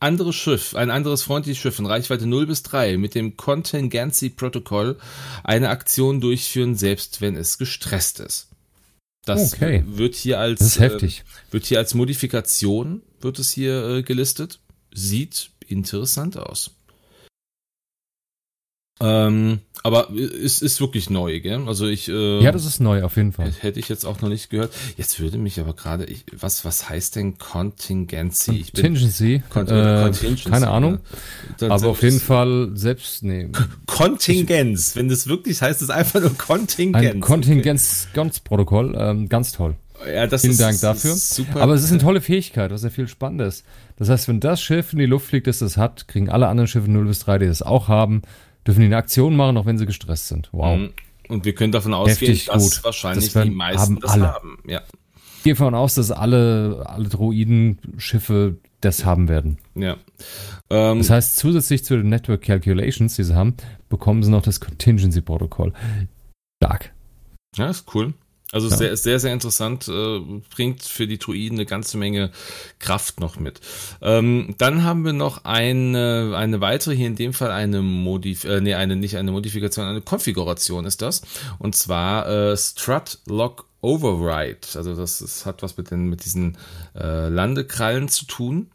[0.00, 4.98] anderes Schiff, ein anderes freundliches Schiff in Reichweite 0 bis 3 mit dem Contingency Protokoll
[5.44, 8.48] eine Aktion durchführen, selbst wenn es gestresst ist.
[9.24, 9.84] Das okay.
[9.86, 11.20] wird hier als das ist heftig.
[11.20, 14.60] Äh, wird hier als Modifikation wird es hier äh, gelistet.
[14.94, 16.77] Sieht interessant aus.
[19.00, 21.62] Ähm, aber es ist wirklich neu, gell?
[21.66, 22.08] Also ich.
[22.08, 23.52] Äh, ja, das ist neu, auf jeden Fall.
[23.60, 24.72] Hätte ich jetzt auch noch nicht gehört.
[24.96, 28.64] Jetzt würde mich aber gerade, was, was heißt denn Contingency?
[28.74, 29.42] Contingency?
[29.48, 30.98] Con äh, Contingency keine Ahnung.
[31.60, 31.70] Ja.
[31.70, 33.52] aber auf jeden Fall selbst nehmen.
[33.86, 34.96] Kontingenz.
[34.96, 37.14] Wenn das wirklich heißt, ist einfach nur Kontingenz.
[37.14, 39.76] Ein Kontingenzprotokoll, ähm, ganz toll.
[40.06, 41.14] Ja, das Vielen ist, Dank dafür.
[41.14, 41.60] Super.
[41.60, 43.64] Aber es ist eine tolle Fähigkeit, was ja viel Spannendes.
[43.96, 46.68] Das heißt, wenn das Schiff in die Luft fliegt, das das hat, kriegen alle anderen
[46.68, 48.22] Schiffe 0 bis 3, die das auch haben,
[48.68, 50.50] dürfen die eine Aktion machen, auch wenn sie gestresst sind.
[50.52, 50.78] Wow.
[50.78, 50.90] Mhm.
[51.28, 52.84] Und wir können davon ausgehen, Heftig dass gut.
[52.84, 54.34] wahrscheinlich das die meisten haben das alle.
[54.34, 54.58] haben.
[54.66, 54.82] Ja.
[55.38, 59.58] Ich gehe davon aus, dass alle, alle Droiden-Schiffe das haben werden.
[59.74, 59.96] Ja.
[60.68, 63.54] Ähm, das heißt, zusätzlich zu den Network Calculations, die sie haben,
[63.88, 65.72] bekommen sie noch das Contingency Protocol.
[66.62, 66.92] Stark.
[67.56, 68.12] Ja, ist cool.
[68.50, 68.76] Also ja.
[68.76, 70.20] sehr, sehr, sehr interessant, äh,
[70.54, 72.30] bringt für die Druiden eine ganze Menge
[72.78, 73.60] Kraft noch mit.
[74.00, 78.62] Ähm, dann haben wir noch eine, eine weitere, hier in dem Fall eine Modif, äh,
[78.62, 81.22] nee, eine, nicht eine Modifikation, eine Konfiguration ist das.
[81.58, 84.66] Und zwar äh, Strut Lock Override.
[84.74, 86.56] Also das, das hat was mit, den, mit diesen
[86.96, 88.70] äh, Landekrallen zu tun.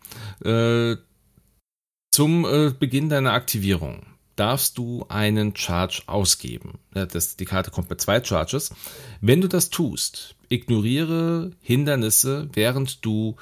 [0.45, 0.97] Äh,
[2.11, 6.79] zum äh, Beginn deiner Aktivierung darfst du einen Charge ausgeben.
[6.91, 8.71] Das, die Karte kommt mit zwei Charges.
[9.21, 13.35] Wenn du das tust, ignoriere Hindernisse, während du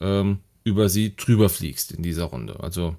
[0.00, 2.60] ähm, über sie drüber fliegst in dieser Runde.
[2.60, 2.96] Also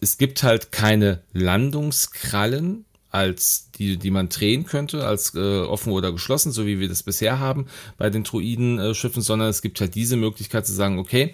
[0.00, 6.10] es gibt halt keine Landungskrallen als die, die man drehen könnte, als äh, offen oder
[6.10, 7.66] geschlossen, so wie wir das bisher haben
[7.96, 11.32] bei den Druiden-Schiffen, sondern es gibt halt diese Möglichkeit zu sagen, okay,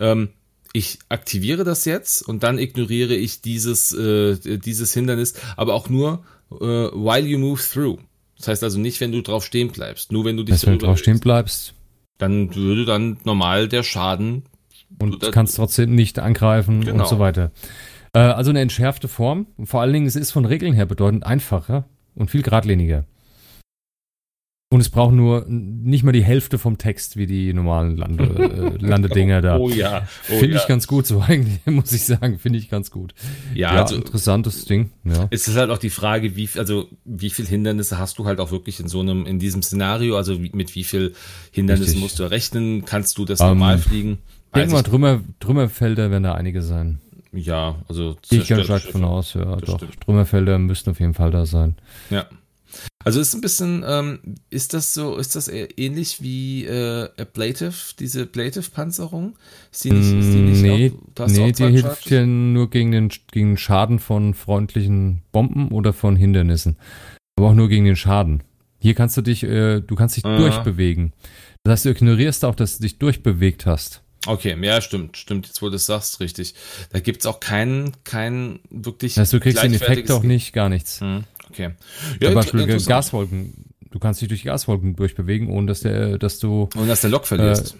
[0.00, 0.30] ähm,
[0.72, 6.24] ich aktiviere das jetzt und dann ignoriere ich dieses, äh, dieses Hindernis, aber auch nur
[6.52, 7.98] äh, while you move through.
[8.36, 10.66] Das heißt also nicht, wenn du drauf stehen bleibst, nur wenn du dich das heißt,
[10.68, 11.74] wenn du drauf stehen bleibst.
[12.18, 14.44] Dann würde dann normal der Schaden.
[14.98, 17.02] Und du kannst trotzdem nicht angreifen genau.
[17.02, 17.52] und so weiter.
[18.12, 19.46] Äh, also eine entschärfte Form.
[19.64, 23.04] vor allen Dingen, es ist von Regeln her bedeutend einfacher und viel geradliniger.
[24.72, 28.22] Und es braucht nur nicht mal die Hälfte vom Text wie die normalen Lande,
[28.80, 29.56] äh, Landedinger da.
[29.56, 30.06] Oh ja.
[30.30, 33.12] Oh Finde ich ganz gut, so eigentlich, muss ich sagen, finde ich ganz gut.
[33.52, 34.90] Ja, ja also, interessantes Ding.
[35.02, 35.26] Ja.
[35.30, 38.52] Es ist halt auch die Frage, wie, also, wie viel Hindernisse hast du halt auch
[38.52, 40.16] wirklich in so einem, in diesem Szenario?
[40.16, 41.14] Also, mit wie viel
[41.50, 42.02] Hindernissen Richtig.
[42.02, 42.84] musst du rechnen?
[42.84, 44.18] Kannst du das um, normal ähm, fliegen?
[44.54, 47.00] Denk mal, Trümmer, Trümmerfelder werden da einige sein.
[47.32, 48.16] Ja, also.
[48.28, 49.78] Gehe ich ganz stark von aus, ja, doch.
[49.78, 50.00] Stimmt.
[50.02, 51.74] Trümmerfelder müssten auf jeden Fall da sein.
[52.10, 52.26] Ja.
[53.02, 54.18] Also ist ein bisschen, ähm,
[54.50, 59.36] ist das so, ist das ähnlich wie äh, Ablative, diese Ablative-Panzerung?
[59.72, 63.10] Ist die nicht, ist die nicht nee, auch, nee die hilft ja nur gegen den
[63.32, 66.76] gegen Schaden von freundlichen Bomben oder von Hindernissen.
[67.36, 68.42] Aber auch nur gegen den Schaden.
[68.78, 70.36] Hier kannst du dich, äh, du kannst dich ah.
[70.36, 71.14] durchbewegen.
[71.64, 74.02] Das heißt, du ignorierst auch, dass du dich durchbewegt hast.
[74.26, 76.54] Okay, ja, stimmt, stimmt, jetzt wo du das sagst, richtig.
[76.92, 79.16] Da gibt's auch keinen, keinen wirklich.
[79.16, 81.00] Heißt, du kriegst den Effekt auch nicht, gar nichts.
[81.00, 81.24] Hm.
[81.50, 81.70] Okay.
[82.20, 83.66] Ja, Zum Beispiel Gaswolken.
[83.90, 86.68] Du kannst dich durch Gaswolken durchbewegen, ohne dass der, dass du.
[86.76, 87.76] Und dass der Lok verlierst.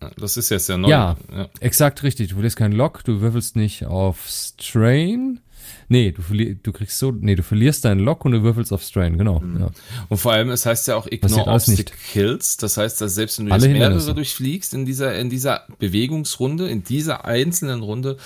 [0.00, 0.88] Äh, das ist jetzt ja neu.
[0.88, 2.28] Ja, ja, exakt richtig.
[2.28, 5.40] Du verlierst keinen Lok, du würfelst nicht auf Strain.
[5.88, 6.22] Nee, du,
[6.54, 9.40] du kriegst so, nee, du verlierst deinen Lock und du würfelst auf Strain, genau.
[9.40, 9.60] Mhm.
[9.60, 9.70] Ja.
[10.08, 12.56] Und vor allem, es heißt ja auch Ignore Obstacles.
[12.56, 16.84] Das heißt, dass selbst wenn du jetzt mehrere durchfliegst in dieser, in dieser Bewegungsrunde, in
[16.84, 18.16] dieser einzelnen Runde,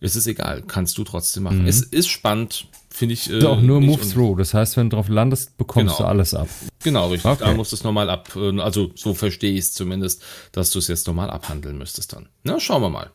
[0.00, 1.62] ist es egal, kannst du trotzdem machen.
[1.62, 1.68] Mhm.
[1.68, 3.30] Es ist spannend, finde ich.
[3.30, 6.08] Äh, auch nur Move Through, das heißt, wenn du drauf landest, bekommst genau.
[6.08, 6.48] du alles ab.
[6.84, 7.30] Genau, richtig.
[7.30, 7.44] Okay.
[7.44, 10.22] Da musst du es normal ab, äh, also so verstehe ich es zumindest,
[10.52, 12.28] dass du es jetzt normal abhandeln müsstest dann.
[12.44, 13.10] Na, schauen wir mal.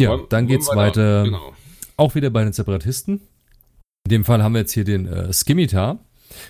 [0.00, 1.24] Ja, Wollen, dann geht's weiter.
[1.24, 1.52] Genau.
[1.96, 3.20] Auch wieder bei den Separatisten.
[4.06, 5.98] In dem Fall haben wir jetzt hier den äh, Skimitar.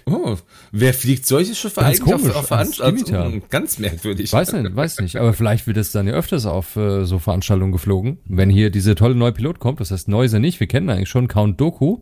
[0.07, 0.37] Oh,
[0.71, 3.15] wer fliegt solche Schiffe ganz eigentlich komisch, auf, Veranstaltungen?
[3.15, 4.33] Also, ganz merkwürdig.
[4.33, 5.17] Weiß nicht, weiß nicht.
[5.17, 8.19] Aber vielleicht wird es dann ja öfters auf äh, so Veranstaltungen geflogen.
[8.27, 10.91] Wenn hier diese tolle neue Pilot kommt, das heißt neu ist er nicht, wir kennen
[10.91, 12.01] eigentlich schon Count Doku,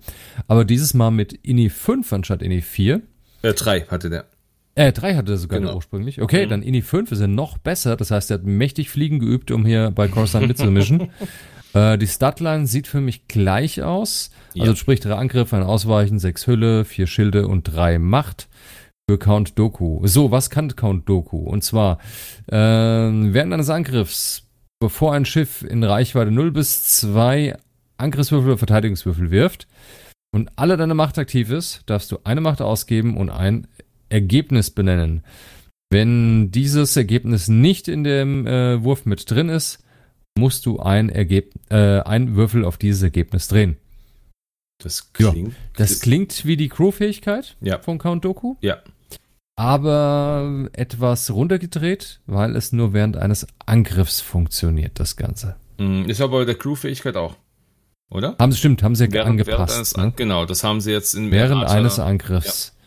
[0.48, 3.02] aber dieses Mal mit INI 5 anstatt INI 4.
[3.42, 4.26] Äh, 3 hatte der.
[4.74, 5.74] Äh, 3 hatte er sogar genau.
[5.74, 6.22] ursprünglich.
[6.22, 6.50] Okay, mhm.
[6.50, 7.96] dann INI 5 ist er noch besser.
[7.96, 11.10] Das heißt, er hat mächtig Fliegen geübt, um hier bei Coruscant mitzumischen.
[11.74, 14.30] äh, die Statline sieht für mich gleich aus.
[14.54, 14.62] Ja.
[14.62, 18.48] Also sprich drei Angriffe, ein Ausweichen, sechs Hülle, vier Schilde und drei Macht
[19.08, 20.06] für Count Doku.
[20.06, 21.38] So, was kann Count Doku?
[21.38, 21.98] Und zwar,
[22.46, 24.44] äh, während eines Angriffs,
[24.80, 27.56] bevor ein Schiff in Reichweite 0 bis 2
[27.98, 29.66] Angriffswürfel oder Verteidigungswürfel wirft
[30.32, 33.66] und alle deine Macht aktiv ist, darfst du eine Macht ausgeben und ein
[34.08, 35.22] Ergebnis benennen.
[35.90, 39.82] Wenn dieses Ergebnis nicht in dem äh, Wurf mit drin ist,
[40.38, 43.76] musst du ein, Ergeb äh, ein Würfel auf dieses Ergebnis drehen.
[44.82, 45.52] Das klingt.
[45.52, 47.78] Ja, das klingt wie die Crew-Fähigkeit ja.
[47.78, 48.56] von Count Doku.
[48.60, 48.78] Ja.
[49.56, 55.56] Aber etwas runtergedreht, weil es nur während eines Angriffs funktioniert, das Ganze.
[55.78, 57.36] Mm, ist aber bei der Crew-Fähigkeit auch.
[58.10, 58.36] Oder?
[58.38, 59.58] Haben sie, stimmt, haben sie während, angepasst.
[59.58, 60.12] Während eines, ne?
[60.16, 62.72] Genau, das haben sie jetzt in Während Art, eines Angriffs.
[62.74, 62.79] Ja.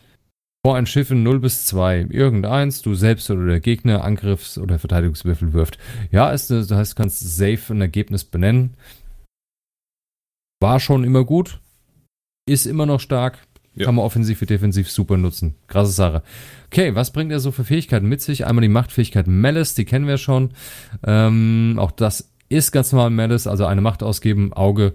[0.66, 2.08] Vor ein Schiff in 0 bis 2.
[2.10, 5.78] Irgendeins, du selbst oder der Gegner Angriffs- oder Verteidigungswürfel wirft.
[6.12, 8.76] Ja, ist, das heißt, du kannst safe ein Ergebnis benennen.
[10.62, 11.60] War schon immer gut
[12.46, 13.40] ist immer noch stark.
[13.76, 13.86] Ja.
[13.86, 15.56] Kann man offensiv wie defensiv super nutzen.
[15.68, 16.22] Krasse Sache.
[16.68, 18.46] Okay, was bringt er so für Fähigkeiten mit sich?
[18.46, 20.52] Einmal die Machtfähigkeit Malice, die kennen wir schon.
[21.04, 24.94] Ähm, auch das ist ganz normal Malice, also eine Macht ausgeben, Auge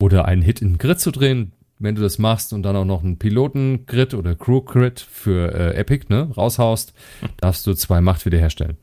[0.00, 1.52] oder einen Hit in Grid zu drehen.
[1.78, 6.06] Wenn du das machst und dann auch noch einen Piloten-Grid oder Crew-Grid für äh, Epic
[6.08, 6.92] ne, raushaust,
[7.36, 8.76] darfst du zwei Macht wiederherstellen.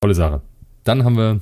[0.00, 0.40] Tolle Sache.
[0.84, 1.40] Dann haben wir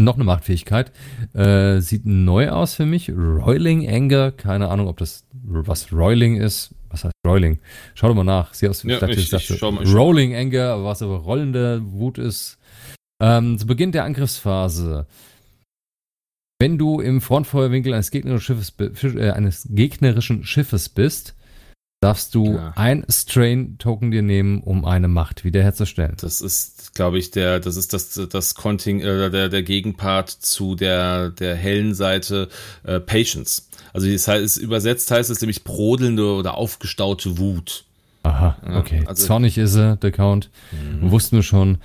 [0.00, 0.92] noch eine Machtfähigkeit.
[1.34, 3.10] Äh, sieht neu aus für mich.
[3.10, 4.32] Roiling Anger.
[4.32, 6.74] Keine Ahnung, ob das was Roiling ist.
[6.94, 7.58] Was heißt Roiling?
[7.94, 8.54] Schau doch mal nach.
[8.54, 12.18] Sieht aus wie ja, ich, ich, dachte, schau mal, Rolling Anger, was aber rollende Wut
[12.18, 12.58] ist.
[13.20, 15.06] Ähm, zu Beginn der Angriffsphase.
[16.58, 21.34] Wenn du im Frontfeuerwinkel eines gegnerischen Schiffes, äh, eines gegnerischen Schiffes bist,
[22.00, 22.72] darfst du ja.
[22.76, 26.16] ein Strain-Token dir nehmen, um eine Macht wiederherzustellen.
[26.20, 30.74] Das ist, glaube ich, der, das ist das, das Conting, äh, der, der Gegenpart zu
[30.74, 32.48] der, der hellen Seite
[32.84, 33.68] äh, Patience.
[33.94, 37.84] Also das heißt, übersetzt heißt es nämlich brodelnde oder aufgestaute Wut.
[38.22, 39.02] Aha, okay.
[39.02, 40.50] Ja, also, Zornig ist er, der Count.
[40.72, 41.10] Mhm.
[41.10, 41.78] Wussten wir schon.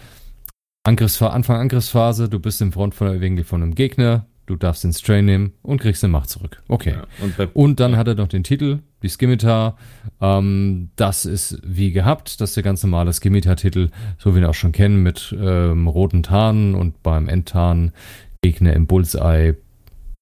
[0.83, 5.26] Angriffsphase, Anfang Angriffsphase, du bist im Front von, von einem Gegner, du darfst den Strain
[5.26, 6.61] nehmen und kriegst eine Macht zurück.
[6.67, 6.93] Okay.
[6.93, 9.77] Ja, und, und, dann hat er noch den Titel, die Skimitar.
[10.19, 14.49] Ähm, das ist wie gehabt, das ist der ganz normale Skimitar-Titel, so wie wir ihn
[14.49, 17.93] auch schon kennen, mit ähm, roten Tarnen und beim Endtarn
[18.41, 19.55] Gegner im Bullseye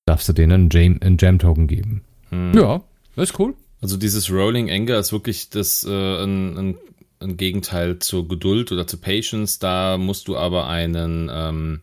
[0.06, 2.04] darfst du denen einen Jam-Token geben.
[2.30, 2.54] Hm.
[2.54, 2.82] Ja,
[3.16, 3.56] das ist cool.
[3.82, 6.78] Also dieses Rolling Anger ist wirklich das äh, ein, ein,
[7.20, 9.60] ein Gegenteil zur Geduld oder zur Patience.
[9.60, 11.82] Da musst du aber einen ähm,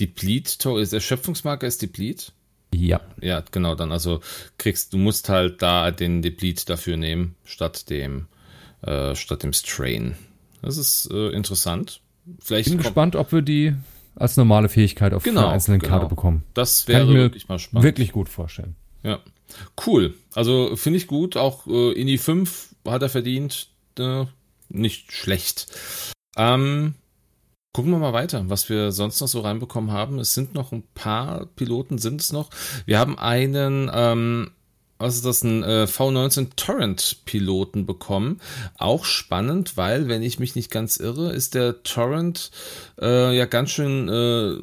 [0.00, 2.32] Deplete, ist Erschöpfungsmarker ist Deplete?
[2.74, 3.00] Ja.
[3.20, 4.20] Ja, genau, dann also
[4.58, 8.26] kriegst, du musst halt da den Deplete dafür nehmen, statt dem,
[8.82, 10.16] äh, statt dem Strain.
[10.62, 12.00] Das ist äh, interessant.
[12.38, 13.74] Vielleicht bin gespannt, ob wir die
[14.14, 15.92] als normale Fähigkeit auf genau, einer einzelnen genau.
[15.92, 16.44] Karte bekommen.
[16.54, 17.84] Das wäre wirklich mal spannend.
[17.84, 18.76] Wirklich gut vorstellen.
[19.02, 19.20] Ja.
[19.86, 20.14] Cool.
[20.34, 21.36] Also finde ich gut.
[21.36, 23.68] Auch äh, in die 5 hat er verdient.
[23.98, 24.26] Äh,
[24.68, 25.66] nicht schlecht.
[26.36, 26.94] Ähm,
[27.72, 30.18] Gucken wir mal weiter, was wir sonst noch so reinbekommen haben.
[30.18, 32.50] Es sind noch ein paar Piloten, sind es noch.
[32.84, 34.50] Wir haben einen, ähm,
[34.98, 38.40] was ist das, ein äh, V19 Torrent-Piloten bekommen.
[38.76, 42.50] Auch spannend, weil, wenn ich mich nicht ganz irre, ist der Torrent
[43.00, 44.56] äh, ja ganz schön, äh,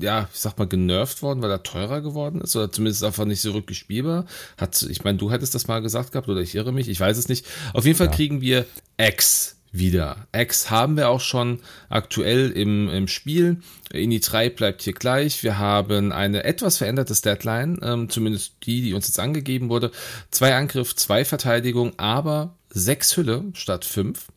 [0.00, 3.40] ja, ich sag mal, genervt worden, weil er teurer geworden ist oder zumindest einfach nicht
[3.40, 4.26] so rücklich spielbar.
[4.58, 7.18] Hat, ich meine, du hättest das mal gesagt gehabt oder ich irre mich, ich weiß
[7.18, 7.46] es nicht.
[7.72, 8.12] Auf jeden Fall ja.
[8.12, 8.64] kriegen wir
[8.96, 10.28] X wieder.
[10.32, 13.58] X haben wir auch schon aktuell im, im Spiel.
[13.92, 15.42] INI 3 bleibt hier gleich.
[15.42, 19.90] Wir haben eine etwas veränderte Deadline, ähm, zumindest die, die uns jetzt angegeben wurde.
[20.30, 24.28] Zwei Angriff, zwei Verteidigung, aber sechs Hülle statt fünf,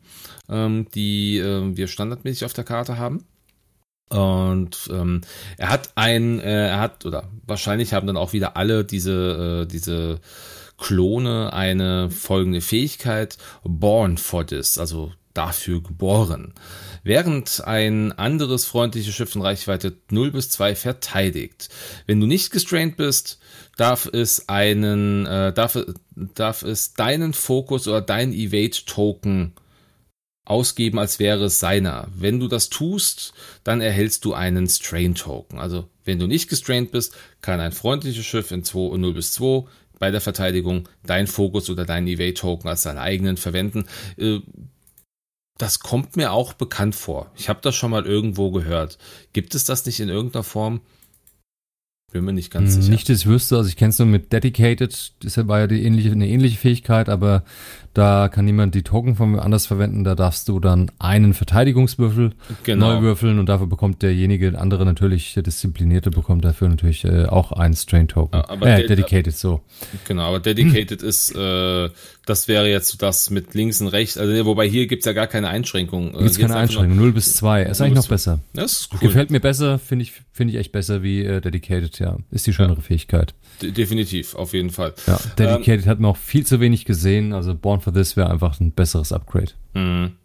[0.49, 3.23] ähm, die äh, wir standardmäßig auf der Karte haben.
[4.09, 5.21] Und ähm,
[5.57, 9.67] er hat ein, äh, er hat, oder wahrscheinlich haben dann auch wieder alle diese, äh,
[9.67, 10.19] diese
[10.77, 16.53] Klone eine folgende Fähigkeit, Born for this, also dafür geboren.
[17.03, 21.69] Während ein anderes freundliches Schiff in Reichweite 0 bis 2 verteidigt.
[22.05, 23.39] Wenn du nicht gestrained bist,
[23.77, 25.77] darf es einen, äh, darf,
[26.15, 29.53] darf es deinen Fokus oder dein Evade Token
[30.43, 32.07] ausgeben, als wäre es seiner.
[32.15, 33.33] Wenn du das tust,
[33.63, 35.59] dann erhältst du einen Strain Token.
[35.59, 39.65] Also wenn du nicht gestrained bist, kann ein freundliches Schiff in 2, 0 bis 2
[39.99, 43.85] bei der Verteidigung deinen Fokus oder deinen Evade Token als seinen eigenen verwenden.
[44.17, 44.39] Äh,
[45.57, 47.31] das kommt mir auch bekannt vor.
[47.35, 48.97] Ich habe das schon mal irgendwo gehört.
[49.33, 50.81] Gibt es das nicht in irgendeiner Form?
[52.13, 52.89] Bin mir nicht ganz sicher.
[52.89, 55.83] Nicht, dass ich wüsste, also ich kenne es nur mit Dedicated, das war ja die
[55.83, 57.43] ähnliche, eine ähnliche Fähigkeit, aber
[57.97, 60.03] da kann niemand die Token von anders verwenden.
[60.03, 62.33] Da darfst du dann einen Verteidigungswürfel
[62.63, 62.93] genau.
[62.93, 67.51] neu würfeln und dafür bekommt derjenige, andere natürlich, der Disziplinierte, bekommt dafür natürlich äh, auch
[67.51, 68.35] einen Strain Token.
[68.41, 69.61] Aber äh, Dedicated, so.
[70.07, 71.09] Genau, aber Dedicated hm.
[71.09, 71.89] ist, äh,
[72.27, 74.17] das wäre jetzt das mit links und rechts.
[74.17, 76.13] Also, wobei hier gibt's ja gar keine Einschränkung.
[76.13, 77.63] Äh, gibt's keine Einschränkung, 0 bis 2.
[77.63, 78.39] Ist eigentlich noch besser.
[78.53, 78.99] Das ist cool.
[78.99, 82.17] Gefällt mir besser, finde ich, finde ich echt besser wie äh, Dedicated, ja.
[82.29, 82.83] Ist die schönere ja.
[82.83, 83.33] Fähigkeit.
[83.61, 84.93] De definitiv, auf jeden Fall.
[85.07, 87.33] Ja, Dedicated ähm, hat man auch viel zu wenig gesehen.
[87.33, 89.53] Also Born for This wäre einfach ein besseres Upgrade.
[89.73, 90.17] Mhm.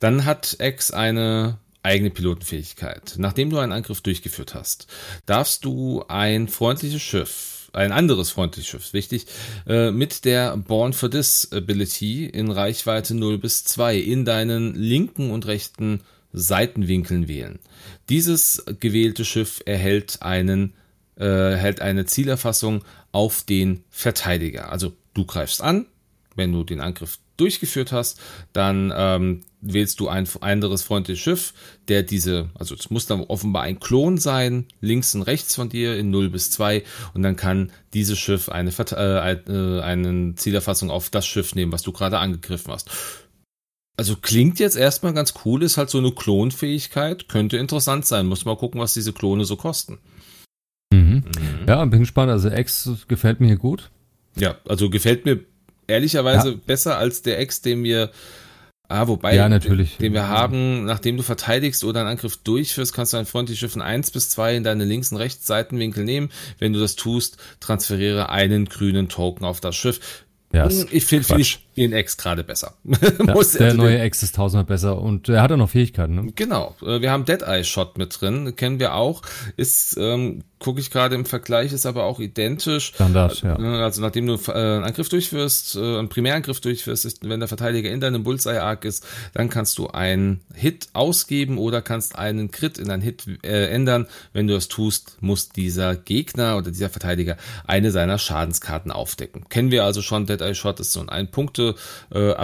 [0.00, 3.14] Dann hat X eine eigene Pilotenfähigkeit.
[3.16, 4.88] Nachdem du einen Angriff durchgeführt hast,
[5.24, 9.26] darfst du ein freundliches Schiff, ein anderes freundliches Schiff, wichtig,
[9.68, 15.30] äh, mit der Born for This Ability in Reichweite 0 bis 2 in deinen linken
[15.30, 16.00] und rechten
[16.32, 17.60] Seitenwinkeln wählen.
[18.08, 20.74] Dieses gewählte Schiff erhält einen
[21.14, 24.72] äh, hält eine Zielerfassung auf den Verteidiger.
[24.72, 25.86] Also du greifst an,
[26.36, 28.20] wenn du den Angriff durchgeführt hast,
[28.52, 31.54] dann ähm, wählst du ein anderes freundliches Schiff,
[31.88, 35.96] der diese, also es muss dann offenbar ein Klon sein, links und rechts von dir
[35.96, 36.82] in 0 bis 2
[37.14, 41.82] und dann kann dieses Schiff eine, äh, äh, eine Zielerfassung auf das Schiff nehmen, was
[41.82, 42.90] du gerade angegriffen hast.
[43.98, 48.44] Also klingt jetzt erstmal ganz cool, ist halt so eine Klonfähigkeit, könnte interessant sein, muss
[48.44, 49.98] mal gucken, was diese Klone so kosten.
[50.92, 51.24] Mhm.
[51.24, 51.66] Mhm.
[51.66, 52.30] Ja, bin gespannt.
[52.30, 53.90] Also X gefällt mir hier gut.
[54.36, 55.44] Ja, also gefällt mir
[55.86, 56.56] ehrlicherweise ja.
[56.66, 58.10] besser als der X, den wir
[58.88, 59.96] Ah, wobei, ja, natürlich.
[59.96, 63.72] den wir haben, nachdem du verteidigst oder einen Angriff durchführst, kannst du ein freundliches Schiff
[63.72, 66.30] von 1 bis 2 in deine links und rechts Seitenwinkel nehmen.
[66.60, 70.24] Wenn du das tust, transferiere einen grünen Token auf das Schiff.
[70.52, 72.74] Ja, ich finde find ich den X gerade besser.
[73.26, 76.14] Ja, der neue X ist tausendmal besser und er hat ja noch Fähigkeiten.
[76.14, 76.32] Ne?
[76.34, 76.74] Genau.
[76.82, 79.22] Äh, wir haben Dead Eye Shot mit drin, kennen wir auch.
[79.56, 82.92] Ist ähm, gucke ich gerade im Vergleich, ist aber auch identisch.
[82.94, 83.58] Standard, ja.
[83.58, 87.48] Äh, also nachdem du äh, einen Angriff durchführst, äh, einen Primärangriff durchführst, ist, wenn der
[87.48, 92.78] Verteidiger in deinem Bullseye-Arc ist, dann kannst du einen Hit ausgeben oder kannst einen Crit
[92.78, 94.06] in einen Hit äh, ändern.
[94.32, 97.36] Wenn du das tust, muss dieser Gegner oder dieser Verteidiger
[97.66, 99.48] eine seiner Schadenskarten aufdecken.
[99.48, 101.65] Kennen wir also schon, Dead Eye Shot ist so ein Ein-Punkte-Upgrade,
[102.10, 102.34] äh,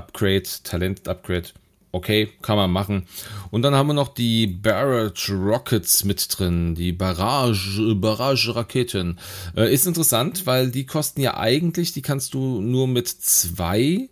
[0.64, 1.48] Talent-Upgrade
[1.92, 3.06] okay, kann man machen.
[3.50, 9.18] Und dann haben wir noch die Barrage Rockets mit drin, die Barrage, Barrage Raketen.
[9.56, 14.08] Äh, ist interessant, weil die kosten ja eigentlich, die kannst du nur mit zwei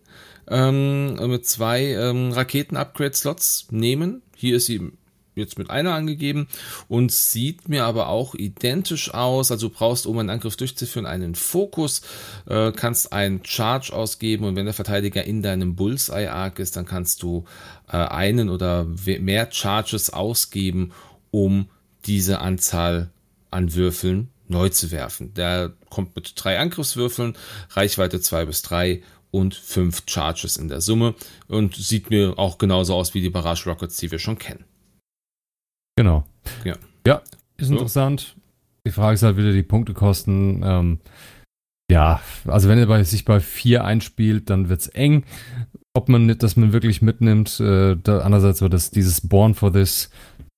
[0.49, 4.23] ähm, mit zwei ähm, Raketen-Upgrade-Slots nehmen.
[4.37, 4.93] Hier ist sie
[5.35, 6.49] jetzt mit einer angegeben
[6.89, 9.51] und sieht mir aber auch identisch aus.
[9.51, 12.03] Also du brauchst, um einen Angriff durchzuführen, einen Fokus,
[12.47, 17.23] äh, kannst einen Charge ausgeben und wenn der Verteidiger in deinem Bullseye-Arc ist, dann kannst
[17.23, 17.45] du
[17.89, 20.93] äh, einen oder mehr Charges ausgeben,
[21.31, 21.69] um
[22.07, 23.11] diese Anzahl
[23.51, 25.33] an Würfeln neu zu werfen.
[25.35, 27.37] Der kommt mit drei Angriffswürfeln,
[27.71, 31.15] Reichweite zwei bis drei und fünf Charges in der Summe
[31.47, 34.65] und sieht mir auch genauso aus wie die Barrage Rockets, die wir schon kennen.
[36.01, 36.25] Genau.
[36.65, 36.77] Ja.
[37.07, 37.21] Ja,
[37.59, 38.35] ist interessant.
[38.87, 40.63] Die Frage ist halt wieder die Punktekosten.
[40.65, 40.99] Ähm,
[41.93, 45.25] ja, also wenn er bei, sich bei vier einspielt, dann wird es eng.
[45.93, 47.61] Ob man nicht, dass man wirklich mitnimmt.
[47.61, 50.09] Äh, da, andererseits wird das dieses Born for This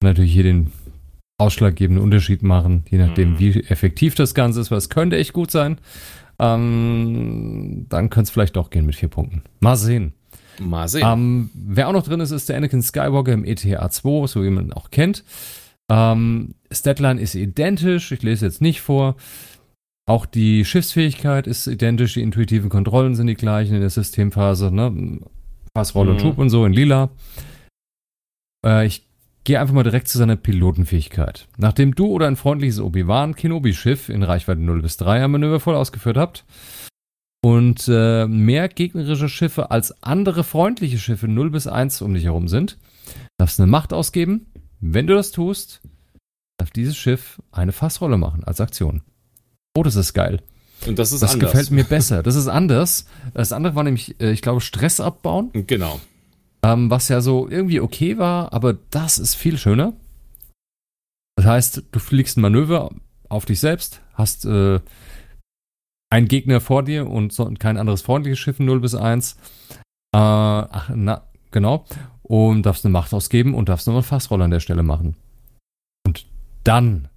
[0.01, 0.71] natürlich hier den
[1.41, 3.39] ausschlaggebenden Unterschied machen, je nachdem, mhm.
[3.41, 5.79] wie effektiv das Ganze ist, weil es könnte echt gut sein.
[6.39, 9.43] Ähm, dann könnte es vielleicht doch gehen mit vier Punkten.
[9.59, 10.13] Mal sehen.
[10.59, 11.07] Mal sehen.
[11.07, 14.51] Ähm, wer auch noch drin ist, ist der Anakin Skywalker im ETA 2, so wie
[14.51, 15.25] man ihn auch kennt.
[15.91, 19.17] Ähm, Statline ist identisch, ich lese jetzt nicht vor.
[20.07, 25.21] Auch die Schiffsfähigkeit ist identisch, die intuitiven Kontrollen sind die gleichen in der Systemphase, ne?
[25.75, 26.13] Passroll mhm.
[26.13, 27.11] und Schub und so in lila.
[28.65, 29.07] Äh, ich
[29.45, 31.49] gehe einfach mal direkt zu seiner Pilotenfähigkeit.
[31.57, 35.75] Nachdem du oder ein freundliches Obi-Wan Kenobi-Schiff in Reichweite 0 bis 3 ein Manöver voll
[35.75, 36.45] ausgeführt habt,
[37.45, 42.49] und äh, mehr gegnerische Schiffe als andere freundliche Schiffe 0 bis 1 um dich herum
[42.49, 42.79] sind,
[43.37, 44.47] darfst du eine Macht ausgeben.
[44.81, 45.83] Wenn du das tust,
[46.59, 49.03] darf dieses Schiff eine Fassrolle machen als Aktion.
[49.75, 50.41] Oh, das ist geil.
[50.87, 51.51] Und das ist das anders.
[51.53, 52.23] gefällt mir besser.
[52.23, 53.07] Das ist anders.
[53.35, 55.51] Das andere war nämlich, äh, ich glaube, Stress abbauen.
[55.53, 56.01] Genau.
[56.65, 59.95] ähm, was ja so irgendwie okay war, aber das ist viel schöner.
[61.37, 62.91] Das heißt, du fliegst ein Manöver
[63.29, 64.81] auf dich selbst, hast äh,
[66.13, 69.33] einen Gegner vor dir und, so, und kein anderes freundliches Schiff 0 bis 1.
[70.15, 71.87] Äh, ach, na, genau.
[72.23, 75.17] Und darfst eine Macht ausgeben und darfst noch einen Fassroller an der Stelle machen.
[76.07, 76.27] Und
[76.65, 77.09] dann,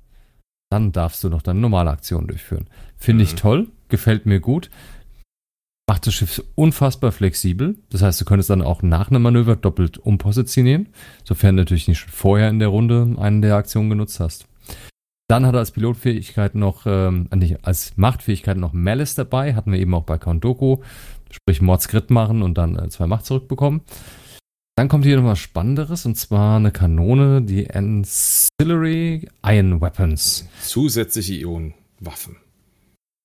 [0.72, 2.68] dann darfst du noch deine normale Aktion durchführen.
[2.96, 3.30] Finde mhm.
[3.30, 4.70] ich toll, gefällt mir gut.
[5.90, 7.76] Macht das Schiff unfassbar flexibel.
[7.90, 10.88] Das heißt, du könntest dann auch nach einem Manöver doppelt umpositionieren,
[11.26, 14.48] sofern du natürlich nicht schon vorher in der Runde einen der Aktionen genutzt hast.
[15.28, 17.28] Dann hat er als Pilotfähigkeit noch, ähm,
[17.64, 20.78] als Machtfähigkeit noch Malice dabei, hatten wir eben auch bei Count Doku,
[21.32, 23.82] sprich Mordskrit machen und dann äh, zwei Macht zurückbekommen.
[24.78, 30.48] Dann kommt hier noch was Spannenderes und zwar eine Kanone, die Ancillary Iron Weapons.
[30.62, 32.38] Zusätzliche Ionenwaffen.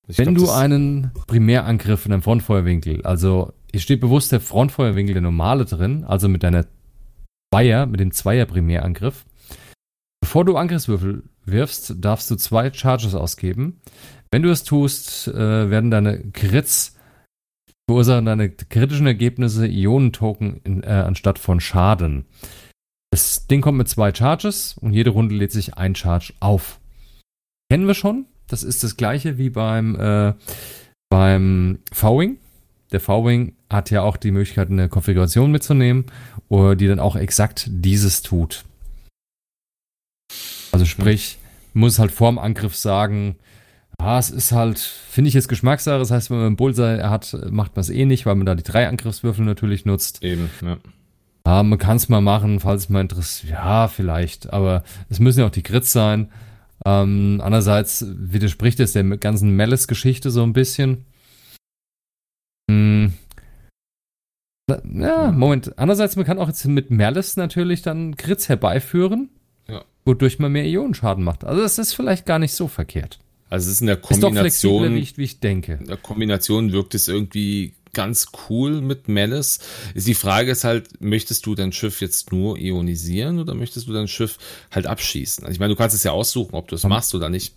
[0.07, 5.15] Ich Wenn glaub, du einen Primärangriff in einem Frontfeuerwinkel, also hier steht bewusst der Frontfeuerwinkel
[5.15, 6.67] der normale drin, also mit deiner
[7.53, 9.27] Zweier, mit dem Zweier Primärangriff.
[10.21, 13.81] Bevor du Angriffswürfel wirfst, darfst du zwei Charges ausgeben.
[14.31, 16.97] Wenn du es tust, äh, werden deine Crits
[17.91, 22.25] verursachen deine kritischen Ergebnisse Ionentoken äh, anstatt von Schaden.
[23.11, 26.79] Das Ding kommt mit zwei Charges und jede Runde lädt sich ein Charge auf.
[27.69, 28.27] Kennen wir schon.
[28.47, 30.35] Das ist das gleiche wie beim, äh,
[31.09, 32.39] beim V-Wing.
[32.93, 36.07] Der V-Wing hat ja auch die Möglichkeit, eine Konfiguration mitzunehmen,
[36.49, 38.65] die dann auch exakt dieses tut.
[40.73, 41.39] Also sprich,
[41.75, 43.37] muss halt vorm Angriff sagen,
[43.99, 45.99] ah, es ist halt, finde ich jetzt Geschmackssache.
[45.99, 48.55] Das heißt, wenn man einen Bullseye hat, macht man es eh nicht, weil man da
[48.55, 50.23] die drei Angriffswürfel natürlich nutzt.
[50.23, 50.79] Eben, ja.
[51.47, 53.53] Ja, man kann es mal machen, falls es mal interessiert.
[53.53, 54.53] Ja, vielleicht.
[54.53, 56.31] Aber es müssen ja auch die Grits sein.
[56.85, 61.07] Ähm, andererseits widerspricht es der ganzen Malice-Geschichte so ein bisschen.
[62.71, 63.15] Hm.
[64.69, 65.79] Ja, Moment.
[65.79, 69.31] Andererseits, man kann auch jetzt mit Malice natürlich dann Grits herbeiführen.
[70.05, 71.45] Wodurch man mehr Ionenschaden macht.
[71.45, 73.19] Also das ist vielleicht gar nicht so verkehrt.
[73.49, 75.79] Also es ist in der Kombination, ist wie ich denke.
[75.81, 79.59] In der Kombination wirkt es irgendwie ganz cool mit Malice.
[79.95, 84.07] Die Frage ist halt, möchtest du dein Schiff jetzt nur ionisieren oder möchtest du dein
[84.07, 84.39] Schiff
[84.71, 85.45] halt abschießen?
[85.45, 87.57] Also ich meine, du kannst es ja aussuchen, ob du es machst oder nicht.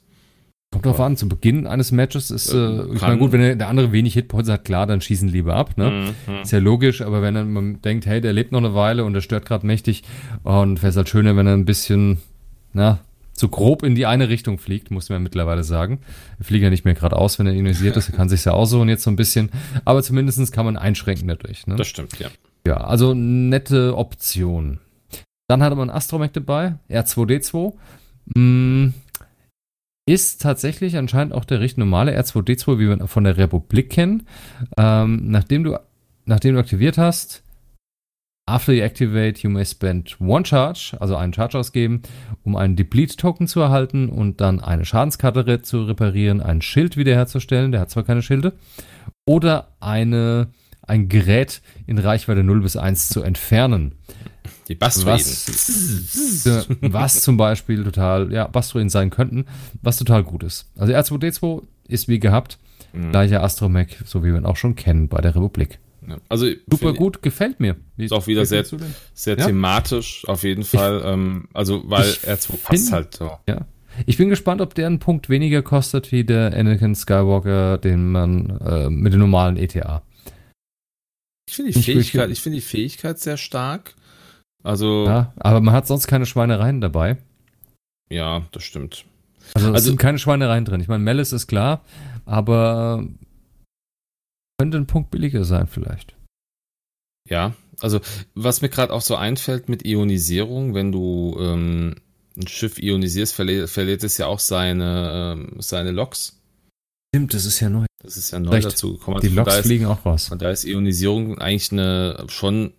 [0.72, 3.92] Kommt drauf an, zu Beginn eines Matches ist, äh, ich meine, gut, wenn der andere
[3.92, 6.16] wenig Hitpoints hat, klar, dann schießen lieber ab, ne?
[6.26, 6.42] Mhm.
[6.42, 9.22] Ist ja logisch, aber wenn man denkt, hey, der lebt noch eine Weile und der
[9.22, 10.02] stört gerade mächtig
[10.42, 12.18] und wäre es halt schöner, wenn er ein bisschen,
[12.74, 13.00] na,
[13.36, 16.00] so grob in die eine Richtung fliegt, muss man mittlerweile sagen.
[16.38, 18.10] Er fliegt ja nicht mehr gerade aus, wenn er ionisiert ist.
[18.10, 19.50] Er kann sich ja aussuchen jetzt so ein bisschen.
[19.86, 21.66] Aber zumindestens kann man einschränken dadurch.
[21.66, 21.76] Ne?
[21.76, 22.30] Das stimmt, ja.
[22.66, 24.80] Ja, also nette Option.
[25.48, 27.74] Dann hatte man Astromech dabei, R2D2.
[28.36, 28.94] Hm,
[30.06, 34.28] ist tatsächlich anscheinend auch der richtig normale R2D2, wie wir von der Republik kennen.
[34.78, 35.78] Ähm, nachdem, du,
[36.26, 37.43] nachdem du aktiviert hast,
[38.46, 42.02] After you activate, you may spend one charge, also einen Charge ausgeben,
[42.44, 47.80] um einen Deplete-Token zu erhalten und dann eine Schadenskarte zu reparieren, ein Schild wiederherzustellen, der
[47.80, 48.52] hat zwar keine Schilde,
[49.26, 50.50] oder eine,
[50.82, 53.96] ein Gerät in Reichweite 0 bis 1 zu entfernen.
[54.68, 55.20] Die Bastruiden.
[55.20, 59.46] Was, was zum Beispiel total, ja, Bastruiden sein könnten,
[59.82, 60.70] was total gut ist.
[60.78, 62.60] Also R2D2 ist wie gehabt,
[62.92, 63.12] mhm.
[63.12, 65.80] gleicher Astromech, so wie wir ihn auch schon kennen bei der Republik.
[66.08, 66.18] Ja.
[66.30, 67.76] Also super gut, gefällt mir.
[67.96, 68.66] Wie ist auch wieder sehr,
[69.14, 69.46] sehr ja?
[69.46, 71.00] thematisch auf jeden Fall.
[71.00, 73.32] Ich, ähm, also weil R2 passt halt so.
[73.48, 73.66] Ja.
[74.06, 78.60] Ich bin gespannt, ob der einen Punkt weniger kostet wie der Anakin Skywalker, den man
[78.60, 80.02] äh, mit dem normalen ETA.
[81.48, 83.94] Ich finde die Fähigkeit, ich finde die Fähigkeit sehr stark.
[84.64, 85.06] Also.
[85.06, 87.18] Ja, aber man hat sonst keine Schweinereien dabei.
[88.10, 89.06] Ja, das stimmt.
[89.54, 90.82] Also, es also, sind keine Schweinereien drin.
[90.82, 91.82] Ich meine, Malice ist klar,
[92.26, 93.06] aber
[94.64, 96.16] könnte ein Punkt billiger sein vielleicht.
[97.30, 98.00] Ja, also
[98.34, 101.96] was mir gerade auch so einfällt mit Ionisierung, wenn du ähm,
[102.38, 106.42] ein Schiff ionisierst, verliert, verliert es ja auch seine, ähm, seine Loks.
[107.14, 107.86] Stimmt, das ist ja neu.
[108.02, 108.66] Das ist ja neu Recht.
[108.66, 109.20] dazu gekommen.
[109.20, 110.32] Die Loks fliegen auch raus.
[110.32, 112.72] Und da ist Ionisierung eigentlich eine schon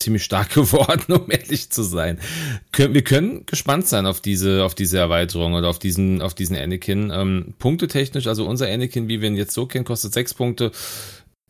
[0.00, 2.18] ziemlich stark geworden, um ehrlich zu sein.
[2.76, 7.10] Wir können gespannt sein auf diese, auf diese Erweiterung oder auf diesen, auf diesen Anakin.
[7.12, 10.72] Ähm, punktetechnisch, also unser Anakin, wie wir ihn jetzt so kennen, kostet sechs Punkte.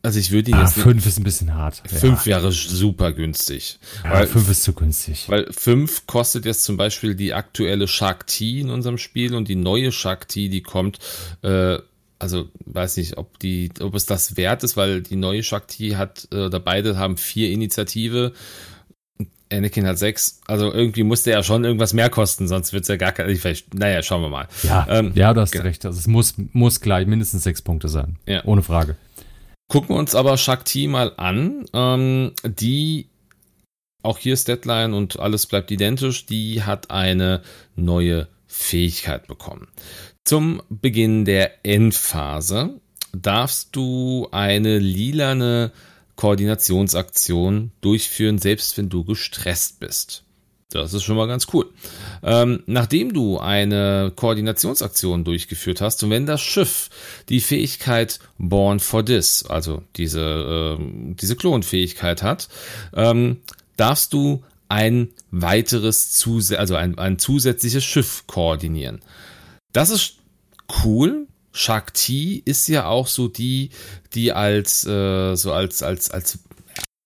[0.03, 0.75] Also ich würde ihn ah, jetzt.
[0.75, 1.81] Fünf ist ein bisschen hart.
[1.85, 2.37] Fünf ja.
[2.37, 3.79] wäre super günstig.
[4.03, 5.27] Ja, weil, fünf ist zu günstig.
[5.27, 9.91] Weil fünf kostet jetzt zum Beispiel die aktuelle Shakti in unserem Spiel und die neue
[9.91, 10.99] Shakti, die kommt,
[11.41, 11.79] äh,
[12.19, 16.27] also weiß nicht, ob die, ob es das wert ist, weil die neue Shakti hat,
[16.31, 18.33] äh, oder beide haben vier Initiative.
[19.51, 22.89] Anakin hat sechs, also irgendwie musste er ja schon irgendwas mehr kosten, sonst wird es
[22.89, 24.47] ja gar kein, vielleicht, naja, schauen wir mal.
[24.63, 25.63] Ja, ähm, ja du hast genau.
[25.63, 28.43] recht, also es muss, muss gleich mindestens sechs Punkte sein, ja.
[28.43, 28.97] ohne Frage.
[29.69, 33.07] Gucken wir uns aber Shakti mal an, ähm, die
[34.03, 36.25] auch hier ist Deadline und alles bleibt identisch.
[36.25, 37.41] Die hat eine
[37.75, 39.67] neue Fähigkeit bekommen.
[40.27, 42.81] Zum Beginn der Endphase
[43.13, 45.71] darfst du eine lilane
[46.17, 50.25] Koordinationsaktion durchführen, selbst wenn du gestresst bist.
[50.69, 51.69] Das ist schon mal ganz cool.
[52.23, 56.89] Ähm, nachdem du eine Koordinationsaktion durchgeführt hast und wenn das Schiff
[57.29, 62.49] die Fähigkeit Born for This, also diese, äh, diese Klonfähigkeit hat,
[62.93, 63.37] ähm,
[63.77, 68.99] darfst du ein weiteres, Zus also ein, ein zusätzliches Schiff koordinieren.
[69.77, 70.15] Das ist
[70.83, 71.27] cool.
[71.51, 73.69] Shakti ist ja auch so die,
[74.15, 76.39] die als äh, so als als als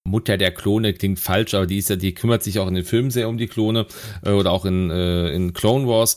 [0.06, 2.86] Mutter der Klone klingt falsch, aber die ist ja, die kümmert sich auch in den
[2.86, 3.88] Filmen sehr um die Klone
[4.24, 6.16] äh, oder auch in, äh, in Clone Wars.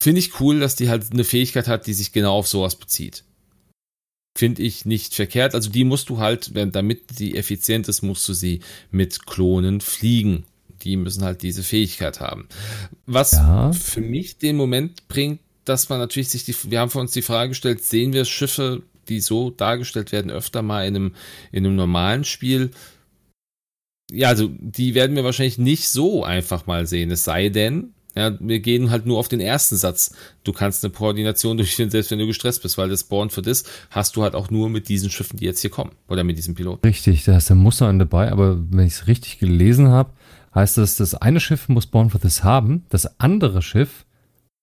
[0.00, 3.24] Finde ich cool, dass die halt eine Fähigkeit hat, die sich genau auf sowas bezieht.
[4.34, 5.54] Finde ich nicht verkehrt.
[5.54, 8.60] Also die musst du halt, damit die effizient ist, musst du sie
[8.90, 10.44] mit Klonen fliegen.
[10.84, 12.48] Die müssen halt diese Fähigkeit haben.
[13.04, 13.72] Was ja.
[13.72, 17.22] für mich den Moment bringt, dass man natürlich sich die, wir haben für uns die
[17.22, 21.14] Frage gestellt, sehen wir Schiffe, die so dargestellt werden, öfter mal in einem,
[21.50, 22.70] in einem normalen Spiel?
[24.12, 27.10] ja, also die werden wir wahrscheinlich nicht so einfach mal sehen.
[27.10, 30.14] Es sei denn, ja, wir gehen halt nur auf den ersten Satz.
[30.44, 33.64] Du kannst eine Koordination durchführen, selbst wenn du gestresst bist, weil das Born for This
[33.90, 35.92] hast du halt auch nur mit diesen Schiffen, die jetzt hier kommen.
[36.08, 36.86] Oder mit diesem Piloten.
[36.86, 40.10] Richtig, da ist der Muster dabei, aber wenn ich es richtig gelesen habe,
[40.54, 44.04] heißt das, das eine Schiff muss Born for This haben, das andere Schiff,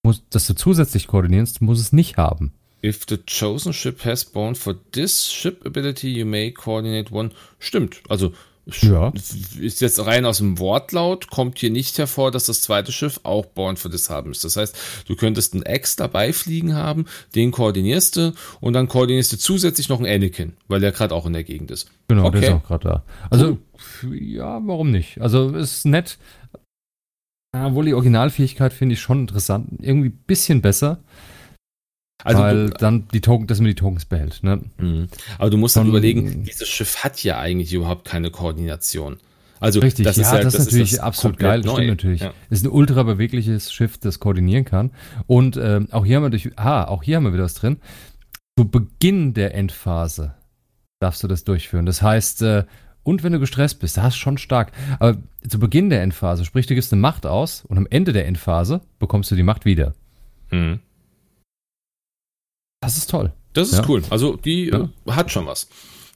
[0.03, 2.53] muss, das du zusätzlich koordinierst, muss es nicht haben.
[2.83, 7.31] If the chosen ship has born for this ship ability, you may coordinate one.
[7.59, 8.01] Stimmt.
[8.07, 8.31] Also
[8.81, 9.11] ja.
[9.59, 13.45] Ist jetzt rein aus dem Wortlaut, kommt hier nicht hervor, dass das zweite Schiff auch
[13.45, 14.43] Born for this haben ist.
[14.43, 14.77] Das heißt,
[15.07, 17.05] du könntest einen Ex dabei fliegen haben,
[17.35, 21.25] den koordinierst du und dann koordinierst du zusätzlich noch einen Anakin, weil der gerade auch
[21.25, 21.89] in der Gegend ist.
[22.07, 22.41] Genau, okay.
[22.41, 23.03] der ist auch gerade da.
[23.29, 23.57] Also,
[24.11, 25.19] ja, warum nicht?
[25.21, 26.17] Also, ist nett.
[27.51, 29.67] Obwohl die Originalfähigkeit finde ich schon interessant.
[29.81, 30.99] Irgendwie ein bisschen besser.
[32.23, 34.43] Also weil du, dann die Token, dass man die Tokens behält.
[34.43, 34.61] Ne?
[34.77, 35.07] Mhm.
[35.37, 39.17] Aber du musst dann überlegen, dieses Schiff hat ja eigentlich überhaupt keine Koordination.
[39.61, 41.61] Also richtig, das ja, ist ja, das, das ist natürlich ist absolut geil.
[41.61, 42.21] Das stimmt natürlich.
[42.21, 42.33] Ja.
[42.49, 44.91] Ist ein ultra bewegliches Schiff, das koordinieren kann.
[45.27, 47.77] Und ähm, auch hier haben wir durch, ah, auch hier haben wir wieder was drin.
[48.57, 50.35] Zu Beginn der Endphase
[51.01, 51.85] darfst du das durchführen.
[51.85, 52.65] Das heißt, äh,
[53.03, 54.71] und wenn du gestresst bist, das ist schon stark.
[54.99, 55.17] Aber
[55.47, 58.81] zu Beginn der Endphase, sprich, du gibst eine Macht aus und am Ende der Endphase
[58.99, 59.93] bekommst du die Macht wieder.
[60.51, 60.79] Mhm.
[62.81, 63.33] Das ist toll.
[63.53, 63.85] Das ist ja.
[63.87, 64.03] cool.
[64.09, 64.89] Also die ja.
[65.05, 65.67] äh, hat schon was.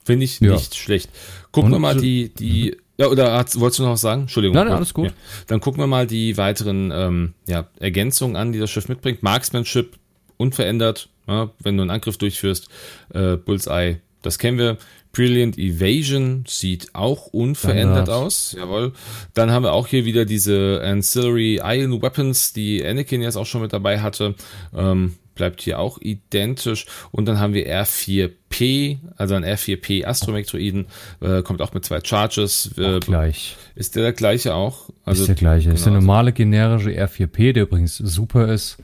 [0.04, 1.10] Finde ich nicht schlecht.
[1.50, 4.22] Gucken wir mal die, die, ja, oder hat, wolltest du noch was sagen?
[4.22, 4.54] Entschuldigung.
[4.54, 5.14] Nein, nein, alles gut.
[5.46, 9.22] Dann gucken wir mal die weiteren ähm, ja, Ergänzungen an, die das Schiff mitbringt.
[9.22, 9.96] Marksmanship
[10.36, 12.68] unverändert, wenn du einen Angriff durchführst.
[13.14, 14.76] Äh, Bullseye, das kennen wir.
[15.14, 18.54] Brilliant Evasion sieht auch unverändert aus.
[18.58, 18.92] Jawohl.
[19.32, 23.62] Dann haben wir auch hier wieder diese Ancillary Iron Weapons, die Anakin jetzt auch schon
[23.62, 24.34] mit dabei hatte.
[24.76, 26.86] Ähm, bleibt hier auch identisch.
[27.10, 30.86] Und dann haben wir R4P, also ein R4P Astromektroiden,
[31.20, 32.76] äh, kommt auch mit zwei Charges.
[32.78, 33.56] Äh, gleich.
[33.74, 34.90] Ist der der gleiche auch?
[35.04, 35.64] Also, ist der gleiche.
[35.64, 35.74] Genau.
[35.74, 38.78] Ist der normale generische R4P, der übrigens super ist.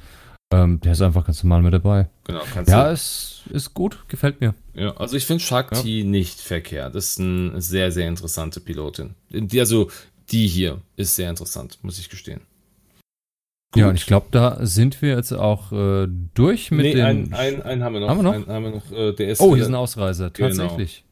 [0.53, 2.09] Ähm, der ist einfach ganz normal mit dabei.
[2.25, 2.43] Genau.
[2.67, 2.93] ja, du.
[2.93, 4.55] ist, ist gut, gefällt mir.
[4.75, 6.05] Ja, also ich finde Shakti ja.
[6.05, 6.95] nicht verkehrt.
[6.95, 9.15] Das ist eine sehr, sehr interessante Pilotin.
[9.31, 9.91] Die, also
[10.31, 12.41] die hier ist sehr interessant, muss ich gestehen.
[13.73, 13.81] Gut.
[13.81, 17.05] Ja, und ich glaube, da sind wir jetzt auch äh, durch mit nee, den.
[17.05, 18.09] Einen, einen, einen haben wir noch.
[18.09, 18.35] Haben wir noch?
[18.35, 20.49] Einen, haben wir noch äh, der ist oh, hier ist ein Ausreiser, genau.
[20.49, 21.05] tatsächlich.
[21.05, 21.11] Genau.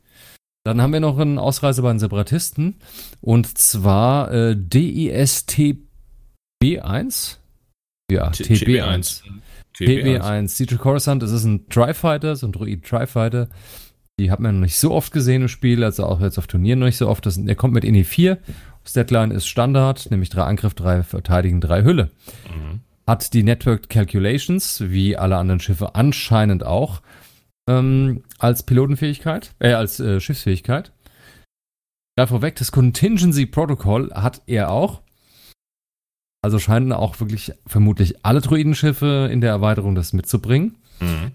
[0.64, 2.80] Dann haben wir noch einen Ausreiser bei den Separatisten.
[3.20, 5.78] Und zwar äh, DISTB1.
[8.10, 9.22] Ja, TB1.
[9.76, 10.48] TB1.
[10.48, 13.48] Siege Coruscant, das ist ein Tri-Fighter, so ein Droid Tri-Fighter.
[14.18, 16.80] Die hat man noch nicht so oft gesehen im Spiel, also auch jetzt auf Turnieren
[16.80, 17.24] noch nicht so oft.
[17.26, 18.38] Das, der kommt mit INI 4
[18.88, 22.10] Statline ist Standard, nämlich drei Angriff, drei Verteidigen, drei Hülle.
[22.48, 22.80] Mhm.
[23.06, 27.02] Hat die Network Calculations, wie alle anderen Schiffe anscheinend auch,
[27.68, 30.92] ähm, als Pilotenfähigkeit, äh, als äh, Schiffsfähigkeit.
[32.16, 35.02] Da vorweg, das Contingency Protocol hat er auch.
[36.42, 40.76] Also scheinen auch wirklich vermutlich alle Druidenschiffe in der Erweiterung das mitzubringen.
[41.00, 41.32] Mhm.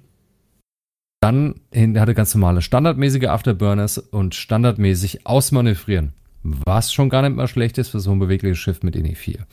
[1.22, 6.14] Dann hatte ganz normale standardmäßige Afterburners und standardmäßig ausmanövrieren.
[6.44, 9.48] Was schon gar nicht mal schlecht ist für so ein bewegliches Schiff mit INE 4.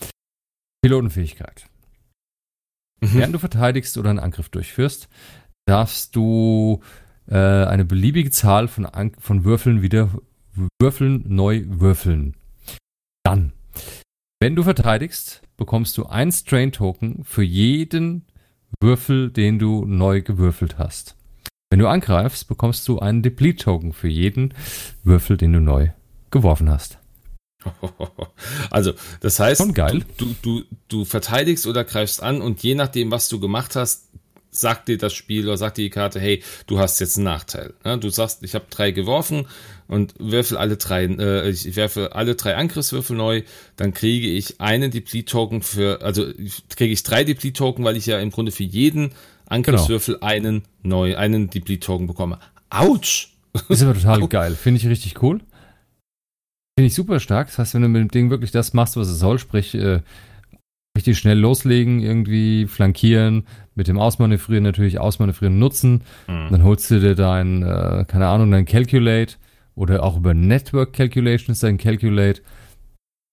[0.82, 1.66] Pilotenfähigkeit.
[3.00, 3.14] Mhm.
[3.14, 5.08] Während du verteidigst oder einen Angriff durchführst,
[5.66, 6.80] darfst du
[7.28, 10.10] äh, eine beliebige Zahl von, An von Würfeln wieder
[10.80, 12.34] würfeln, neu würfeln.
[13.22, 13.52] Dann,
[14.40, 18.24] wenn du verteidigst, bekommst du ein Strain-Token für jeden
[18.80, 21.14] Würfel, den du neu gewürfelt hast.
[21.68, 24.54] Wenn du angreifst, bekommst du einen Deplete-Token für jeden
[25.04, 25.90] Würfel, den du neu
[26.30, 26.98] geworfen hast.
[28.70, 29.60] Also, das heißt.
[30.16, 34.08] Du, du, du verteidigst oder greifst an und je nachdem, was du gemacht hast,
[34.50, 37.74] sagt dir das Spiel oder sagt dir die Karte, hey, du hast jetzt einen Nachteil.
[38.00, 39.46] Du sagst, ich habe drei geworfen
[39.90, 43.42] und würfel alle drei, äh, ich werfe alle drei Angriffswürfel neu,
[43.74, 46.26] dann kriege ich einen Deplete-Token für, also
[46.76, 49.10] kriege ich drei Deplete-Token, weil ich ja im Grunde für jeden
[49.46, 50.26] Angriffswürfel genau.
[50.26, 52.38] einen neu, einen Deplete-Token bekomme.
[52.70, 53.34] Autsch!
[53.68, 54.54] Ist aber total geil.
[54.54, 55.40] Finde ich richtig cool.
[56.78, 57.48] Finde ich super stark.
[57.48, 60.02] Das heißt, wenn du mit dem Ding wirklich das machst, was es soll, sprich, äh,
[60.96, 63.44] richtig schnell loslegen, irgendwie flankieren,
[63.74, 66.02] mit dem Ausmanövrieren natürlich Ausmanövrieren nutzen.
[66.28, 66.48] Mhm.
[66.52, 69.34] Dann holst du dir dein, äh, keine Ahnung, dein Calculate
[69.80, 72.42] oder auch über Network Calculation ist dein Calculate.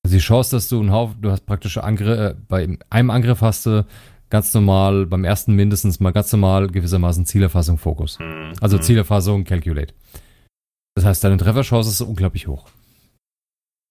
[0.06, 3.42] Also die Chance, dass du einen Haufen, du hast praktisch Angriff, äh, bei einem Angriff
[3.42, 3.86] hast du
[4.30, 8.18] ganz normal, beim ersten mindestens mal ganz normal gewissermaßen Zielerfassung Fokus.
[8.20, 8.54] Mhm.
[8.62, 9.94] Also Zielerfassung Calculate.
[10.96, 12.70] Das heißt, deine Trefferchance ist unglaublich hoch.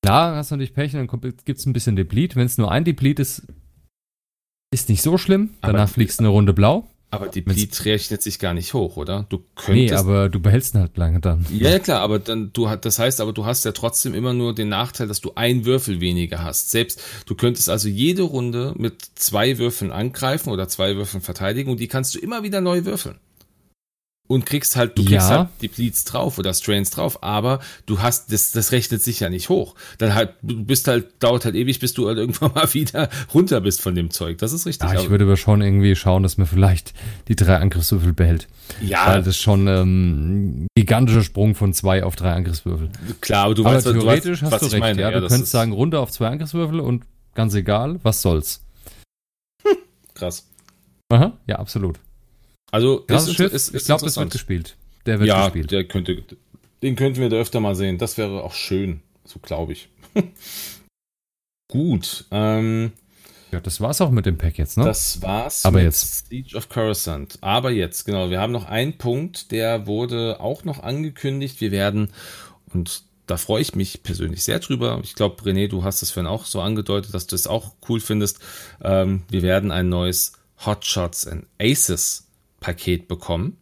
[0.03, 2.37] Klar, hast du natürlich Pech, dann gibt es ein bisschen Deplete.
[2.37, 3.47] Wenn es nur ein Deplete ist,
[4.73, 5.51] ist nicht so schlimm.
[5.61, 6.89] Danach aber, fliegst du eine Runde blau.
[7.11, 9.27] Aber Deplete rechnet sich gar nicht hoch, oder?
[9.29, 9.93] Du könntest.
[9.93, 11.47] Nee, aber du behältst ihn halt lange dann.
[11.51, 14.55] Ja, ja, klar, aber dann, du, das heißt aber, du hast ja trotzdem immer nur
[14.55, 16.71] den Nachteil, dass du einen Würfel weniger hast.
[16.71, 21.79] Selbst, du könntest also jede Runde mit zwei Würfeln angreifen oder zwei Würfeln verteidigen und
[21.79, 23.17] die kannst du immer wieder neu würfeln
[24.29, 25.39] und kriegst halt, du kriegst ja.
[25.39, 29.31] halt die Bleeds drauf oder Strains drauf, aber du hast, das, das rechnet sich ja
[29.31, 29.75] nicht hoch.
[29.99, 33.61] Dann halt, du bist halt, dauert halt ewig, bis du halt irgendwann mal wieder runter
[33.61, 34.39] bist von dem Zeug.
[34.39, 34.91] Das ist richtig.
[34.91, 36.93] Ja, ich würde aber schon irgendwie schauen, dass man vielleicht
[37.29, 38.49] die drei Angriffswürfel behält.
[38.81, 39.07] Ja.
[39.07, 42.91] Weil das schon ähm, ein gigantischer Sprung von zwei auf drei Angriffswürfel.
[43.21, 45.01] Klar, aber du aber weißt, theoretisch du hast, du recht, meine.
[45.01, 45.11] ja.
[45.11, 47.05] Du ja, könntest sagen, runter auf zwei Angriffswürfel und
[47.35, 48.63] ganz egal, was soll's.
[49.63, 49.77] Hm,
[50.15, 50.49] krass.
[51.09, 52.01] Aha, ja, absolut.
[52.71, 54.77] Also das ist, ist, ich glaube, das wird gespielt.
[55.07, 55.71] Der wird ja, gespielt.
[55.71, 56.25] Der könnte,
[56.83, 57.99] den könnten wir da öfter mal sehen.
[57.99, 59.89] Das wäre auch schön, so glaube ich.
[61.69, 62.25] Gut.
[62.31, 62.93] Ähm,
[63.53, 64.85] ja, das war's auch mit dem Pack jetzt, ne?
[64.85, 66.29] Das war's Aber jetzt.
[66.29, 67.39] Siege of Coruscant.
[67.41, 68.31] Aber jetzt, genau.
[68.31, 71.61] Wir haben noch einen Punkt, der wurde auch noch angekündigt.
[71.61, 72.11] Wir werden,
[72.73, 75.01] und da freue ich mich persönlich sehr drüber.
[75.03, 78.01] Ich glaube, René, du hast es vorhin auch so angedeutet, dass du es auch cool
[78.01, 78.41] findest.
[78.83, 80.33] Ähm, wir werden ein neues
[80.65, 82.26] Hotshots and Aces
[82.67, 83.59] Paket bekommen.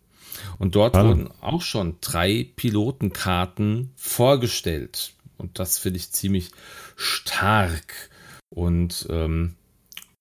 [0.59, 1.05] Und dort ah.
[1.05, 5.13] wurden auch schon drei Pilotenkarten vorgestellt.
[5.37, 6.53] Und das finde ich ziemlich
[6.97, 8.09] stark.
[8.49, 9.57] Und ähm,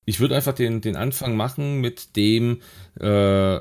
[0.04, 2.60] ich würde einfach den, den Anfang machen mit dem,
[3.00, 3.60] äh,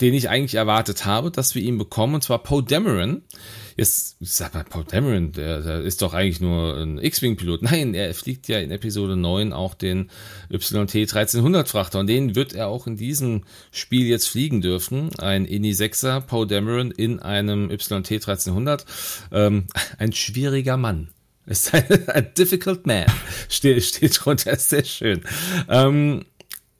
[0.00, 3.22] den ich eigentlich erwartet habe, dass wir ihn bekommen, und zwar Poe Dameron.
[3.76, 7.62] Jetzt, sag mal, Poe Dameron, der, der ist doch eigentlich nur ein X-Wing-Pilot.
[7.62, 10.10] Nein, er fliegt ja in Episode 9 auch den
[10.50, 15.10] YT 1300 Frachter und den wird er auch in diesem Spiel jetzt fliegen dürfen.
[15.18, 18.84] Ein INI 6er, Poe Dameron in einem YT 1300.
[19.32, 19.66] Ähm,
[19.98, 21.08] ein schwieriger Mann.
[21.46, 21.74] Ist
[22.08, 23.06] ein, difficult man.
[23.48, 25.22] Steht, steht drunter, sehr schön.
[25.68, 26.24] Ähm,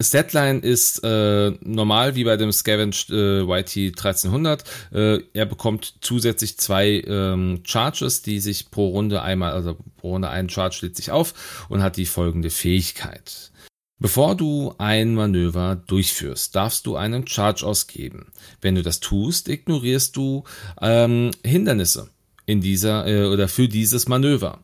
[0.02, 4.64] Statline ist äh, normal wie bei dem Scavenged äh, YT 1300.
[4.92, 10.30] Äh, er bekommt zusätzlich zwei ähm, Charges, die sich pro Runde einmal, also pro Runde
[10.30, 13.50] ein Charge lädt sich auf und hat die folgende Fähigkeit.
[13.98, 18.32] Bevor du ein Manöver durchführst, darfst du einen Charge ausgeben.
[18.62, 20.44] Wenn du das tust, ignorierst du
[20.80, 22.08] ähm, Hindernisse
[22.46, 24.60] in dieser äh, oder für dieses Manöver.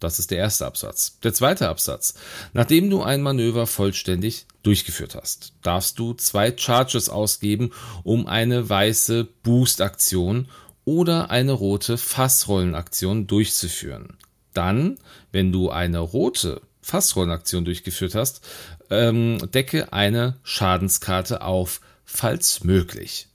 [0.00, 1.18] Das ist der erste Absatz.
[1.22, 2.14] Der zweite Absatz.
[2.52, 7.72] Nachdem du ein Manöver vollständig durchgeführt hast, darfst du zwei Charges ausgeben,
[8.02, 10.48] um eine weiße Boost-Aktion
[10.84, 14.18] oder eine rote Fassrollenaktion durchzuführen.
[14.52, 14.98] Dann,
[15.32, 18.42] wenn du eine rote Fassrollenaktion durchgeführt hast,
[18.90, 23.28] ähm, decke eine Schadenskarte auf, falls möglich.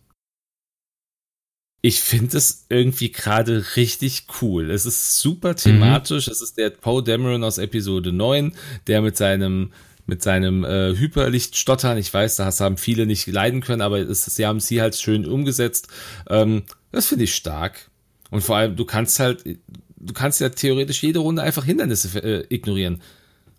[1.81, 4.69] Ich finde es irgendwie gerade richtig cool.
[4.69, 6.27] Es ist super thematisch.
[6.27, 6.33] Mhm.
[6.33, 8.53] Es ist der Poe Dameron aus Episode 9,
[8.87, 9.71] der mit seinem
[10.05, 11.97] mit seinem äh, Hyperlicht stottern.
[11.97, 15.25] Ich weiß, das haben viele nicht leiden können, aber es, sie haben sie halt schön
[15.25, 15.87] umgesetzt.
[16.27, 17.89] Ähm, das finde ich stark.
[18.31, 22.45] Und vor allem, du kannst halt, du kannst ja theoretisch jede Runde einfach Hindernisse äh,
[22.49, 23.01] ignorieren.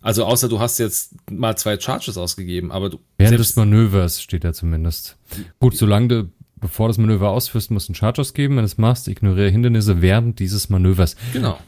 [0.01, 2.99] Also außer du hast jetzt mal zwei Charges ausgegeben, aber du.
[3.17, 5.17] Während des Manövers steht da zumindest.
[5.59, 6.29] Gut, solange du
[6.61, 8.55] bevor das Manöver ausführst, musst du einen Charge geben.
[8.55, 11.17] Wenn du es machst, ignoriere Hindernisse während dieses Manövers.
[11.33, 11.59] Genau.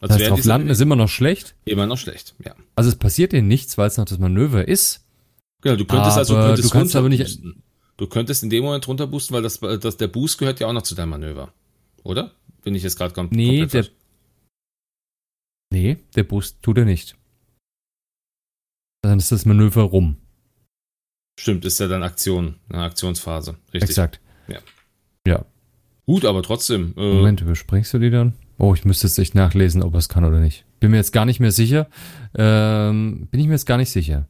[0.00, 1.54] Also das heißt, auf Landen ist immer noch schlecht.
[1.64, 2.54] Immer noch schlecht, ja.
[2.74, 5.06] Also es passiert dir nichts, weil es noch das Manöver ist.
[5.62, 7.40] Genau, du könntest also könntest du kannst aber nicht.
[7.96, 10.74] Du könntest in dem Moment runter boosten, weil das, das, der Boost gehört ja auch
[10.74, 11.54] noch zu deinem Manöver.
[12.02, 12.32] Oder?
[12.62, 13.92] Bin ich jetzt gerade kom nee, komplett der,
[15.70, 17.16] Nee, der Boost tut er nicht.
[19.02, 20.16] Dann ist das Manöver rum.
[21.38, 23.56] Stimmt, ist ja dann Aktion, eine Aktionsphase.
[23.72, 23.90] Richtig.
[23.90, 24.20] Exakt.
[24.48, 24.58] Ja.
[25.26, 25.44] Ja.
[26.06, 26.94] Gut, aber trotzdem.
[26.96, 28.34] Äh, Moment, überspringst du die dann?
[28.58, 30.64] Oh, ich müsste jetzt echt nachlesen, ob er es kann oder nicht.
[30.80, 31.88] Bin mir jetzt gar nicht mehr sicher.
[32.34, 34.26] Ähm, bin ich mir jetzt gar nicht sicher.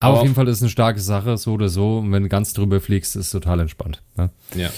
[0.00, 1.98] Aber, Aber auf jeden Fall ist es eine starke Sache, so oder so.
[1.98, 4.02] Und wenn du ganz drüber fliegst, ist es total entspannt.
[4.16, 4.30] Ne?
[4.54, 4.70] Ja.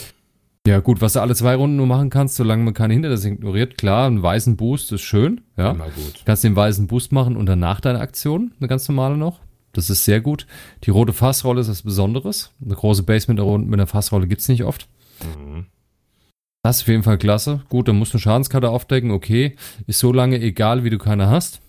[0.67, 3.77] Ja, gut, was du alle zwei Runden nur machen kannst, solange man keine Hindernis ignoriert.
[3.77, 5.43] Klar, einen weißen Boost ist schön.
[5.57, 5.73] Ja.
[5.73, 6.21] Immer gut.
[6.21, 9.41] Du kannst den weißen Boost machen und danach deine Aktion, eine ganz normale noch.
[9.75, 10.47] Das ist sehr gut.
[10.85, 12.53] Die rote Fassrolle ist was Besonderes.
[12.65, 14.89] Eine große Base mit, mit einer Fassrolle gibt's nicht oft.
[15.21, 15.67] Mhm.
[16.63, 17.63] Das ist auf jeden Fall klasse.
[17.69, 19.11] Gut, dann musst du eine Schadenskarte aufdecken.
[19.11, 19.57] Okay,
[19.87, 21.61] ist so lange egal, wie du keine hast.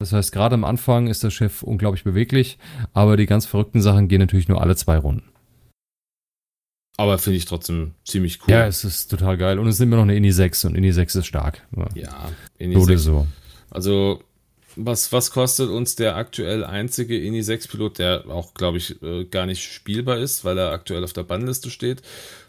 [0.00, 2.58] Das heißt, gerade am Anfang ist das Schiff unglaublich beweglich,
[2.94, 5.30] aber die ganz verrückten Sachen gehen natürlich nur alle zwei Runden.
[6.96, 8.52] Aber finde ich trotzdem ziemlich cool.
[8.52, 9.58] Ja, es ist total geil.
[9.58, 11.66] Und es ist immer noch eine Ini 6 und Ini 6 ist stark.
[11.94, 13.02] Ja, Ini so 6.
[13.02, 13.26] So.
[13.70, 14.22] Also,
[14.76, 19.24] was, was kostet uns der aktuell einzige Ini 6 Pilot, der auch, glaube ich, äh,
[19.24, 22.02] gar nicht spielbar ist, weil er aktuell auf der Bannliste steht?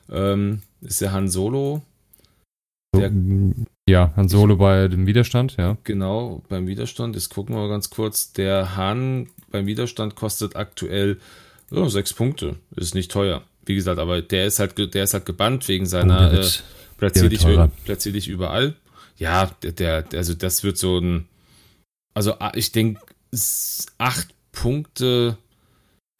[0.10, 1.82] Ähm, ist der Han Solo.
[2.96, 3.12] Der,
[3.88, 5.78] ja, Han Solo ich, bei dem Widerstand, ja.
[5.84, 7.16] Genau, beim Widerstand.
[7.16, 8.34] Jetzt gucken wir mal ganz kurz.
[8.34, 11.20] Der Han beim Widerstand kostet aktuell
[11.72, 12.58] oh, sechs Punkte.
[12.76, 16.32] Ist nicht teuer wie gesagt, aber der ist halt, der ist halt gebannt wegen seiner
[16.34, 16.46] oh, äh,
[16.98, 17.46] platzier, dich,
[17.86, 18.76] platzier dich überall.
[19.18, 21.28] Ja, der, der, also das wird so ein,
[22.14, 23.02] also ah, ich denke,
[23.98, 25.38] acht Punkte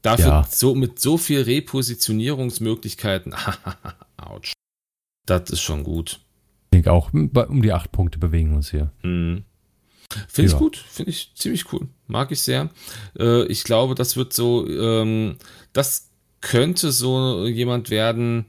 [0.02, 0.46] dafür ja.
[0.48, 3.34] so mit so viel Repositionierungsmöglichkeiten.
[4.16, 4.52] Autsch.
[5.26, 6.20] Das ist schon gut.
[6.64, 8.90] Ich denke auch, um die acht Punkte bewegen wir uns hier.
[9.02, 9.44] Mhm.
[10.28, 10.58] Finde ich ja.
[10.58, 11.88] gut, finde ich ziemlich cool.
[12.06, 12.70] Mag ich sehr.
[13.18, 15.36] Äh, ich glaube, das wird so, ähm,
[15.72, 16.10] das
[16.40, 18.46] könnte so jemand werden,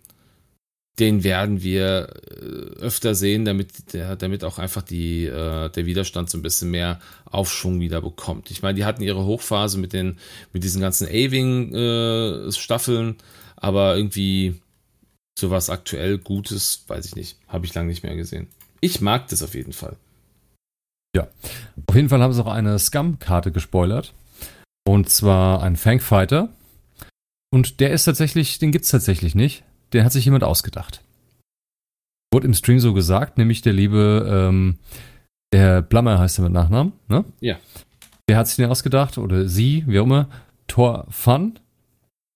[1.00, 2.36] den werden wir äh,
[2.80, 3.72] öfter sehen, damit
[4.20, 8.52] damit auch einfach die, äh, der Widerstand so ein bisschen mehr Aufschwung wieder bekommt.
[8.52, 10.20] Ich meine, die hatten ihre Hochphase mit den,
[10.52, 13.16] mit diesen ganzen Aving-Staffeln, äh,
[13.56, 14.62] aber irgendwie
[15.38, 17.38] sowas aktuell Gutes, weiß ich nicht.
[17.48, 18.48] Habe ich lange nicht mehr gesehen.
[18.82, 19.96] Ich mag das auf jeden Fall.
[21.16, 21.28] Ja.
[21.88, 24.14] Auf jeden Fall haben sie auch eine Scum-Karte gespoilert.
[24.86, 26.50] Und zwar ein Fangfighter.
[27.52, 29.64] Und der ist tatsächlich, den gibt's tatsächlich nicht.
[29.94, 31.02] Den hat sich jemand ausgedacht.
[32.34, 34.80] Wurde im Stream so gesagt, nämlich der liebe, ähm,
[35.54, 37.26] der Blammer heißt er mit Nachnamen, ne?
[37.40, 37.58] Ja.
[38.28, 40.30] Der hat sich den ausgedacht, oder sie, wie auch immer.
[40.68, 41.60] Thor Fun,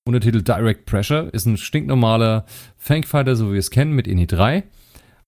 [0.06, 2.46] Untertitel Direct Pressure, ist ein stinknormaler
[2.78, 4.64] Fangfighter, so wie wir es kennen, mit INI 3.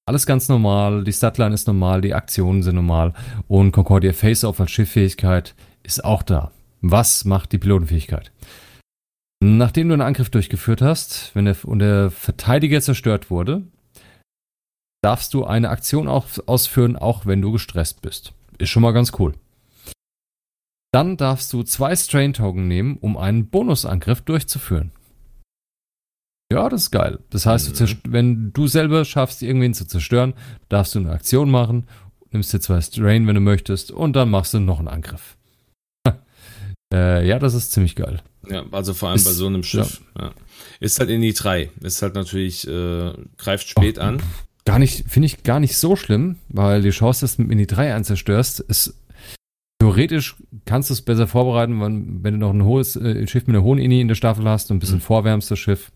[0.05, 3.13] Alles ganz normal, die Statline ist normal, die Aktionen sind normal
[3.47, 6.51] und Concordia Face-Off als Schifffähigkeit ist auch da.
[6.81, 8.31] Was macht die Pilotenfähigkeit?
[9.41, 13.63] Nachdem du einen Angriff durchgeführt hast, wenn der, und der Verteidiger zerstört wurde,
[15.01, 18.33] darfst du eine Aktion ausführen, auch wenn du gestresst bist.
[18.57, 19.33] Ist schon mal ganz cool.
[20.91, 24.91] Dann darfst du zwei Strain-Token nehmen, um einen Bonusangriff durchzuführen.
[26.51, 27.19] Ja, das ist geil.
[27.29, 27.99] Das heißt, mhm.
[28.07, 30.33] wenn du selber schaffst, irgendwen zu zerstören,
[30.67, 31.87] darfst du eine Aktion machen,
[32.31, 35.37] nimmst dir zwei Strain, wenn du möchtest, und dann machst du noch einen Angriff.
[36.93, 38.23] äh, ja, das ist ziemlich geil.
[38.49, 40.01] Ja, also vor allem ist, bei so einem Schiff.
[40.17, 40.25] Ja.
[40.25, 40.33] Ja.
[40.79, 41.69] Ist halt in die 3.
[41.81, 44.21] Ist halt natürlich, äh, greift spät oh, an.
[44.65, 47.67] Gar nicht, finde ich gar nicht so schlimm, weil die Chance, dass du in die
[47.67, 48.93] 3 einzerstörst, ist
[49.79, 50.35] theoretisch
[50.65, 53.63] kannst du es besser vorbereiten, wenn, wenn du noch ein hohes äh, Schiff mit einer
[53.63, 55.01] hohen Ini in der Staffel hast und ein bisschen mhm.
[55.01, 55.91] vorwärmst das Schiff,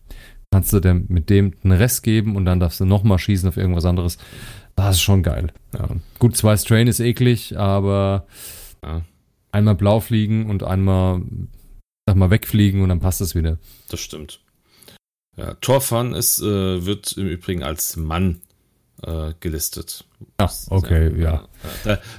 [0.50, 3.56] kannst du dem, mit dem einen Rest geben und dann darfst du nochmal schießen auf
[3.56, 4.18] irgendwas anderes.
[4.76, 5.52] Das ist schon geil.
[5.74, 5.88] Ja.
[6.18, 8.26] Gut, zwei Strain ist eklig, aber
[8.82, 9.02] ja.
[9.52, 11.22] einmal blau fliegen und einmal
[12.12, 13.58] mal, wegfliegen und dann passt es wieder.
[13.88, 14.40] Das stimmt.
[15.36, 18.42] Ja, Torfan ist, äh, wird im Übrigen als Mann
[19.02, 20.04] äh, gelistet.
[20.36, 21.48] Ach, okay, ja.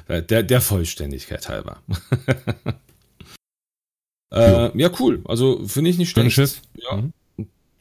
[0.08, 1.82] Der, der, der Vollständigkeit halber.
[4.34, 4.92] äh, ja.
[5.00, 5.22] cool.
[5.26, 6.34] Also finde ich nicht schlecht.
[6.34, 6.62] Schiff.
[6.76, 6.98] Ja.
[6.98, 7.14] Mhm.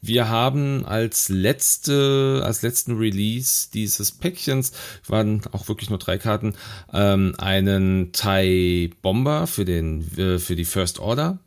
[0.07, 4.73] Wir haben als letzte, als letzten Release dieses Päckchens,
[5.07, 6.57] waren auch wirklich nur drei Karten,
[6.93, 11.39] ähm, einen Thai Bomber für den, äh, für die First Order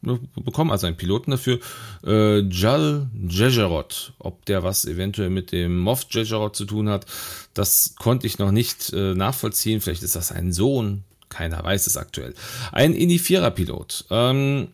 [0.00, 1.58] bekommen, also einen Piloten dafür.
[2.04, 7.06] Äh, Jal Jejerot, ob der was eventuell mit dem Moff Jejerot zu tun hat,
[7.54, 9.80] das konnte ich noch nicht äh, nachvollziehen.
[9.80, 12.34] Vielleicht ist das ein Sohn, keiner weiß es aktuell.
[12.72, 14.06] Ein Inifierer-Pilot.
[14.10, 14.68] Ähm,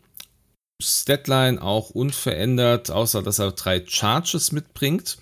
[0.83, 5.19] Statline auch unverändert, außer dass er drei Charges mitbringt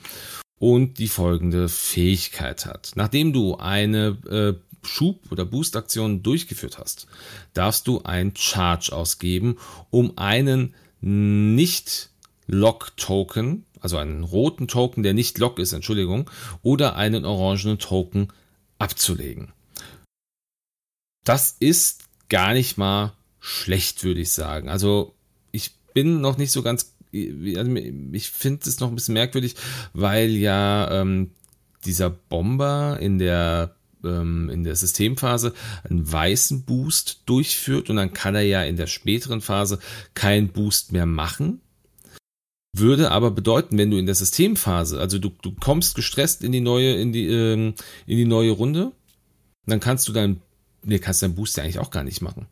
[0.58, 2.92] und die folgende Fähigkeit hat.
[2.94, 7.06] Nachdem du eine äh, Schub- oder Boost-Aktionen durchgeführt hast,
[7.54, 9.56] darfst du ein Charge ausgeben,
[9.90, 16.30] um einen Nicht-Lock-Token, also einen roten Token, der nicht Lock ist, Entschuldigung,
[16.62, 18.28] oder einen orangenen Token
[18.78, 19.52] abzulegen.
[21.24, 24.68] Das ist gar nicht mal schlecht, würde ich sagen.
[24.68, 25.14] Also
[25.52, 27.76] ich bin noch nicht so ganz, also
[28.12, 29.56] ich finde es noch ein bisschen merkwürdig,
[29.92, 31.32] weil ja ähm,
[31.84, 33.74] dieser Bomber in der
[34.04, 35.52] ähm, in der Systemphase
[35.88, 39.78] einen weißen Boost durchführt und dann kann er ja in der späteren Phase
[40.14, 41.60] keinen Boost mehr machen.
[42.74, 46.60] Würde aber bedeuten, wenn du in der Systemphase, also du, du kommst gestresst in die
[46.60, 47.74] neue, in die, ähm,
[48.06, 48.92] in die neue Runde,
[49.66, 50.40] dann kannst du deinen,
[50.82, 52.46] nee, kannst deinen Boost ja eigentlich auch gar nicht machen.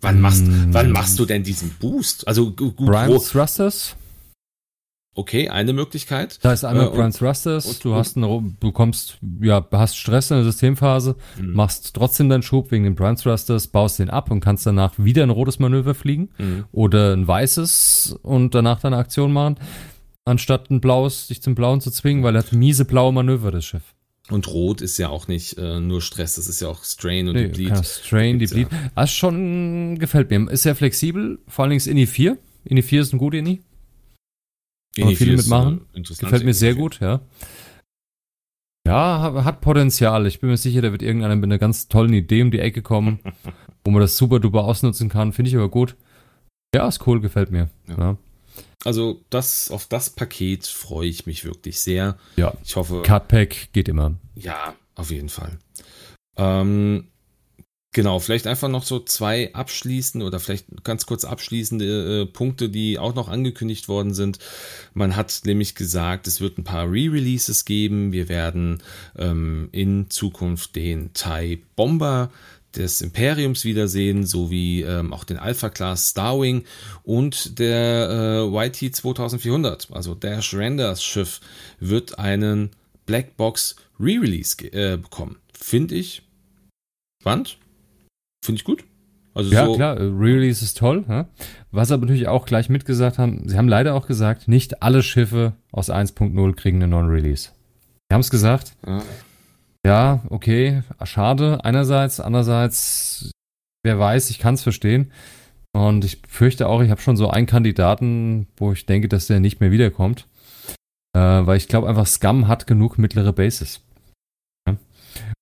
[0.00, 0.72] Wann machst, mm.
[0.74, 2.26] wann machst du denn diesen Boost?
[2.26, 2.76] Also gut,
[3.30, 3.94] Thrusters?
[5.14, 6.38] Okay, eine Möglichkeit.
[6.42, 10.44] Da ist einmal äh, Brian Thrusters, du hast einen, bekommst, ja, hast Stress in der
[10.44, 11.52] Systemphase, mhm.
[11.52, 15.22] machst trotzdem deinen Schub wegen den Brian Thrusters, baust den ab und kannst danach wieder
[15.22, 16.64] ein rotes Manöver fliegen mhm.
[16.72, 19.56] oder ein weißes und danach deine Aktion machen,
[20.24, 23.66] anstatt ein blaues, dich zum blauen zu zwingen, weil er hat miese blaue Manöver, das
[23.66, 23.94] Schiff.
[24.30, 27.34] Und Rot ist ja auch nicht äh, nur Stress, das ist ja auch Strain und
[27.34, 27.84] nee, Deplete.
[27.84, 28.70] Strain, Deplete.
[28.72, 28.90] Ja.
[28.94, 30.50] Das schon gefällt mir.
[30.50, 32.38] Ist sehr flexibel, vor allen Dingen ist INI 4.
[32.64, 33.60] INI 4 ist ein guter INI.
[34.96, 35.86] Kann man viel mitmachen.
[35.94, 37.20] Äh, Gefällt mir sehr gut, ja.
[38.86, 40.26] Ja, hat Potenzial.
[40.26, 42.82] Ich bin mir sicher, da wird irgendeiner mit einer ganz tollen Idee um die Ecke
[42.82, 43.20] kommen,
[43.84, 45.32] wo man das super duper ausnutzen kann.
[45.32, 45.96] Finde ich aber gut.
[46.74, 47.70] Ja, ist cool, gefällt mir.
[47.88, 47.98] Ja.
[47.98, 48.16] ja.
[48.84, 52.16] Also das, auf das Paket freue ich mich wirklich sehr.
[52.36, 52.54] Ja.
[52.64, 53.02] Ich hoffe.
[53.02, 54.14] Cardpack geht immer.
[54.34, 55.58] Ja, auf jeden Fall.
[56.36, 57.11] Ähm,
[57.94, 62.98] Genau, vielleicht einfach noch so zwei abschließende oder vielleicht ganz kurz abschließende äh, Punkte, die
[62.98, 64.38] auch noch angekündigt worden sind.
[64.94, 68.12] Man hat nämlich gesagt, es wird ein paar Re-Releases geben.
[68.12, 68.82] Wir werden
[69.18, 72.30] ähm, in Zukunft den Thai Bomber
[72.74, 76.64] des Imperiums wiedersehen, sowie ähm, auch den Alpha-Class Starwing
[77.02, 81.42] und der äh, YT 2400, also Dash Renders Schiff,
[81.78, 82.70] wird einen
[83.04, 85.36] Blackbox Re-Release äh, bekommen.
[85.52, 86.22] Finde ich
[87.20, 87.58] spannend
[88.44, 88.84] Finde ich gut.
[89.34, 91.04] Also ja, so klar, Re-Release ist toll.
[91.08, 91.26] Ja?
[91.70, 95.54] Was aber natürlich auch gleich mitgesagt haben, sie haben leider auch gesagt, nicht alle Schiffe
[95.70, 97.50] aus 1.0 kriegen einen Non-Release.
[98.10, 98.76] Sie haben es gesagt.
[98.86, 99.02] Ja.
[99.86, 103.30] ja, okay, schade einerseits, andererseits,
[103.82, 105.12] wer weiß, ich kann es verstehen.
[105.74, 109.40] Und ich fürchte auch, ich habe schon so einen Kandidaten, wo ich denke, dass der
[109.40, 110.26] nicht mehr wiederkommt.
[111.14, 113.80] Äh, weil ich glaube einfach, Scum hat genug mittlere Bases.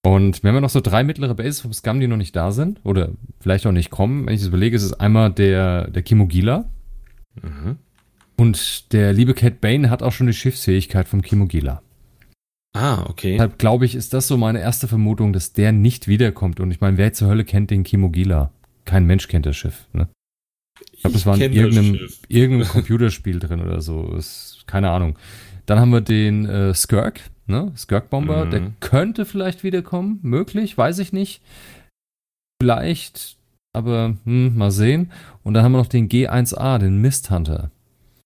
[0.02, 2.52] Und wir haben ja noch so drei mittlere Bases vom Scum, die noch nicht da
[2.52, 3.10] sind oder
[3.40, 4.26] vielleicht auch nicht kommen.
[4.26, 6.70] Wenn ich das überlege, ist es einmal der, der Kimogila.
[7.42, 7.76] Mhm.
[8.36, 11.82] Und der liebe Cat Bane hat auch schon die Schiffsfähigkeit vom Kimogila.
[12.72, 13.32] Ah, okay.
[13.32, 16.60] Deshalb glaube ich, ist das so meine erste Vermutung, dass der nicht wiederkommt.
[16.60, 18.52] Und ich meine, wer zur Hölle kennt den Kimogila?
[18.86, 20.08] Kein Mensch kennt das Schiff, ne?
[20.92, 21.98] Ich glaube, es war in irgendeinem,
[22.28, 24.14] irgendeinem Computerspiel drin oder so.
[24.14, 25.18] Ist, keine Ahnung.
[25.66, 27.20] Dann haben wir den äh, Skirk,
[27.50, 27.72] ne?
[27.76, 28.50] Skirk-Bomber, mhm.
[28.50, 31.42] der könnte vielleicht wiederkommen, möglich, weiß ich nicht.
[32.60, 33.36] Vielleicht,
[33.72, 35.12] aber hm, mal sehen.
[35.42, 37.70] Und dann haben wir noch den G1A, den Mist Hunter.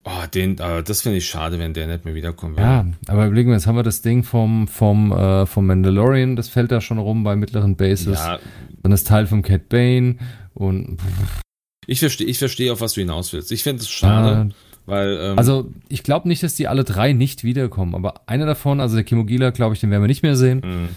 [0.07, 2.67] Oh, den, äh, das finde ich schade, wenn der nicht mehr wiederkommen würde.
[2.67, 6.47] Ja, aber überlegen wir, jetzt haben wir das Ding vom, vom, äh, vom Mandalorian, das
[6.47, 8.19] fällt da schon rum bei mittleren Bases.
[8.19, 8.37] Ja.
[8.83, 10.17] Dann ist Teil vom Cat Bane
[10.53, 11.01] und.
[11.01, 11.41] Pff.
[11.87, 13.51] Ich verstehe, ich verstehe, auf was du hinaus willst.
[13.51, 14.49] Ich finde es schade.
[14.49, 18.45] Ja, weil, ähm, also ich glaube nicht, dass die alle drei nicht wiederkommen, aber einer
[18.45, 20.61] davon, also der Kimogila, glaube ich, den werden wir nicht mehr sehen.
[20.63, 20.89] Mhm.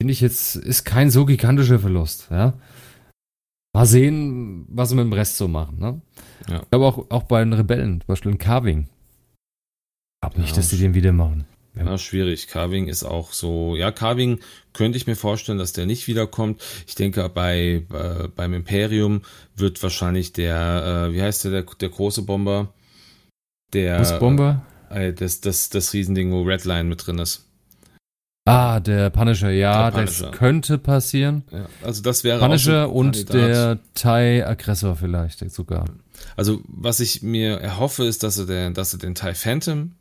[0.00, 2.54] Finde ich jetzt, ist kein so gigantischer Verlust, ja.
[3.74, 6.00] Mal sehen, was wir mit dem Rest so machen, ne?
[6.48, 6.62] Ja.
[6.62, 8.80] Ich glaube auch, auch bei den Rebellen, zum Beispiel in Carving.
[8.80, 11.46] Ich glaube nicht, ja, dass die den wieder machen.
[11.76, 11.84] Ja.
[11.84, 12.48] ja, schwierig.
[12.48, 14.40] Carving ist auch so, ja, Carving
[14.72, 16.62] könnte ich mir vorstellen, dass der nicht wiederkommt.
[16.86, 19.22] Ich denke, bei, äh, beim Imperium
[19.54, 22.72] wird wahrscheinlich der, äh, wie heißt der, der, der große Bomber?
[23.72, 24.62] Der Busbomber?
[24.90, 27.46] Äh, das, das, das Riesending, wo Redline mit drin ist.
[28.48, 30.26] Ah, der Punisher, ja, der Punisher.
[30.30, 31.42] das könnte passieren.
[31.50, 35.84] Ja, also das wäre Punisher und der Thai Aggressor vielleicht sogar.
[36.36, 39.96] Also was ich mir erhoffe, ist, dass sie den, dass sie den Thai Phantom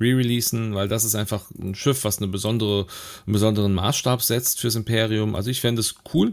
[0.00, 2.86] re-releasen, weil das ist einfach ein Schiff, was eine besondere,
[3.26, 5.34] einen besonderen Maßstab setzt fürs Imperium.
[5.34, 6.32] Also ich fände es cool.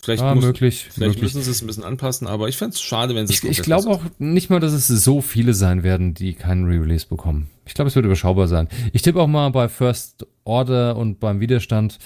[0.00, 1.22] Vielleicht, ah, muss, möglich, vielleicht möglich.
[1.22, 3.50] müssen sie es ein bisschen anpassen, aber ich fände es schade, wenn sie es Ich,
[3.50, 7.50] ich glaube auch nicht mal, dass es so viele sein werden, die keinen Re-Release bekommen.
[7.66, 8.68] Ich glaube, es wird überschaubar sein.
[8.92, 11.98] Ich tippe auch mal bei First Order und beim Widerstand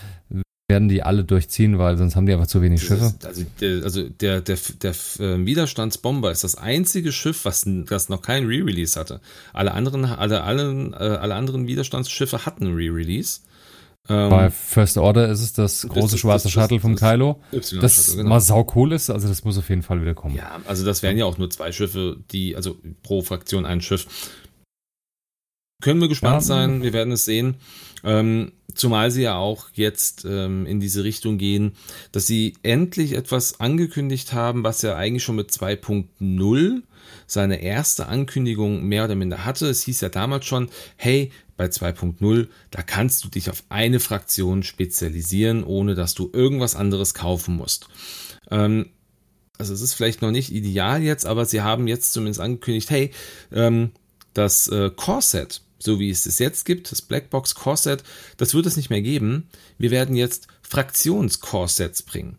[0.69, 3.05] werden die alle durchziehen, weil sonst haben die einfach zu wenig Schiffe.
[3.05, 7.67] Ist, also der, also der, der, der, der äh, Widerstandsbomber ist das einzige Schiff, was
[7.67, 9.21] das noch keinen Re-Release hatte.
[9.53, 13.41] Alle anderen, alle, alle, äh, alle anderen Widerstandsschiffe hatten Re-Release.
[14.09, 17.41] Ähm, Bei First Order ist es das große das, schwarze das, das, Shuttle vom Kylo.
[17.53, 18.29] Das genau.
[18.29, 20.35] mal sau cool ist, also das muss auf jeden Fall wieder kommen.
[20.35, 24.07] Ja, also das wären ja auch nur zwei Schiffe, die, also pro Fraktion ein Schiff.
[25.81, 26.41] können wir gespannt ja.
[26.41, 27.57] sein, wir werden es sehen.
[28.05, 31.75] Ähm, zumal sie ja auch jetzt ähm, in diese Richtung gehen,
[32.11, 36.83] dass sie endlich etwas angekündigt haben, was ja eigentlich schon mit 2.0
[37.27, 39.67] seine erste Ankündigung mehr oder minder hatte.
[39.67, 44.63] Es hieß ja damals schon, hey, bei 2.0, da kannst du dich auf eine Fraktion
[44.63, 47.89] spezialisieren, ohne dass du irgendwas anderes kaufen musst.
[48.51, 48.91] Ähm,
[49.59, 53.11] also es ist vielleicht noch nicht ideal jetzt, aber sie haben jetzt zumindest angekündigt, hey,
[53.53, 53.93] ähm,
[54.35, 58.03] das äh, Core-Set, so wie es es jetzt gibt, das Blackbox Core-Set,
[58.39, 59.49] das wird es nicht mehr geben.
[59.79, 62.39] Wir werden jetzt Fraktions-Core-Sets bringen.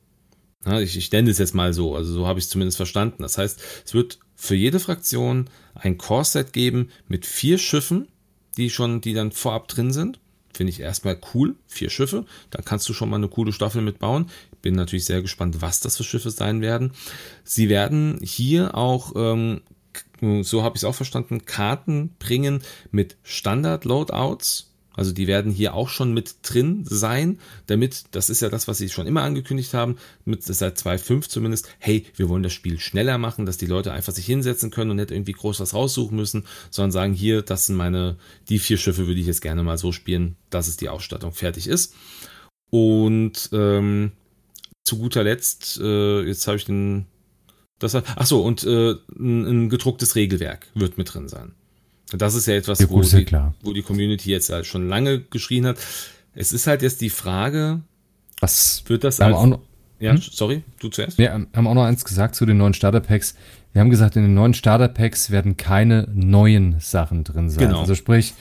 [0.66, 3.22] Ja, ich, ich nenne es jetzt mal so, also so habe ich es zumindest verstanden.
[3.22, 8.08] Das heißt, es wird für jede Fraktion ein Core-Set geben mit vier Schiffen,
[8.58, 10.20] die schon, die dann vorab drin sind.
[10.54, 11.56] Finde ich erstmal cool.
[11.68, 12.26] Vier Schiffe.
[12.52, 14.30] Da kannst du schon mal eine coole Staffel mitbauen.
[14.62, 16.92] Bin natürlich sehr gespannt, was das für Schiffe sein werden.
[17.44, 19.62] Sie werden hier auch ähm,
[20.42, 24.73] so habe ich es auch verstanden, Karten bringen mit Standard-Loadouts.
[24.96, 28.78] Also die werden hier auch schon mit drin sein, damit, das ist ja das, was
[28.78, 33.18] sie schon immer angekündigt haben, mit seit 2.5 zumindest, hey, wir wollen das Spiel schneller
[33.18, 36.46] machen, dass die Leute einfach sich hinsetzen können und nicht irgendwie groß was raussuchen müssen,
[36.70, 38.18] sondern sagen, hier, das sind meine,
[38.50, 41.68] die vier Schiffe würde ich jetzt gerne mal so spielen, dass es die Ausstattung fertig
[41.68, 41.96] ist.
[42.70, 44.12] Und ähm,
[44.84, 47.06] zu guter Letzt, äh, jetzt habe ich den
[47.80, 51.54] das, ach so, und äh, ein, ein gedrucktes Regelwerk wird mit drin sein.
[52.12, 55.66] Das ist ja etwas, ja, wo, die, wo die Community jetzt halt schon lange geschrien
[55.66, 55.78] hat.
[56.36, 57.82] Es ist halt jetzt die Frage,
[58.40, 59.60] was wird das als, noch,
[60.00, 60.22] ja, hm?
[60.22, 61.18] sorry, du zuerst.
[61.18, 63.36] Wir haben auch noch eins gesagt zu den neuen Starter-Packs.
[63.72, 67.68] Wir haben gesagt, in den neuen Starter-Packs werden keine neuen Sachen drin sein.
[67.68, 67.82] Genau.
[67.82, 68.34] Also sprich,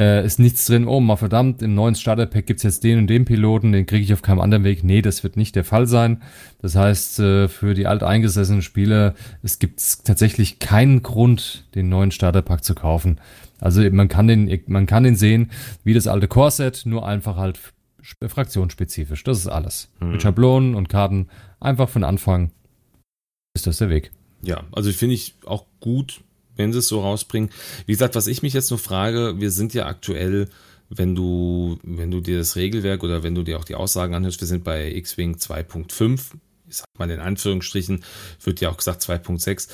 [0.00, 3.06] äh, ist nichts drin, oh mal verdammt, im neuen Starter-Pack gibt es jetzt den und
[3.08, 4.84] den Piloten, den kriege ich auf keinem anderen Weg.
[4.84, 6.22] Nee, das wird nicht der Fall sein.
[6.60, 12.64] Das heißt, äh, für die alteingesessenen Spieler, es gibt tatsächlich keinen Grund, den neuen Starter-Pack
[12.64, 13.20] zu kaufen.
[13.60, 15.50] Also man kann den, man kann den sehen,
[15.84, 17.60] wie das alte Core-Set, nur einfach halt
[18.26, 19.22] fraktionsspezifisch.
[19.22, 19.90] Das ist alles.
[20.00, 20.12] Mhm.
[20.12, 21.28] Mit Schablonen und Karten
[21.60, 22.50] einfach von Anfang
[23.54, 24.10] ist das der Weg.
[24.42, 26.22] Ja, also finde ich auch gut,
[26.56, 27.50] wenn sie es so rausbringen.
[27.86, 30.48] Wie gesagt, was ich mich jetzt nur frage, wir sind ja aktuell,
[30.88, 34.40] wenn du, wenn du dir das Regelwerk oder wenn du dir auch die Aussagen anhörst,
[34.40, 36.20] wir sind bei X-Wing 2.5,
[36.68, 38.04] ich sag mal in Anführungsstrichen,
[38.42, 39.68] wird ja auch gesagt 2.6.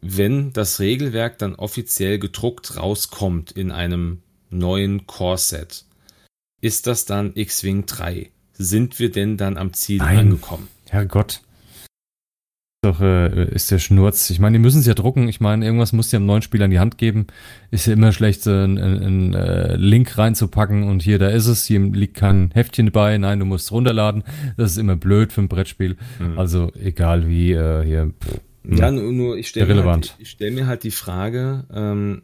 [0.00, 5.84] Wenn das Regelwerk dann offiziell gedruckt rauskommt in einem neuen Core-Set,
[6.60, 8.30] ist das dann X-Wing 3?
[8.52, 10.18] Sind wir denn dann am Ziel Nein.
[10.18, 10.68] angekommen?
[10.88, 11.42] Herrgott
[12.82, 14.30] doch, äh, ist der Schnurz.
[14.30, 15.28] Ich meine, die müssen es ja drucken.
[15.28, 17.26] Ich meine, irgendwas muss ja einem neuen Spieler in die Hand geben.
[17.70, 21.66] Ist ja immer schlecht, so einen, einen äh, Link reinzupacken und hier, da ist es.
[21.66, 23.18] Hier liegt kein Heftchen dabei.
[23.18, 24.24] Nein, du musst runterladen.
[24.56, 25.96] Das ist immer blöd für ein Brettspiel.
[26.18, 26.38] Mhm.
[26.38, 28.12] Also, egal wie, äh, hier.
[28.18, 32.22] Pff, ja, nur, nur ich stelle mir, halt, ich stell mir halt die Frage, ähm,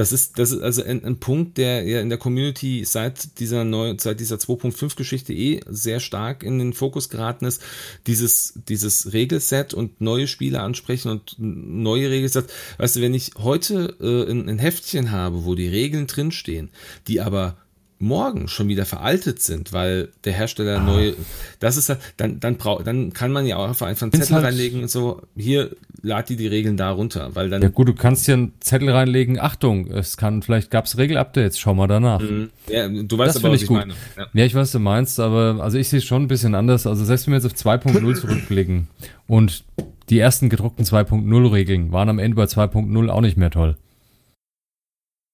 [0.00, 3.64] das ist, das ist also ein, ein, Punkt, der ja in der Community seit dieser
[3.64, 7.62] neu, seit dieser 2.5 Geschichte eh sehr stark in den Fokus geraten ist.
[8.06, 12.50] Dieses, dieses Regelset und neue Spiele ansprechen und neue Regelsets.
[12.78, 16.70] Weißt du, wenn ich heute äh, ein, ein Heftchen habe, wo die Regeln drinstehen,
[17.06, 17.58] die aber
[18.00, 20.82] morgen schon wieder veraltet sind, weil der Hersteller ah.
[20.82, 21.14] neue,
[21.58, 24.80] das ist dann, dann braucht, dann kann man ja auch einfach einen Zettel halt reinlegen
[24.82, 25.70] und so, hier,
[26.00, 27.60] lad die die Regeln da runter, weil dann.
[27.60, 31.74] Ja gut, du kannst hier einen Zettel reinlegen, Achtung, es kann, vielleicht gab's Regelupdates, schau
[31.74, 32.20] mal danach.
[32.20, 32.48] Mhm.
[32.68, 33.92] Ja, du weißt das aber, was ich, ich meine.
[34.16, 34.26] Ja.
[34.32, 34.44] ja.
[34.46, 37.04] ich weiß, was du meinst, aber, also ich sehe es schon ein bisschen anders, also
[37.04, 38.88] selbst wenn wir jetzt auf 2.0 zurückblicken
[39.26, 39.62] und
[40.08, 43.76] die ersten gedruckten 2.0 Regeln waren am Ende bei 2.0 auch nicht mehr toll.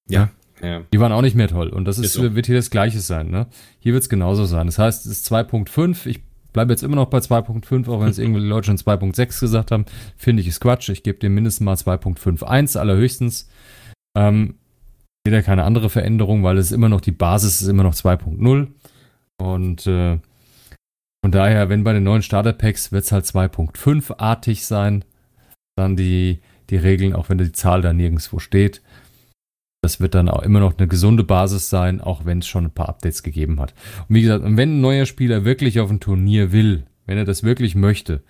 [0.09, 0.30] Ja,
[0.62, 0.83] ja.
[0.93, 1.69] Die waren auch nicht mehr toll.
[1.69, 2.35] Und das ist, ist so.
[2.35, 3.31] wird hier das Gleiche sein.
[3.31, 3.47] Ne?
[3.78, 4.66] Hier wird es genauso sein.
[4.66, 6.07] Das heißt, es ist 2.5.
[6.07, 6.20] Ich
[6.53, 9.85] bleibe jetzt immer noch bei 2.5, auch wenn es irgendwie Leute schon 2.6 gesagt haben.
[10.16, 10.89] Finde ich ist Quatsch.
[10.89, 13.49] Ich gebe dem mindestens mal 2.51 allerhöchstens.
[14.16, 14.55] Ähm,
[15.27, 18.69] sehe da keine andere Veränderung, weil es immer noch die Basis ist immer noch 2.0.
[19.39, 20.19] Und äh,
[21.23, 25.05] von daher, wenn bei den neuen Starter-Packs wird es halt 2.5-artig sein.
[25.77, 28.81] Dann die, die Regeln, auch wenn die Zahl da nirgendwo steht.
[29.87, 32.73] Das wird dann auch immer noch eine gesunde Basis sein, auch wenn es schon ein
[32.73, 33.73] paar Updates gegeben hat.
[34.09, 37.45] Und wie gesagt, wenn ein neuer Spieler wirklich auf ein Turnier will, wenn er das
[37.45, 38.25] wirklich möchte,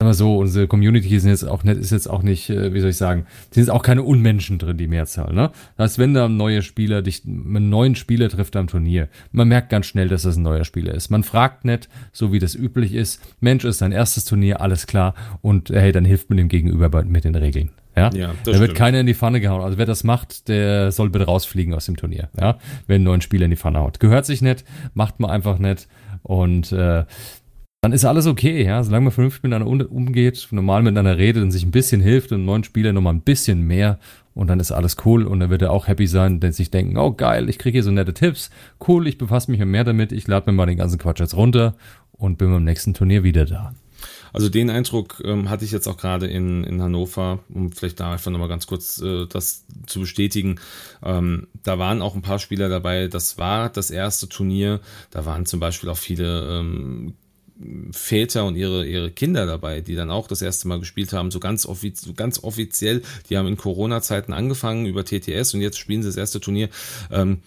[0.00, 2.78] sagen wir so, unsere Community ist jetzt auch nicht, ist jetzt auch nicht, äh, wie
[2.78, 5.50] soll ich sagen, sind jetzt auch keine Unmenschen drin, die Mehrzahl, ne?
[5.76, 9.48] Das heißt, wenn da ein neuer Spieler dich, einen neuen Spieler trifft am Turnier, man
[9.48, 11.10] merkt ganz schnell, dass das ein neuer Spieler ist.
[11.10, 15.16] Man fragt nicht, so wie das üblich ist, Mensch, ist dein erstes Turnier, alles klar,
[15.42, 17.70] und hey, dann hilft man dem Gegenüber mit den Regeln.
[17.98, 18.74] Ja, ja da wird stimmt.
[18.74, 19.62] keiner in die Pfanne gehauen.
[19.62, 22.28] Also wer das macht, der soll bitte rausfliegen aus dem Turnier.
[22.40, 24.00] Ja, wenn ein neuen Spieler in die Pfanne haut.
[24.00, 24.64] Gehört sich nicht,
[24.94, 25.88] macht man einfach nicht.
[26.22, 27.04] Und äh,
[27.80, 28.82] dann ist alles okay, ja.
[28.82, 32.64] Solange man vernünftig miteinander umgeht, normal miteinander redet und sich ein bisschen hilft und neuen
[32.64, 33.98] Spieler nochmal ein bisschen mehr
[34.34, 36.96] und dann ist alles cool und dann wird er auch happy sein, denn sich denken,
[36.96, 38.50] oh geil, ich kriege hier so nette Tipps,
[38.86, 41.74] cool, ich befasse mich mehr damit, ich lade mir mal den ganzen Quatsch jetzt runter
[42.12, 43.72] und bin beim nächsten Turnier wieder da.
[44.32, 48.12] Also den Eindruck ähm, hatte ich jetzt auch gerade in, in Hannover, um vielleicht da
[48.12, 50.60] einfach nochmal ganz kurz äh, das zu bestätigen.
[51.02, 54.80] Ähm, da waren auch ein paar Spieler dabei, das war das erste Turnier,
[55.10, 57.14] da waren zum Beispiel auch viele ähm,
[57.90, 61.40] Väter und ihre, ihre Kinder dabei, die dann auch das erste Mal gespielt haben, so
[61.40, 63.02] ganz, offiz ganz offiziell.
[63.28, 66.68] Die haben in Corona-Zeiten angefangen über TTS und jetzt spielen sie das erste Turnier.
[67.10, 67.38] Ähm,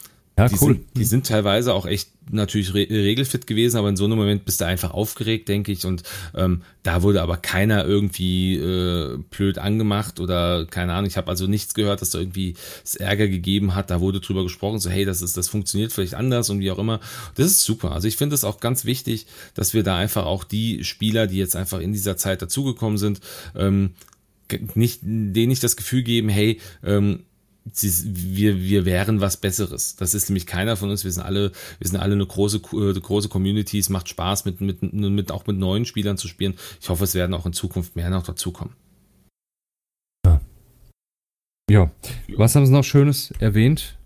[0.42, 0.74] ja, die cool.
[0.74, 4.46] Sind, die sind teilweise auch echt natürlich re regelfit gewesen, aber in so einem Moment
[4.46, 5.86] bist du einfach aufgeregt, denke ich.
[5.86, 6.04] Und
[6.36, 11.08] ähm, da wurde aber keiner irgendwie äh, blöd angemacht oder keine Ahnung.
[11.08, 13.92] Ich habe also nichts gehört, dass da irgendwie es Ärger gegeben hat.
[13.92, 16.80] Da wurde drüber gesprochen, so hey, das ist, das funktioniert vielleicht anders und wie auch
[16.80, 17.00] immer.
[17.36, 17.92] Das ist super.
[17.92, 21.38] Also ich finde es auch ganz wichtig, dass wir da einfach auch die Spieler, die
[21.38, 23.22] jetzt einfach in dieser Zeit dazugekommen sind,
[23.56, 23.92] ähm,
[24.76, 27.24] nicht denen nicht das Gefühl geben, hey, ähm,
[27.64, 29.96] wir, wir wären was Besseres.
[29.96, 31.04] Das ist nämlich keiner von uns.
[31.04, 33.78] Wir sind alle, wir sind alle eine große, äh, große Community.
[33.78, 36.56] Es macht Spaß, mit, mit, mit, auch mit neuen Spielern zu spielen.
[36.82, 38.74] Ich hoffe, es werden auch in Zukunft mehr noch dazukommen.
[40.26, 40.42] Ja.
[41.70, 41.92] ja.
[42.36, 43.98] Was haben Sie noch Schönes erwähnt?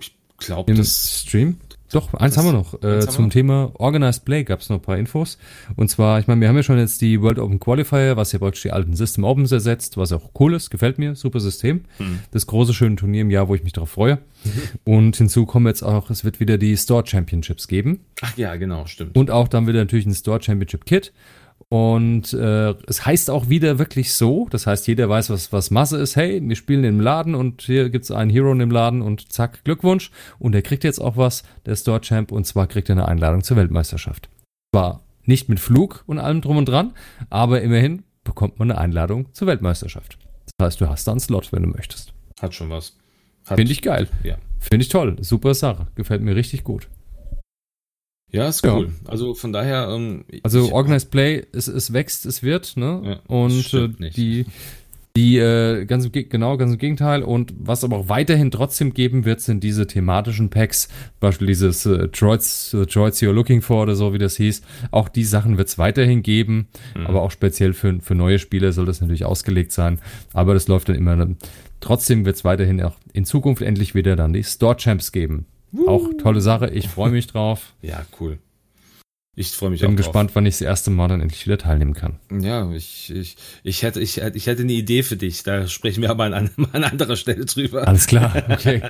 [0.00, 1.58] Ich glaube, das Stream.
[1.92, 2.82] Doch, eins haben wir noch.
[2.82, 3.30] Äh, zum wir?
[3.30, 5.38] Thema Organized Play gab es noch ein paar Infos.
[5.76, 8.38] Und zwar, ich meine, wir haben ja schon jetzt die World Open Qualifier, was ja
[8.38, 11.84] praktisch die alten System Opens ersetzt, was auch cool ist, gefällt mir, super System.
[11.98, 12.20] Mhm.
[12.32, 14.18] Das große, schöne Turnier im Jahr, wo ich mich darauf freue.
[14.44, 14.50] Mhm.
[14.84, 18.00] Und hinzu kommen jetzt auch, es wird wieder die Store Championships geben.
[18.20, 19.16] Ach ja, genau, stimmt.
[19.16, 21.12] Und auch dann wieder natürlich ein Store Championship Kit.
[21.68, 25.98] Und äh, es heißt auch wieder wirklich so, das heißt, jeder weiß, was, was Masse
[25.98, 26.14] ist.
[26.14, 30.12] Hey, wir spielen im Laden und hier gibt's einen Hero im Laden und zack, Glückwunsch.
[30.38, 33.42] Und er kriegt jetzt auch was, der Store Champ, und zwar kriegt er eine Einladung
[33.42, 34.28] zur Weltmeisterschaft.
[34.72, 36.92] Zwar nicht mit Flug und allem drum und dran,
[37.30, 40.18] aber immerhin bekommt man eine Einladung zur Weltmeisterschaft.
[40.58, 42.12] Das heißt, du hast da einen Slot, wenn du möchtest.
[42.40, 42.96] Hat schon was.
[43.42, 44.08] Finde ich geil.
[44.22, 44.36] Ja.
[44.60, 45.16] Finde ich toll.
[45.20, 45.88] Super Sache.
[45.96, 46.88] Gefällt mir richtig gut.
[48.32, 48.86] Ja, ist cool.
[48.86, 49.10] Ja.
[49.10, 49.88] Also von daher.
[49.90, 53.02] Ähm, also Organized Play, es, es wächst, es wird, ne?
[53.04, 54.46] Ja, und äh, die,
[55.16, 57.22] die äh, ganz genau, ganz im Gegenteil.
[57.22, 60.88] Und was aber auch weiterhin trotzdem geben wird, sind diese thematischen Packs,
[61.20, 64.60] Beispiel dieses äh, Droids, äh, Droids You're Looking For oder so, wie das hieß.
[64.90, 67.06] Auch die Sachen wird es weiterhin geben, mhm.
[67.06, 70.00] aber auch speziell für, für neue Spieler soll das natürlich ausgelegt sein.
[70.34, 71.28] Aber das läuft dann immer.
[71.80, 75.46] Trotzdem wird es weiterhin auch in Zukunft endlich wieder dann die Store Champs geben.
[75.86, 76.70] Auch tolle Sache.
[76.70, 77.74] Ich freue mich drauf.
[77.82, 78.38] ja, cool.
[79.38, 80.36] Ich freue mich Bin auch gespannt, drauf.
[80.36, 82.18] wann ich das erste Mal dann endlich wieder teilnehmen kann.
[82.40, 85.42] Ja, ich, ich, ich, hätte, ich, ich hätte eine Idee für dich.
[85.42, 87.86] Da sprechen wir aber an, an anderer Stelle drüber.
[87.86, 88.80] Alles klar, okay.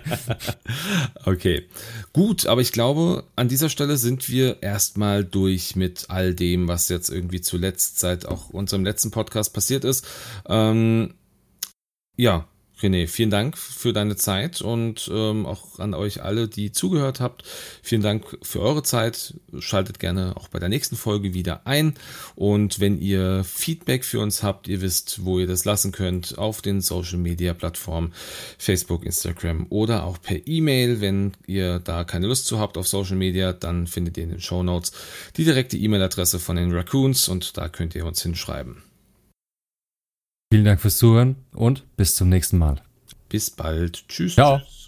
[1.24, 1.66] okay.
[2.12, 6.88] Gut, aber ich glaube, an dieser Stelle sind wir erstmal durch mit all dem, was
[6.90, 10.06] jetzt irgendwie zuletzt seit auch unserem letzten Podcast passiert ist.
[10.48, 11.14] Ähm,
[12.16, 12.46] ja,
[12.80, 17.42] René, vielen Dank für deine Zeit und ähm, auch an euch alle, die zugehört habt.
[17.82, 19.34] Vielen Dank für eure Zeit.
[19.60, 21.94] Schaltet gerne auch bei der nächsten Folge wieder ein.
[22.34, 26.60] Und wenn ihr Feedback für uns habt, ihr wisst, wo ihr das lassen könnt, auf
[26.60, 28.12] den Social Media Plattformen
[28.58, 31.00] Facebook, Instagram oder auch per E-Mail.
[31.00, 34.40] Wenn ihr da keine Lust zu habt auf Social Media, dann findet ihr in den
[34.40, 34.92] Show Notes
[35.38, 38.85] die direkte E-Mail-Adresse von den Raccoons und da könnt ihr uns hinschreiben.
[40.56, 42.80] Vielen Dank fürs Zuhören und bis zum nächsten Mal.
[43.28, 44.08] Bis bald.
[44.08, 44.36] Tschüss.
[44.36, 44.56] Ciao.
[44.60, 44.85] Tschüss.